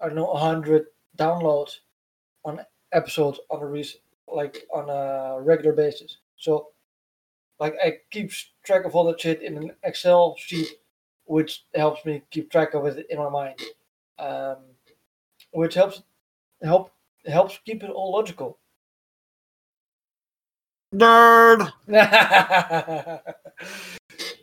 I 0.00 0.06
don't 0.06 0.16
know, 0.16 0.26
100 0.32 0.86
downloads 1.16 1.76
on 2.44 2.60
episodes 2.92 3.38
on 3.50 3.62
a 3.62 3.66
re- 3.66 4.00
like 4.28 4.66
on 4.72 4.88
a 4.88 5.40
regular 5.42 5.72
basis. 5.72 6.18
So 6.36 6.68
like 7.58 7.74
I 7.84 7.98
keep 8.10 8.32
track 8.64 8.84
of 8.84 8.94
all 8.94 9.04
that 9.04 9.20
shit 9.20 9.42
in 9.42 9.56
an 9.56 9.72
Excel 9.84 10.34
sheet, 10.38 10.68
which 11.24 11.64
helps 11.74 12.04
me 12.04 12.22
keep 12.30 12.50
track 12.50 12.74
of 12.74 12.86
it 12.86 13.06
in 13.10 13.18
my 13.18 13.28
mind, 13.28 13.60
um, 14.20 14.56
which 15.52 15.74
helps 15.74 16.02
help 16.62 16.92
helps 17.26 17.58
keep 17.64 17.82
it 17.82 17.90
all 17.90 18.12
logical. 18.12 18.58
Nerd. 20.94 21.72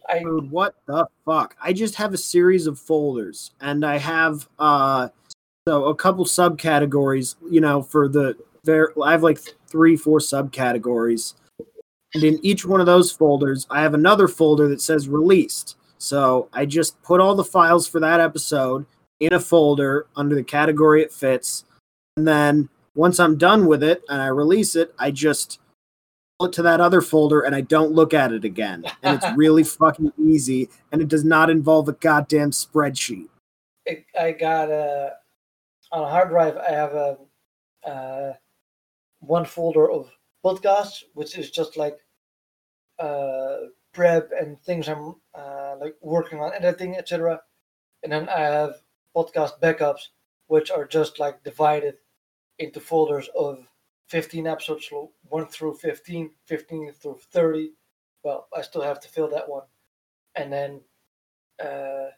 I 0.09 0.19
Dude, 0.19 0.49
what 0.49 0.75
the 0.85 1.07
fuck? 1.25 1.55
I 1.61 1.73
just 1.73 1.95
have 1.95 2.13
a 2.13 2.17
series 2.17 2.67
of 2.67 2.79
folders 2.79 3.51
and 3.59 3.85
I 3.85 3.97
have 3.97 4.47
uh 4.57 5.09
so 5.67 5.85
a 5.85 5.95
couple 5.95 6.23
subcategories, 6.23 7.35
you 7.49 7.59
know, 7.59 7.81
for 7.81 8.07
the 8.07 8.37
there 8.63 8.91
I 9.03 9.11
have 9.11 9.23
like 9.23 9.39
three, 9.67 9.97
four 9.97 10.19
subcategories. 10.19 11.33
And 12.13 12.23
in 12.23 12.39
each 12.41 12.65
one 12.65 12.79
of 12.79 12.85
those 12.85 13.11
folders, 13.11 13.67
I 13.69 13.81
have 13.81 13.93
another 13.93 14.29
folder 14.29 14.69
that 14.69 14.79
says 14.79 15.09
released. 15.09 15.75
So 15.97 16.47
I 16.53 16.65
just 16.65 17.01
put 17.03 17.19
all 17.19 17.35
the 17.35 17.43
files 17.43 17.87
for 17.87 17.99
that 17.99 18.21
episode 18.21 18.85
in 19.19 19.33
a 19.33 19.39
folder 19.39 20.07
under 20.15 20.35
the 20.35 20.43
category 20.43 21.01
it 21.01 21.11
fits. 21.13 21.65
And 22.15 22.27
then 22.27 22.69
once 22.95 23.19
I'm 23.19 23.37
done 23.37 23.67
with 23.67 23.83
it 23.83 24.03
and 24.09 24.21
I 24.21 24.27
release 24.27 24.75
it, 24.75 24.93
I 24.97 25.11
just 25.11 25.59
pull 26.39 26.47
it 26.49 26.53
to 26.53 26.61
that 26.63 26.81
other 26.81 27.01
folder 27.01 27.41
and 27.41 27.55
I 27.55 27.61
don't 27.61 27.91
look 27.93 28.13
at 28.13 28.31
it 28.31 28.43
again. 28.43 28.83
And 29.03 29.15
it's 29.21 29.25
really 29.37 29.63
fucking 29.63 30.13
easy 30.19 30.69
and 30.91 31.01
it 31.01 31.07
does 31.07 31.23
not 31.23 31.49
involve 31.49 31.89
a 31.89 31.93
goddamn 31.93 32.51
spreadsheet. 32.51 33.27
I- 33.87 34.03
I 34.19 34.31
got 34.33 34.69
a 34.69 35.13
on 35.91 36.03
a 36.03 36.09
hard 36.09 36.29
drive. 36.29 36.57
I 36.57 36.71
have 36.71 36.93
a 36.93 37.17
uh, 37.85 38.33
one 39.19 39.45
folder 39.45 39.89
of 39.89 40.11
podcasts, 40.45 41.03
which 41.13 41.37
is 41.37 41.49
just 41.51 41.77
like 41.77 41.97
uh, 42.99 43.57
prep 43.93 44.29
and 44.37 44.59
things 44.59 44.89
I'm 44.89 45.15
uh, 45.33 45.75
like 45.79 45.95
working 46.01 46.39
on 46.39 46.51
editing, 46.53 46.97
etc. 46.97 47.39
And 48.03 48.11
then 48.11 48.27
I 48.27 48.39
have 48.41 48.75
podcast 49.17 49.59
backups, 49.61 50.09
which 50.47 50.71
are 50.71 50.85
just 50.85 51.19
like 51.19 51.43
divided 51.43 51.95
into 52.59 52.79
folders 52.79 53.29
of 53.37 53.67
15 54.07 54.47
episodes, 54.47 54.89
1 55.29 55.47
through 55.47 55.75
15, 55.75 56.31
15 56.45 56.93
through 56.93 57.19
30. 57.31 57.73
Well, 58.23 58.47
I 58.55 58.61
still 58.61 58.83
have 58.83 58.99
to 59.01 59.09
fill 59.09 59.29
that 59.31 59.49
one. 59.49 59.63
And 60.35 60.53
then, 60.53 60.81
uh, 61.63 62.11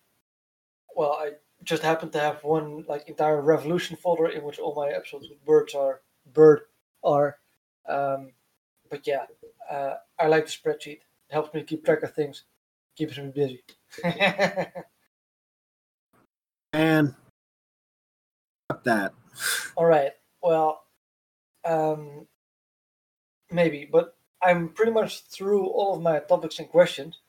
well, 0.96 1.14
I 1.14 1.32
just 1.64 1.84
happen 1.84 2.10
to 2.12 2.20
have 2.20 2.44
one 2.44 2.86
like 2.88 3.08
entire 3.10 3.42
revolution 3.42 3.98
folder 3.98 4.28
in 4.28 4.44
which 4.44 4.60
all 4.60 4.76
my 4.76 4.90
episodes 4.90 5.28
with 5.30 5.44
birds 5.46 5.76
are 5.76 6.02
bird 6.34 6.62
are. 7.04 7.38
Um, 7.88 8.34
but 8.90 9.08
yeah, 9.08 9.26
uh, 9.72 9.96
I 10.20 10.28
like 10.28 10.46
the 10.48 10.52
spreadsheet. 10.52 11.02
It 11.02 11.34
helps 11.34 11.54
me 11.54 11.64
keep 11.64 11.86
track 11.86 12.04
of 12.04 12.14
things, 12.14 12.46
keeps 12.98 13.18
me 13.18 13.32
busy. 13.34 13.64
And 16.74 17.16
fuck 18.70 18.84
that. 18.84 19.14
all 19.76 19.86
right. 19.86 20.12
Well, 20.42 20.84
um, 21.66 22.28
maybe, 23.52 23.88
but 23.92 24.16
I'm 24.42 24.70
pretty 24.70 24.92
much 24.92 25.24
through 25.26 25.68
all 25.68 25.96
of 25.96 26.02
my 26.02 26.20
topics 26.20 26.60
and 26.60 26.70
questions. 26.70 27.20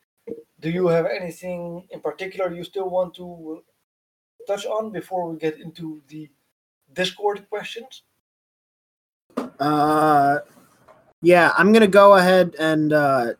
Do 0.61 0.71
you 0.71 0.87
have 0.89 1.07
anything 1.07 1.87
in 1.91 2.01
particular 2.01 2.55
you 2.55 2.65
still 2.65 2.91
want 2.91 3.15
to 3.15 3.63
touch 4.47 4.67
on 4.67 4.91
before 4.91 5.31
we 5.31 5.39
get 5.39 5.59
into 5.59 6.03
the 6.09 6.29
Discord 6.93 7.49
questions? 7.49 8.03
Uh, 9.59 10.39
yeah, 11.23 11.53
I'm 11.57 11.73
gonna 11.73 11.87
go 11.87 12.17
ahead 12.17 12.55
and 12.59 12.93
uh, 12.93 13.33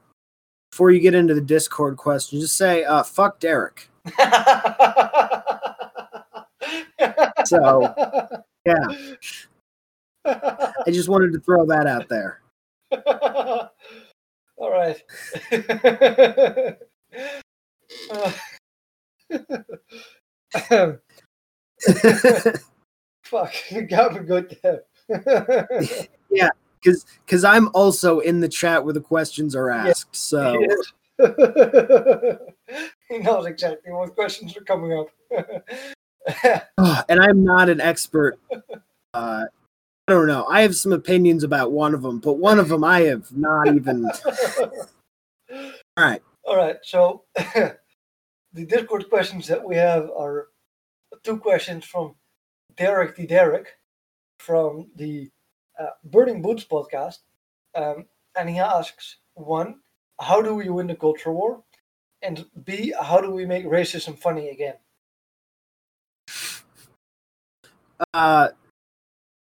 before 0.71 0.91
you 0.91 1.01
get 1.01 1.15
into 1.15 1.35
the 1.35 1.41
Discord 1.41 1.97
question, 1.97 2.41
just 2.41 2.57
say 2.57 2.85
uh, 2.85 3.03
fuck 3.03 3.41
Derek. 3.41 3.89
So 7.45 7.95
yeah, 8.65 8.87
I 10.25 10.91
just 10.91 11.09
wanted 11.09 11.33
to 11.33 11.41
throw 11.41 11.67
that 11.67 11.87
out 11.87 12.09
there. 12.09 12.41
All 14.57 14.71
right. 14.71 15.03
Uh, 18.11 18.33
fuck, 23.25 23.55
you 23.71 23.83
got 23.83 24.15
me 24.15 24.21
good 24.21 24.59
there. 24.63 24.83
Yeah, 26.31 26.51
because 26.83 27.07
because 27.25 27.45
I'm 27.45 27.69
also 27.75 28.21
in 28.21 28.41
the 28.41 28.49
chat 28.49 28.85
where 28.85 28.95
the 28.95 29.01
questions 29.01 29.57
are 29.57 29.71
asked. 29.71 30.15
So 30.15 30.67
he 33.09 33.19
knows 33.19 33.47
exactly 33.47 33.93
what 33.93 34.15
questions 34.15 34.57
are 34.57 34.63
coming 34.63 34.93
up. 34.93 35.09
and 36.79 37.21
I'm 37.21 37.45
not 37.45 37.69
an 37.69 37.81
expert. 37.81 38.39
Uh, 39.15 39.45
I 40.09 40.13
don't 40.13 40.27
know. 40.27 40.47
I 40.47 40.63
have 40.63 40.77
some 40.77 40.93
opinions 40.93 41.45
about 41.45 41.73
one 41.73 41.95
of 41.95 42.03
them, 42.03 42.19
but 42.19 42.35
one 42.35 42.59
of 42.59 42.69
them 42.69 42.85
I 42.85 43.03
have 43.03 43.31
not 43.37 43.75
even. 43.75 44.11
All 45.51 46.05
right. 46.05 46.23
All 46.45 46.57
right, 46.57 46.77
so 46.83 47.25
the 47.35 47.77
Discord 48.67 49.09
questions 49.09 49.47
that 49.47 49.63
we 49.63 49.77
have 49.77 50.11
are 50.11 50.49
two 51.23 51.39
questions 51.39 51.85
from 51.85 52.15
Derek 52.77 53.15
the 53.15 53.27
Derek 53.27 53.69
from 54.39 54.91
the 54.97 55.31
uh, 55.79 55.91
Burning 56.05 56.43
Boots 56.43 56.65
podcast. 56.65 57.19
Um, 57.75 58.07
and 58.37 58.49
he 58.49 58.59
asks 58.59 59.19
one, 59.35 59.81
how 60.21 60.43
do 60.43 60.55
we 60.55 60.69
win 60.69 60.87
the 60.87 60.95
culture 60.95 61.33
war? 61.33 61.63
And 62.23 62.45
B, 62.65 62.93
how 63.01 63.21
do 63.21 63.31
we 63.31 63.47
make 63.47 63.65
racism 63.65 64.19
funny 64.19 64.51
again? 64.51 64.75
Uh, 68.15 68.49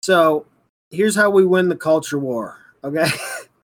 so 0.01 0.45
here's 0.89 1.15
how 1.15 1.29
we 1.29 1.45
win 1.45 1.69
the 1.69 1.75
culture 1.75 2.19
war. 2.19 2.57
Okay, 2.83 3.07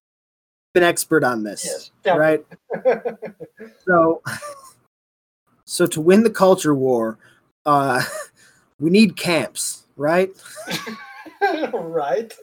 been 0.74 0.82
expert 0.82 1.24
on 1.24 1.42
this, 1.42 1.90
Yes. 2.04 2.16
Right? 2.16 2.44
So, 3.84 4.20
so 5.64 5.86
to 5.86 6.00
win 6.00 6.24
the 6.24 6.30
culture 6.30 6.74
war, 6.74 7.18
uh, 7.64 8.02
we 8.80 8.90
need 8.90 9.16
camps, 9.16 9.84
right? 9.96 10.30
right. 11.72 12.34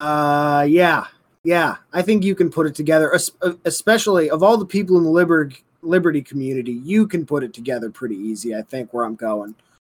Uh, 0.00 0.66
yeah, 0.68 1.06
yeah. 1.44 1.76
I 1.92 2.02
think 2.02 2.24
you 2.24 2.34
can 2.34 2.50
put 2.50 2.66
it 2.66 2.74
together, 2.74 3.14
uh, 3.42 3.52
especially 3.64 4.30
of 4.30 4.42
all 4.42 4.56
the 4.56 4.64
people 4.64 4.96
in 4.96 5.04
the 5.04 5.10
liberty 5.10 5.62
liberty 5.82 6.22
community. 6.22 6.72
You 6.72 7.06
can 7.06 7.26
put 7.26 7.42
it 7.42 7.52
together 7.54 7.90
pretty 7.90 8.16
easy. 8.16 8.54
I 8.54 8.62
think 8.62 8.92
where 8.92 9.04
I'm 9.04 9.14
going. 9.14 9.54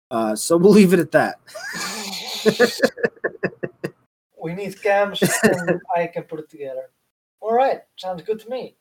Uh, 0.10 0.36
so 0.36 0.58
we'll 0.58 0.72
leave 0.72 0.94
it 0.94 1.00
at 1.00 1.12
that. 1.12 1.40
we 4.42 4.54
need 4.54 4.82
cams 4.82 5.22
and 5.44 5.80
I 5.96 6.08
can 6.08 6.24
put 6.24 6.40
it 6.40 6.50
together. 6.50 6.90
All 7.40 7.54
right, 7.54 7.82
sounds 7.98 8.22
good 8.24 8.40
to 8.42 8.50
me. 8.50 8.76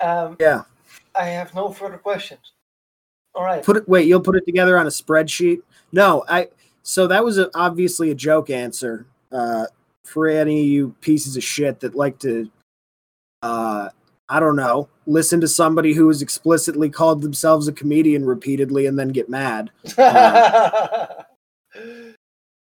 Um, 0.00 0.36
Yeah. 0.40 0.62
I 1.14 1.24
have 1.24 1.54
no 1.54 1.70
further 1.70 1.98
questions. 1.98 2.52
All 3.34 3.44
right. 3.44 3.62
Put 3.62 3.76
it. 3.76 3.88
Wait, 3.88 4.06
you'll 4.08 4.20
put 4.20 4.36
it 4.36 4.46
together 4.46 4.78
on 4.78 4.86
a 4.86 4.90
spreadsheet? 4.90 5.60
No, 5.92 6.24
I. 6.28 6.48
So 6.82 7.06
that 7.08 7.22
was 7.22 7.38
a, 7.38 7.50
obviously 7.54 8.10
a 8.10 8.14
joke 8.14 8.50
answer. 8.50 9.06
Uh, 9.30 9.66
for 10.04 10.26
any 10.26 10.60
of 10.60 10.66
you 10.66 10.94
pieces 11.02 11.36
of 11.36 11.44
shit 11.44 11.80
that 11.80 11.94
like 11.94 12.18
to, 12.18 12.50
uh, 13.42 13.90
I 14.28 14.40
don't 14.40 14.56
know, 14.56 14.88
listen 15.06 15.40
to 15.40 15.48
somebody 15.48 15.94
who 15.94 16.08
has 16.08 16.20
explicitly 16.22 16.90
called 16.90 17.22
themselves 17.22 17.66
a 17.68 17.72
comedian 17.72 18.24
repeatedly 18.26 18.86
and 18.86 18.98
then 18.98 19.08
get 19.08 19.28
mad. 19.28 19.70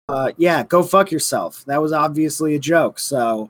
Uh, 0.10 0.32
yeah, 0.36 0.64
go 0.64 0.84
fuck 0.84 1.10
yourself. 1.10 1.64
That 1.66 1.82
was 1.82 1.94
obviously 1.94 2.56
a 2.56 2.60
joke. 2.60 3.00
So, 3.00 3.50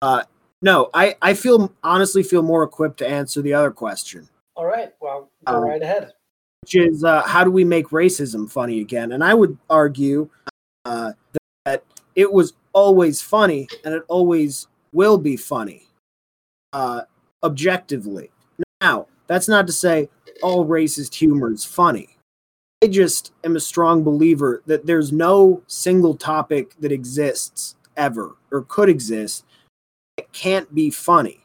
uh, 0.00 0.24
no, 0.60 0.90
I 0.94 1.14
I 1.22 1.34
feel 1.34 1.72
honestly 1.84 2.24
feel 2.24 2.42
more 2.42 2.64
equipped 2.64 2.98
to 2.98 3.06
answer 3.08 3.40
the 3.40 3.54
other 3.54 3.70
question. 3.70 4.28
All 4.56 4.66
right. 4.66 4.92
Well, 5.00 5.30
go 5.46 5.54
Um, 5.54 5.62
right 5.62 5.80
ahead. 5.80 6.12
which 6.62 6.74
is 6.74 7.04
uh, 7.04 7.22
how 7.22 7.44
do 7.44 7.52
we 7.52 7.62
make 7.64 7.88
racism 7.90 8.50
funny 8.50 8.80
again? 8.80 9.12
And 9.12 9.22
I 9.22 9.32
would 9.34 9.56
argue 9.70 10.28
uh, 10.86 11.12
that 11.66 11.84
it 12.16 12.32
was 12.32 12.54
always 12.72 13.22
funny 13.22 13.68
and 13.84 13.94
it 13.94 14.02
always 14.08 14.66
will 14.92 15.18
be 15.18 15.36
funny, 15.36 15.86
uh, 16.72 17.02
objectively. 17.44 18.30
Now, 18.80 19.06
that's 19.26 19.48
not 19.48 19.66
to 19.66 19.72
say 19.72 20.08
all 20.42 20.66
racist 20.66 21.14
humor 21.14 21.52
is 21.52 21.64
funny. 21.64 22.16
I 22.82 22.88
just 22.88 23.32
am 23.44 23.56
a 23.56 23.60
strong 23.60 24.02
believer 24.02 24.62
that 24.66 24.86
there's 24.86 25.12
no 25.12 25.62
single 25.66 26.16
topic 26.16 26.74
that 26.80 26.92
exists 26.92 27.76
ever 27.96 28.36
or 28.50 28.62
could 28.62 28.88
exist 28.88 29.44
that 30.16 30.32
can't 30.32 30.72
be 30.74 30.90
funny. 30.90 31.44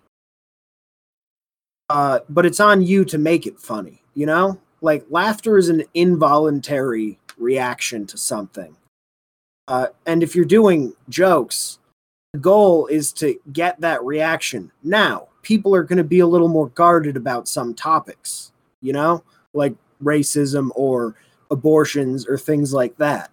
Uh, 1.89 2.19
but 2.27 2.45
it's 2.45 2.59
on 2.59 2.81
you 2.81 3.05
to 3.05 3.17
make 3.17 3.45
it 3.45 3.59
funny, 3.59 4.01
you 4.13 4.25
know? 4.25 4.59
like 4.81 5.05
laughter 5.09 5.57
is 5.57 5.69
an 5.69 5.83
involuntary 5.93 7.19
reaction 7.37 8.05
to 8.07 8.17
something 8.17 8.75
uh, 9.67 9.87
and 10.05 10.23
if 10.23 10.35
you're 10.35 10.45
doing 10.45 10.93
jokes 11.09 11.79
the 12.33 12.39
goal 12.39 12.87
is 12.87 13.11
to 13.13 13.39
get 13.53 13.79
that 13.81 14.03
reaction 14.03 14.71
now 14.83 15.27
people 15.47 15.73
are 15.73 15.83
going 15.83 15.97
to 15.97 16.03
be 16.03 16.19
a 16.19 16.27
little 16.27 16.49
more 16.49 16.67
guarded 16.69 17.15
about 17.15 17.47
some 17.47 17.73
topics 17.73 18.51
you 18.81 18.91
know 18.91 19.23
like 19.53 19.73
racism 20.03 20.69
or 20.75 21.15
abortions 21.49 22.27
or 22.27 22.37
things 22.37 22.73
like 22.73 22.97
that 22.97 23.31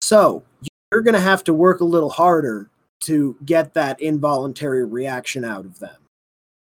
so 0.00 0.42
you're 0.90 1.02
going 1.02 1.14
to 1.14 1.20
have 1.20 1.44
to 1.44 1.54
work 1.54 1.80
a 1.80 1.84
little 1.84 2.10
harder 2.10 2.68
to 2.98 3.36
get 3.44 3.72
that 3.72 4.00
involuntary 4.00 4.84
reaction 4.84 5.44
out 5.44 5.64
of 5.64 5.78
them 5.78 5.96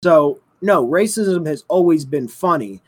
so 0.02 0.40
no 0.62 0.88
racism 0.88 1.46
has 1.46 1.66
always 1.68 2.06
been 2.06 2.28
funny 2.28 2.82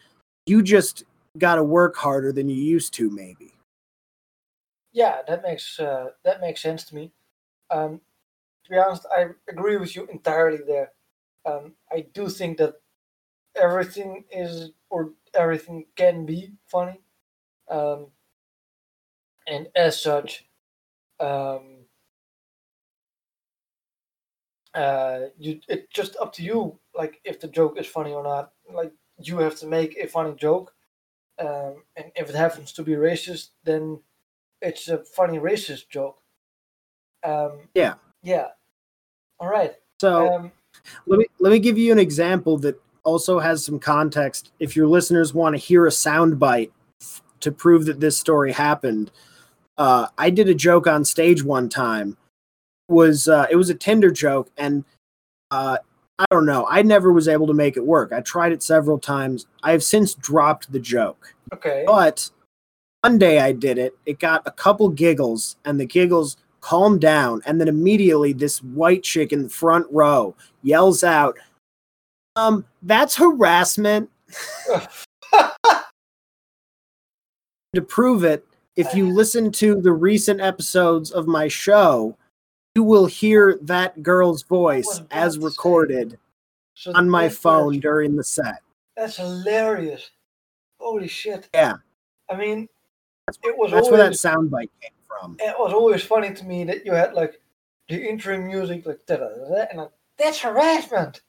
you 0.46 0.64
just 0.64 1.04
got 1.38 1.56
to 1.56 1.64
work 1.64 1.98
harder 1.98 2.32
than 2.32 2.48
you 2.48 2.56
used 2.56 2.94
to 2.94 3.10
maybe 3.10 3.54
Yeah, 4.92 5.18
that 5.28 5.44
makes 5.44 5.80
uh, 5.80 6.10
that 6.24 6.42
makes 6.42 6.62
sense 6.62 6.84
to 6.86 6.96
me. 6.96 7.12
Um, 7.70 8.02
to 8.66 8.72
be 8.72 8.78
honest, 8.78 9.06
I 9.16 9.28
agree 9.48 9.78
with 9.78 9.96
you 9.96 10.08
entirely 10.08 10.64
there. 10.66 10.92
Um, 11.46 11.74
I 11.92 12.02
do 12.14 12.30
think 12.30 12.58
that 12.58 12.76
everything 13.56 14.26
is 14.32 14.72
or 14.90 15.12
everything 15.34 15.86
can 15.96 16.26
be 16.26 16.54
funny, 16.68 17.02
um, 17.70 18.08
and 19.48 19.68
as 19.76 20.02
such, 20.02 20.46
um, 21.20 21.86
uh, 24.74 25.20
you 25.38 25.60
it's 25.68 25.92
just 25.94 26.16
up 26.18 26.34
to 26.34 26.44
you. 26.44 26.80
Like 26.96 27.20
if 27.24 27.40
the 27.40 27.48
joke 27.48 27.80
is 27.80 27.88
funny 27.88 28.12
or 28.12 28.24
not. 28.24 28.52
Like 28.72 28.92
you 29.18 29.40
have 29.40 29.56
to 29.60 29.68
make 29.68 29.98
a 29.98 30.08
funny 30.08 30.36
joke, 30.36 30.74
um, 31.40 31.84
and 31.96 32.12
if 32.16 32.30
it 32.30 32.36
happens 32.36 32.72
to 32.74 32.84
be 32.84 32.94
racist, 32.94 33.50
then 33.64 34.02
it's 34.62 34.88
a 34.88 35.04
funny 35.04 35.40
racist 35.40 35.90
joke. 35.90 36.22
Um, 37.24 37.70
Yeah. 37.74 37.96
Yeah. 38.22 38.50
All 39.40 39.48
right. 39.50 39.76
So 40.00 40.34
Um, 40.34 40.52
let 41.06 41.20
me 41.20 41.26
let 41.40 41.52
me 41.52 41.60
give 41.60 41.78
you 41.78 41.92
an 41.92 42.00
example 42.00 42.58
that 42.60 42.82
also 43.04 43.40
has 43.40 43.64
some 43.64 43.80
context. 43.80 44.52
If 44.60 44.76
your 44.76 44.88
listeners 44.88 45.34
want 45.34 45.56
to 45.56 45.58
hear 45.58 45.86
a 45.86 45.92
soundbite 45.92 46.72
to 47.40 47.52
prove 47.52 47.86
that 47.86 48.00
this 48.00 48.18
story 48.18 48.52
happened, 48.52 49.12
uh, 49.78 50.08
I 50.18 50.30
did 50.30 50.50
a 50.50 50.54
joke 50.54 50.88
on 50.88 51.06
stage 51.06 51.44
one 51.44 51.70
time. 51.70 52.18
Was 52.88 53.28
uh, 53.28 53.48
it 53.50 53.56
was 53.56 53.70
a 53.70 53.76
Tinder 53.76 54.12
joke, 54.12 54.50
and 54.58 54.84
uh, 55.52 55.78
I 56.18 56.26
don't 56.32 56.46
know. 56.46 56.68
I 56.70 56.82
never 56.82 57.14
was 57.14 57.28
able 57.28 57.48
to 57.48 57.54
make 57.54 57.78
it 57.78 57.86
work. 57.86 58.12
I 58.12 58.22
tried 58.22 58.52
it 58.52 58.62
several 58.62 59.00
times. 59.00 59.46
I 59.64 59.72
have 59.72 59.84
since 59.84 60.14
dropped 60.16 60.72
the 60.72 60.80
joke. 60.80 61.34
okay. 61.54 61.84
But 61.86 62.30
one 63.02 63.18
day 63.18 63.40
I 63.40 63.54
did 63.54 63.78
it. 63.78 63.94
It 64.06 64.20
got 64.20 64.42
a 64.46 64.52
couple 64.52 64.90
giggles, 64.90 65.56
and 65.64 65.80
the 65.80 65.86
giggles 65.86 66.36
calmed 66.62 67.02
down. 67.02 67.42
And 67.46 67.60
then 67.60 67.68
immediately, 67.68 68.34
this 68.34 68.62
white 68.64 69.04
chick 69.04 69.32
in 69.34 69.44
the 69.44 69.50
front 69.50 69.88
row 69.92 70.36
yells 70.64 71.04
out, 71.04 71.38
"Um, 72.36 72.66
that's 72.82 73.16
harassment." 73.16 74.10
to 77.74 77.82
prove 77.88 78.24
it, 78.24 78.46
if 78.76 78.94
you 78.94 79.10
listen 79.12 79.52
to 79.54 79.80
the 79.82 79.92
recent 79.92 80.42
episodes 80.42 81.12
of 81.12 81.28
my 81.28 81.48
show, 81.48 82.18
you 82.76 82.84
will 82.84 83.06
hear 83.06 83.58
that 83.64 84.02
girl's 84.04 84.44
voice 84.44 85.02
as 85.12 85.36
about 85.36 85.42
to 85.48 85.52
say. 85.52 85.56
recorded 85.58 86.20
So 86.76 86.92
on 86.94 87.10
my 87.10 87.24
that's- 87.24 87.38
phone 87.38 87.80
during 87.80 88.16
the 88.16 88.24
set. 88.24 88.62
That's 88.96 89.18
hilarious. 89.18 90.12
Holy 90.80 91.08
shit. 91.08 91.50
Yeah. 91.54 91.76
I 92.30 92.36
mean, 92.36 92.68
it 93.44 93.58
was 93.58 93.72
That's 93.72 93.88
always 93.88 94.00
where 94.00 94.10
that 94.10 94.14
soundbite 94.16 94.70
came 94.82 94.92
from. 95.22 95.38
it 95.40 95.56
was 95.58 95.74
always 95.74 96.04
funny 96.04 96.34
to 96.34 96.46
me 96.46 96.64
that 96.66 96.86
you 96.86 96.94
had 96.94 97.14
like 97.14 97.40
the 97.88 98.10
intro 98.10 98.38
music 98.40 98.86
like 98.86 99.00
da 99.08 99.18
da 99.18 99.28
da, 99.28 99.66
and 99.70 99.80
like, 99.80 99.92
that's 100.18 100.40
harassment, 100.40 101.22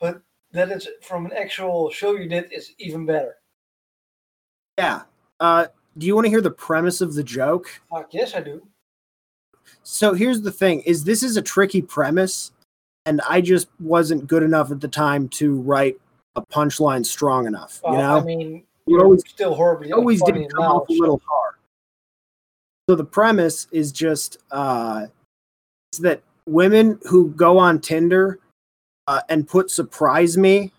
but 0.00 0.22
that 0.52 0.70
it's 0.70 0.88
from 1.02 1.26
an 1.26 1.32
actual 1.32 1.90
show 1.90 2.16
you 2.16 2.28
did 2.28 2.52
is 2.52 2.72
even 2.78 3.06
better. 3.06 3.36
Yeah. 4.78 5.02
Uh, 5.38 5.66
do 5.98 6.06
you 6.06 6.14
want 6.14 6.24
to 6.26 6.30
hear 6.30 6.40
the 6.40 6.50
premise 6.50 7.00
of 7.00 7.14
the 7.14 7.22
joke? 7.22 7.80
Fuck 7.90 8.12
yes, 8.12 8.34
I 8.34 8.40
do. 8.40 8.66
So 9.82 10.14
here's 10.14 10.40
the 10.42 10.50
thing: 10.52 10.80
is 10.82 11.04
this 11.04 11.22
is 11.22 11.36
a 11.36 11.42
tricky 11.42 11.82
premise, 11.82 12.52
and 13.06 13.20
I 13.28 13.40
just 13.40 13.68
wasn't 13.78 14.26
good 14.26 14.42
enough 14.42 14.70
at 14.70 14.80
the 14.80 14.88
time 14.88 15.28
to 15.30 15.60
write 15.60 15.96
a 16.36 16.42
punchline 16.42 17.04
strong 17.04 17.46
enough. 17.46 17.80
Well, 17.82 17.92
you 17.94 17.98
know, 17.98 18.16
I 18.18 18.22
mean, 18.22 18.64
You 18.86 19.00
always- 19.00 19.22
still 19.28 19.54
horribly 19.54 19.90
it 19.90 19.92
always 19.92 20.22
did 20.22 20.34
come 20.52 20.64
off 20.64 20.88
a 20.88 20.92
little 20.92 21.20
hard. 21.26 21.49
So 22.90 22.96
the 22.96 23.04
premise 23.04 23.68
is 23.70 23.92
just 23.92 24.38
uh, 24.50 25.06
that 26.00 26.22
women 26.44 26.98
who 27.08 27.28
go 27.28 27.56
on 27.56 27.80
Tinder 27.80 28.40
uh, 29.06 29.20
and 29.28 29.46
put 29.46 29.70
"surprise 29.70 30.36
me," 30.36 30.72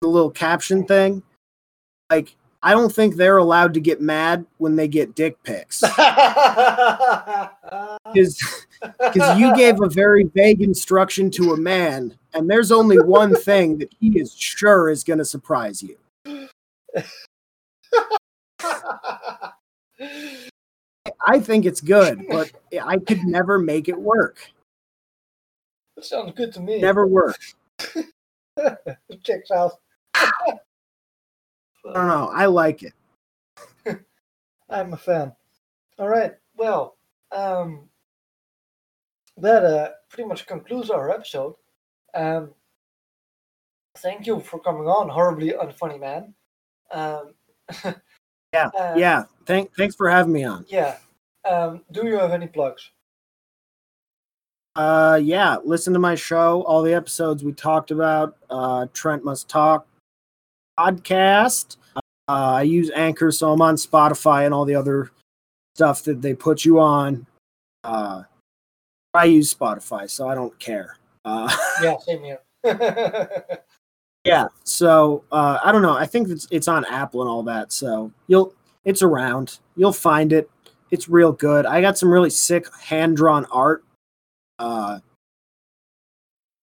the 0.00 0.06
little 0.06 0.30
caption 0.30 0.84
thing, 0.84 1.24
like 2.08 2.36
I 2.62 2.70
don't 2.70 2.92
think 2.92 3.16
they're 3.16 3.38
allowed 3.38 3.74
to 3.74 3.80
get 3.80 4.00
mad 4.00 4.46
when 4.58 4.76
they 4.76 4.86
get 4.86 5.16
dick 5.16 5.42
pics. 5.42 5.80
because 8.14 8.38
because 9.00 9.36
you 9.36 9.52
gave 9.56 9.82
a 9.82 9.88
very 9.88 10.30
vague 10.36 10.62
instruction 10.62 11.32
to 11.32 11.52
a 11.52 11.56
man, 11.56 12.16
and 12.32 12.48
there's 12.48 12.70
only 12.70 13.00
one 13.00 13.34
thing 13.34 13.78
that 13.78 13.92
he 13.98 14.20
is 14.20 14.32
sure 14.36 14.88
is 14.88 15.02
going 15.02 15.18
to 15.18 15.24
surprise 15.24 15.82
you. 15.82 15.98
I 21.26 21.38
think 21.38 21.66
it's 21.66 21.80
good, 21.80 22.26
but 22.30 22.52
I 22.82 22.98
could 22.98 23.24
never 23.24 23.58
make 23.58 23.88
it 23.88 23.98
work. 23.98 24.38
That 25.96 26.04
sounds 26.04 26.32
good 26.36 26.52
to 26.54 26.60
me. 26.60 26.80
Never 26.80 27.06
work. 27.06 27.38
It 28.58 29.22
checks 29.22 29.50
out. 29.50 29.72
I 30.14 30.32
don't 31.84 32.08
know. 32.08 32.30
I 32.32 32.46
like 32.46 32.82
it. 32.82 32.94
I'm 34.70 34.94
a 34.94 34.96
fan. 34.96 35.32
All 35.98 36.08
right. 36.08 36.32
Well, 36.56 36.96
um, 37.32 37.90
that 39.36 39.62
uh, 39.62 39.90
pretty 40.08 40.26
much 40.26 40.46
concludes 40.46 40.88
our 40.88 41.10
episode. 41.10 41.54
Um, 42.14 42.54
thank 43.98 44.26
you 44.26 44.40
for 44.40 44.58
coming 44.58 44.88
on, 44.88 45.10
horribly 45.10 45.50
unfunny 45.50 46.00
man. 46.00 46.32
Um, 46.90 47.34
Yeah, 48.52 48.70
uh, 48.78 48.94
Yeah. 48.96 49.24
Thank, 49.44 49.74
thanks 49.76 49.94
for 49.94 50.08
having 50.08 50.32
me 50.32 50.44
on. 50.44 50.64
Yeah. 50.68 50.96
Um, 51.48 51.82
do 51.92 52.06
you 52.06 52.18
have 52.18 52.32
any 52.32 52.46
plugs? 52.46 52.90
Uh, 54.74 55.18
yeah. 55.22 55.56
Listen 55.64 55.92
to 55.92 55.98
my 55.98 56.14
show. 56.14 56.62
All 56.62 56.82
the 56.82 56.94
episodes 56.94 57.42
we 57.42 57.52
talked 57.52 57.90
about. 57.90 58.36
Uh, 58.50 58.86
Trent 58.92 59.24
Must 59.24 59.48
Talk 59.48 59.86
podcast. 60.78 61.76
Uh, 62.28 62.56
I 62.58 62.62
use 62.62 62.90
Anchor, 62.94 63.30
so 63.30 63.52
I'm 63.52 63.62
on 63.62 63.76
Spotify 63.76 64.44
and 64.44 64.52
all 64.52 64.64
the 64.64 64.74
other 64.74 65.10
stuff 65.74 66.02
that 66.04 66.20
they 66.20 66.34
put 66.34 66.64
you 66.64 66.80
on. 66.80 67.26
Uh, 67.84 68.24
I 69.14 69.24
use 69.26 69.54
Spotify, 69.54 70.10
so 70.10 70.28
I 70.28 70.34
don't 70.34 70.56
care. 70.58 70.96
Uh, 71.24 71.54
Yeah, 71.82 71.96
same 71.98 72.22
here. 72.22 72.40
yeah, 74.24 74.48
so 74.64 75.24
uh, 75.30 75.58
I 75.64 75.70
don't 75.72 75.82
know. 75.82 75.96
I 75.96 76.06
think 76.06 76.28
it's 76.28 76.48
it's 76.50 76.68
on 76.68 76.84
Apple 76.86 77.22
and 77.22 77.30
all 77.30 77.44
that, 77.44 77.72
so 77.72 78.10
you'll 78.26 78.54
it's 78.84 79.02
around. 79.02 79.58
You'll 79.76 79.92
find 79.92 80.32
it. 80.32 80.50
It's 80.90 81.08
real 81.08 81.32
good. 81.32 81.66
I 81.66 81.80
got 81.80 81.98
some 81.98 82.10
really 82.10 82.30
sick 82.30 82.66
hand 82.76 83.16
drawn 83.16 83.44
art. 83.46 83.84
Uh, 84.58 85.00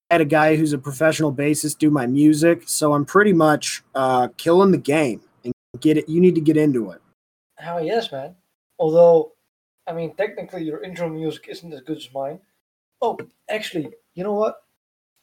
I 0.09 0.13
had 0.13 0.21
a 0.21 0.25
guy 0.25 0.55
who's 0.55 0.73
a 0.73 0.77
professional 0.77 1.33
bassist 1.33 1.77
do 1.77 1.89
my 1.89 2.05
music, 2.05 2.63
so 2.65 2.93
I'm 2.93 3.05
pretty 3.05 3.33
much 3.33 3.83
uh, 3.95 4.29
killing 4.37 4.71
the 4.71 4.77
game 4.77 5.21
and 5.43 5.53
get 5.79 5.97
it. 5.97 6.07
You 6.07 6.21
need 6.21 6.35
to 6.35 6.41
get 6.41 6.55
into 6.55 6.91
it. 6.91 7.01
Hell 7.57 7.83
yes, 7.83 8.11
man. 8.11 8.35
Although, 8.79 9.33
I 9.87 9.93
mean, 9.93 10.15
technically, 10.15 10.63
your 10.63 10.83
intro 10.83 11.09
music 11.09 11.47
isn't 11.49 11.73
as 11.73 11.81
good 11.81 11.97
as 11.97 12.09
mine. 12.13 12.39
Oh, 13.01 13.17
actually, 13.49 13.89
you 14.15 14.23
know 14.23 14.33
what? 14.33 14.63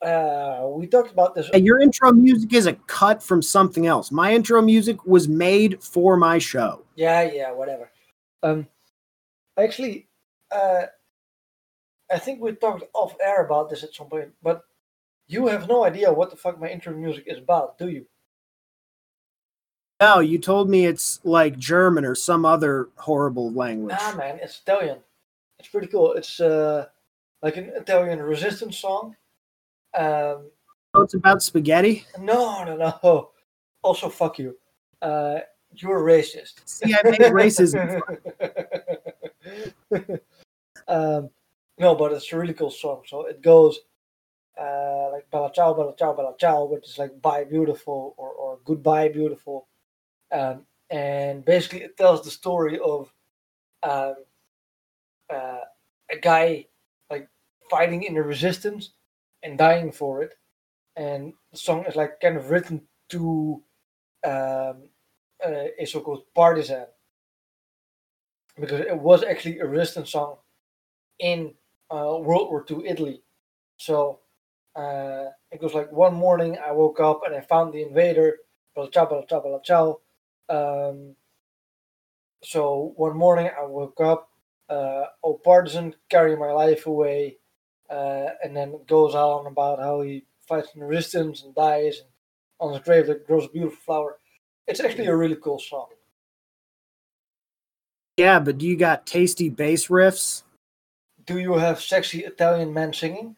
Uh, 0.03 0.67
we 0.69 0.87
talked 0.87 1.13
about 1.13 1.35
this. 1.35 1.49
Hey, 1.53 1.61
your 1.61 1.81
intro 1.81 2.13
music 2.13 2.53
is 2.53 2.67
a 2.67 2.73
cut 2.73 3.23
from 3.23 3.43
something 3.43 3.87
else. 3.87 4.11
My 4.11 4.35
intro 4.35 4.63
music 4.63 5.05
was 5.07 5.29
made 5.29 5.83
for 5.83 6.17
my 6.17 6.39
show. 6.39 6.85
Yeah, 6.97 7.23
yeah, 7.23 7.53
whatever. 7.53 7.91
Um, 8.43 8.67
actually, 9.61 10.09
uh, 10.51 10.85
I 12.11 12.19
think 12.19 12.41
we 12.41 12.53
talked 12.53 12.85
off 12.95 13.15
air 13.21 13.45
about 13.45 13.71
this 13.71 13.83
at 13.85 13.95
some 13.95 14.09
point, 14.09 14.31
but 14.43 14.65
you 15.29 15.47
have 15.47 15.69
no 15.69 15.85
idea 15.85 16.13
what 16.13 16.31
the 16.31 16.37
fuck 16.37 16.59
my 16.61 16.69
intro 16.69 16.93
music 16.93 17.25
is 17.27 17.39
about, 17.39 17.79
do 17.79 17.89
you? 17.89 18.07
No, 20.01 20.19
you 20.21 20.39
told 20.39 20.71
me 20.71 20.87
it's 20.87 21.21
like 21.25 21.59
German 21.59 22.05
or 22.05 22.15
some 22.15 22.45
other 22.45 22.89
horrible 22.97 23.53
language. 23.53 23.97
Nah, 24.01 24.17
man, 24.17 24.39
it's 24.43 24.61
Italian. 24.61 24.99
It's 25.59 25.69
pretty 25.69 25.89
cool. 25.89 26.15
It's 26.15 26.41
uh, 26.41 26.87
like 27.43 27.59
an 27.59 27.71
Italian 27.77 28.21
resistance 28.23 28.79
song. 28.79 29.15
Um, 29.95 30.51
Oh, 30.93 31.03
it's 31.03 31.15
about 31.15 31.41
spaghetti. 31.41 32.05
no, 32.19 32.65
no, 32.65 32.77
no. 32.77 33.31
Also, 33.83 34.09
fuck 34.09 34.39
you. 34.41 34.57
Uh, 35.01 35.39
you're 35.73 36.01
racist. 36.01 36.55
See, 36.65 36.93
I 36.93 37.01
made 37.05 37.21
racism. 37.21 38.01
um, 40.89 41.31
no, 41.79 41.95
but 41.95 42.13
it's 42.13 42.33
a 42.33 42.39
really 42.39 42.55
cool 42.55 42.71
song. 42.71 43.03
So 43.07 43.27
it 43.27 43.43
goes 43.43 43.79
uh, 44.61 45.11
like 45.13 45.31
Bella 45.31 45.51
Ciao, 45.55 45.75
Bella 45.75 45.95
Ciao, 45.97 46.13
Bella 46.15 46.35
Ciao, 46.39 46.65
which 46.65 46.89
is 46.89 46.99
like 46.99 47.21
bye 47.23 47.45
beautiful 47.45 48.15
or, 48.17 48.31
or 48.31 48.59
goodbye 48.65 49.09
beautiful. 49.09 49.69
Um, 50.33 50.67
and 50.91 51.45
basically, 51.45 51.83
it 51.83 51.97
tells 51.97 52.23
the 52.25 52.31
story 52.31 52.79
of 52.79 53.13
um, 53.83 54.15
uh, 55.33 55.61
a 56.11 56.19
guy 56.21 56.67
like 57.11 57.29
fighting 57.71 58.03
in 58.03 58.15
the 58.15 58.23
resistance 58.23 58.91
and 59.43 59.57
dying 59.57 59.93
for 59.93 60.23
it. 60.23 60.35
And 60.97 61.33
the 61.53 61.59
song 61.59 61.85
is 61.87 61.97
like 61.97 62.21
kind 62.21 62.37
of 62.37 62.51
written 62.51 62.83
to 63.11 63.63
um, 64.25 64.89
uh, 65.45 65.71
a 65.79 65.87
so-called 65.87 66.25
partisan 66.35 66.87
because 68.61 68.81
it 68.81 68.99
was 68.99 69.25
actually 69.25 69.59
a 69.59 69.67
resistance 69.67 70.13
song 70.13 70.37
in 71.19 71.55
uh, 71.91 72.19
World 72.21 72.51
War 72.51 72.65
II 72.71 72.87
Italy. 72.87 73.23
So 73.77 74.21
uh, 74.77 75.27
it 75.51 75.61
goes 75.61 75.75
like 75.75 75.91
one 75.91 76.15
morning 76.15 76.59
I 76.65 76.73
woke 76.73 77.01
up 77.01 77.23
and 77.27 77.35
I 77.35 77.41
found 77.41 77.73
the 77.73 77.83
invader. 77.83 78.37
Ciao. 78.93 80.01
Um, 80.49 81.17
so 82.43 82.93
one 82.97 83.17
morning 83.17 83.51
I 83.59 83.67
woke 83.67 84.01
up. 84.01 84.29
Uh, 84.69 85.07
oh, 85.25 85.41
partisan, 85.45 85.95
carry 86.09 86.37
my 86.37 86.53
life 86.53 86.87
away. 86.87 87.39
Uh, 87.91 88.29
and 88.45 88.57
then 88.57 88.71
it 88.71 88.87
goes 88.87 89.17
on 89.17 89.47
about 89.47 89.81
how 89.81 90.01
he 90.01 90.25
fights 90.47 90.69
in 90.75 90.81
the 90.81 90.87
resistance 90.87 91.43
and 91.43 91.55
dies. 91.55 91.99
And 91.99 92.09
on 92.61 92.75
his 92.75 92.83
grave 92.83 93.07
there 93.07 93.19
grows 93.19 93.47
a 93.47 93.49
beautiful 93.49 93.79
flower. 93.85 94.19
It's 94.69 94.81
actually 94.81 95.07
a 95.07 95.17
really 95.17 95.37
cool 95.37 95.59
song. 95.59 95.89
Yeah, 98.21 98.39
but 98.39 98.59
do 98.59 98.67
you 98.67 98.77
got 98.77 99.07
tasty 99.07 99.49
bass 99.49 99.87
riffs? 99.87 100.43
Do 101.25 101.39
you 101.39 101.55
have 101.55 101.81
sexy 101.81 102.27
Italian 102.27 102.71
men 102.71 102.93
singing? 102.93 103.35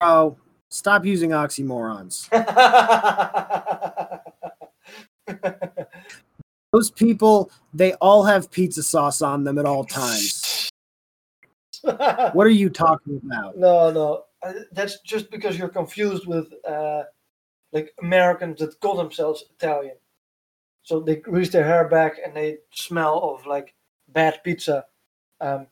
Oh, 0.00 0.36
stop 0.68 1.04
using 1.04 1.30
oxymorons. 1.30 2.28
Those 6.72 6.90
people, 6.90 7.52
they 7.72 7.92
all 7.94 8.24
have 8.24 8.50
pizza 8.50 8.82
sauce 8.82 9.22
on 9.22 9.44
them 9.44 9.58
at 9.58 9.64
all 9.64 9.84
times. 9.84 10.68
What 11.82 12.48
are 12.48 12.50
you 12.50 12.68
talking 12.68 13.20
about? 13.24 13.56
no, 13.56 13.92
no. 13.92 14.24
Uh, 14.42 14.54
That's 14.72 14.98
just 15.02 15.30
because 15.30 15.56
you're 15.56 15.68
confused 15.68 16.26
with 16.26 16.52
uh, 16.68 17.04
like 17.70 17.94
Americans 18.02 18.58
that 18.58 18.80
call 18.80 18.96
themselves 18.96 19.44
Italian. 19.56 19.94
So 20.82 21.00
they 21.00 21.16
grease 21.16 21.50
their 21.50 21.64
hair 21.64 21.88
back 21.88 22.16
and 22.24 22.34
they 22.34 22.58
smell 22.72 23.18
of 23.18 23.46
like 23.46 23.74
bad 24.08 24.42
pizza. 24.42 24.84
Um, 25.40 25.66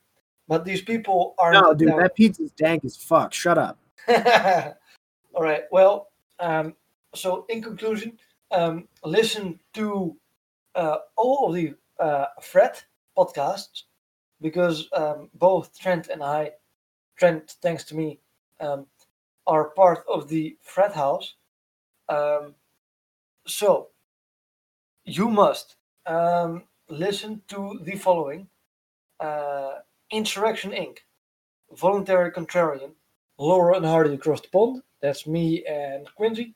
but 0.49 0.65
these 0.65 0.83
people 0.83 1.35
are 1.39 1.53
No, 1.53 1.75
dude, 1.75 1.89
that 1.91 2.15
pizza's 2.15 2.53
dank 2.53 2.85
as 2.85 2.97
fuck. 2.97 3.33
Shut 3.33 3.59
up. 3.59 3.79
All 4.09 5.43
right. 5.43 5.65
Well, 5.71 6.11
um, 6.39 6.75
so 7.15 7.47
in 7.49 7.63
conclusion, 7.63 8.19
um, 8.51 8.89
listen 9.05 9.61
to 9.75 10.17
uh, 10.75 10.99
all 11.17 11.49
of 11.49 11.55
the 11.55 11.75
uh, 11.99 12.27
Fred 12.41 12.81
podcasts 13.17 13.83
because 14.41 14.89
um, 14.93 15.29
both 15.35 15.79
Trent 15.79 16.09
and 16.09 16.23
I, 16.23 16.53
Trent, 17.17 17.57
thanks 17.63 17.85
to 17.85 17.97
me, 17.97 18.19
um, 18.61 18.87
are 19.47 19.71
part 19.71 20.05
of 20.13 20.29
the 20.29 20.57
Fred 20.63 20.93
House. 20.93 21.35
Um, 22.09 22.55
so 23.47 23.89
you 25.17 25.29
must 25.29 25.77
um, 26.07 26.65
listen 26.89 27.43
to 27.49 27.81
the 27.83 27.97
following: 27.97 28.49
uh, 29.19 29.73
Insurrection 30.11 30.71
Inc., 30.73 30.99
Voluntary 31.73 32.31
Contrarian, 32.33 32.93
Laurel 33.39 33.77
and 33.77 33.87
Hardy 33.87 34.15
across 34.15 34.41
the 34.41 34.49
pond. 34.49 34.83
That's 35.03 35.27
me 35.27 35.65
and 35.65 36.07
Quincy. 36.15 36.55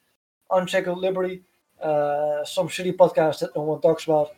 Unshackled 0.50 0.98
Liberty. 0.98 1.42
Uh, 1.82 2.44
some 2.44 2.68
shitty 2.68 2.96
podcast 2.96 3.40
that 3.40 3.56
no 3.56 3.62
one 3.62 3.80
talks 3.80 4.04
about. 4.04 4.30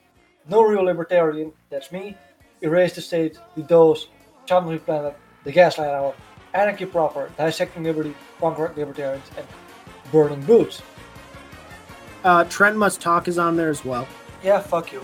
No 0.49 0.63
Real 0.63 0.85
Libertarian. 0.85 1.53
That's 1.71 1.91
me. 1.91 2.17
Erase 2.63 2.95
the 2.95 3.01
State. 3.01 3.39
The 3.57 3.63
Dose. 3.63 4.09
Chandra 4.47 4.79
Planet. 4.79 5.17
The 5.45 5.53
Gaslight 5.53 5.91
Hour. 5.91 6.15
Anarchy 6.55 6.87
Proper. 6.87 7.31
Dissecting 7.37 7.83
Liberty. 7.83 8.15
Punk 8.39 8.59
Rock 8.59 8.77
Libertarians. 8.77 9.29
And 9.37 9.47
Burning 10.13 10.43
Boots. 10.43 10.83
Uh, 12.27 12.43
Trent 12.45 12.77
Must 12.77 13.01
Talk 13.01 13.29
is 13.29 13.39
on 13.39 13.57
there 13.57 13.71
as 13.71 13.85
well. 13.85 14.09
Yeah, 14.43 14.59
fuck 14.59 14.93
you. 14.93 15.01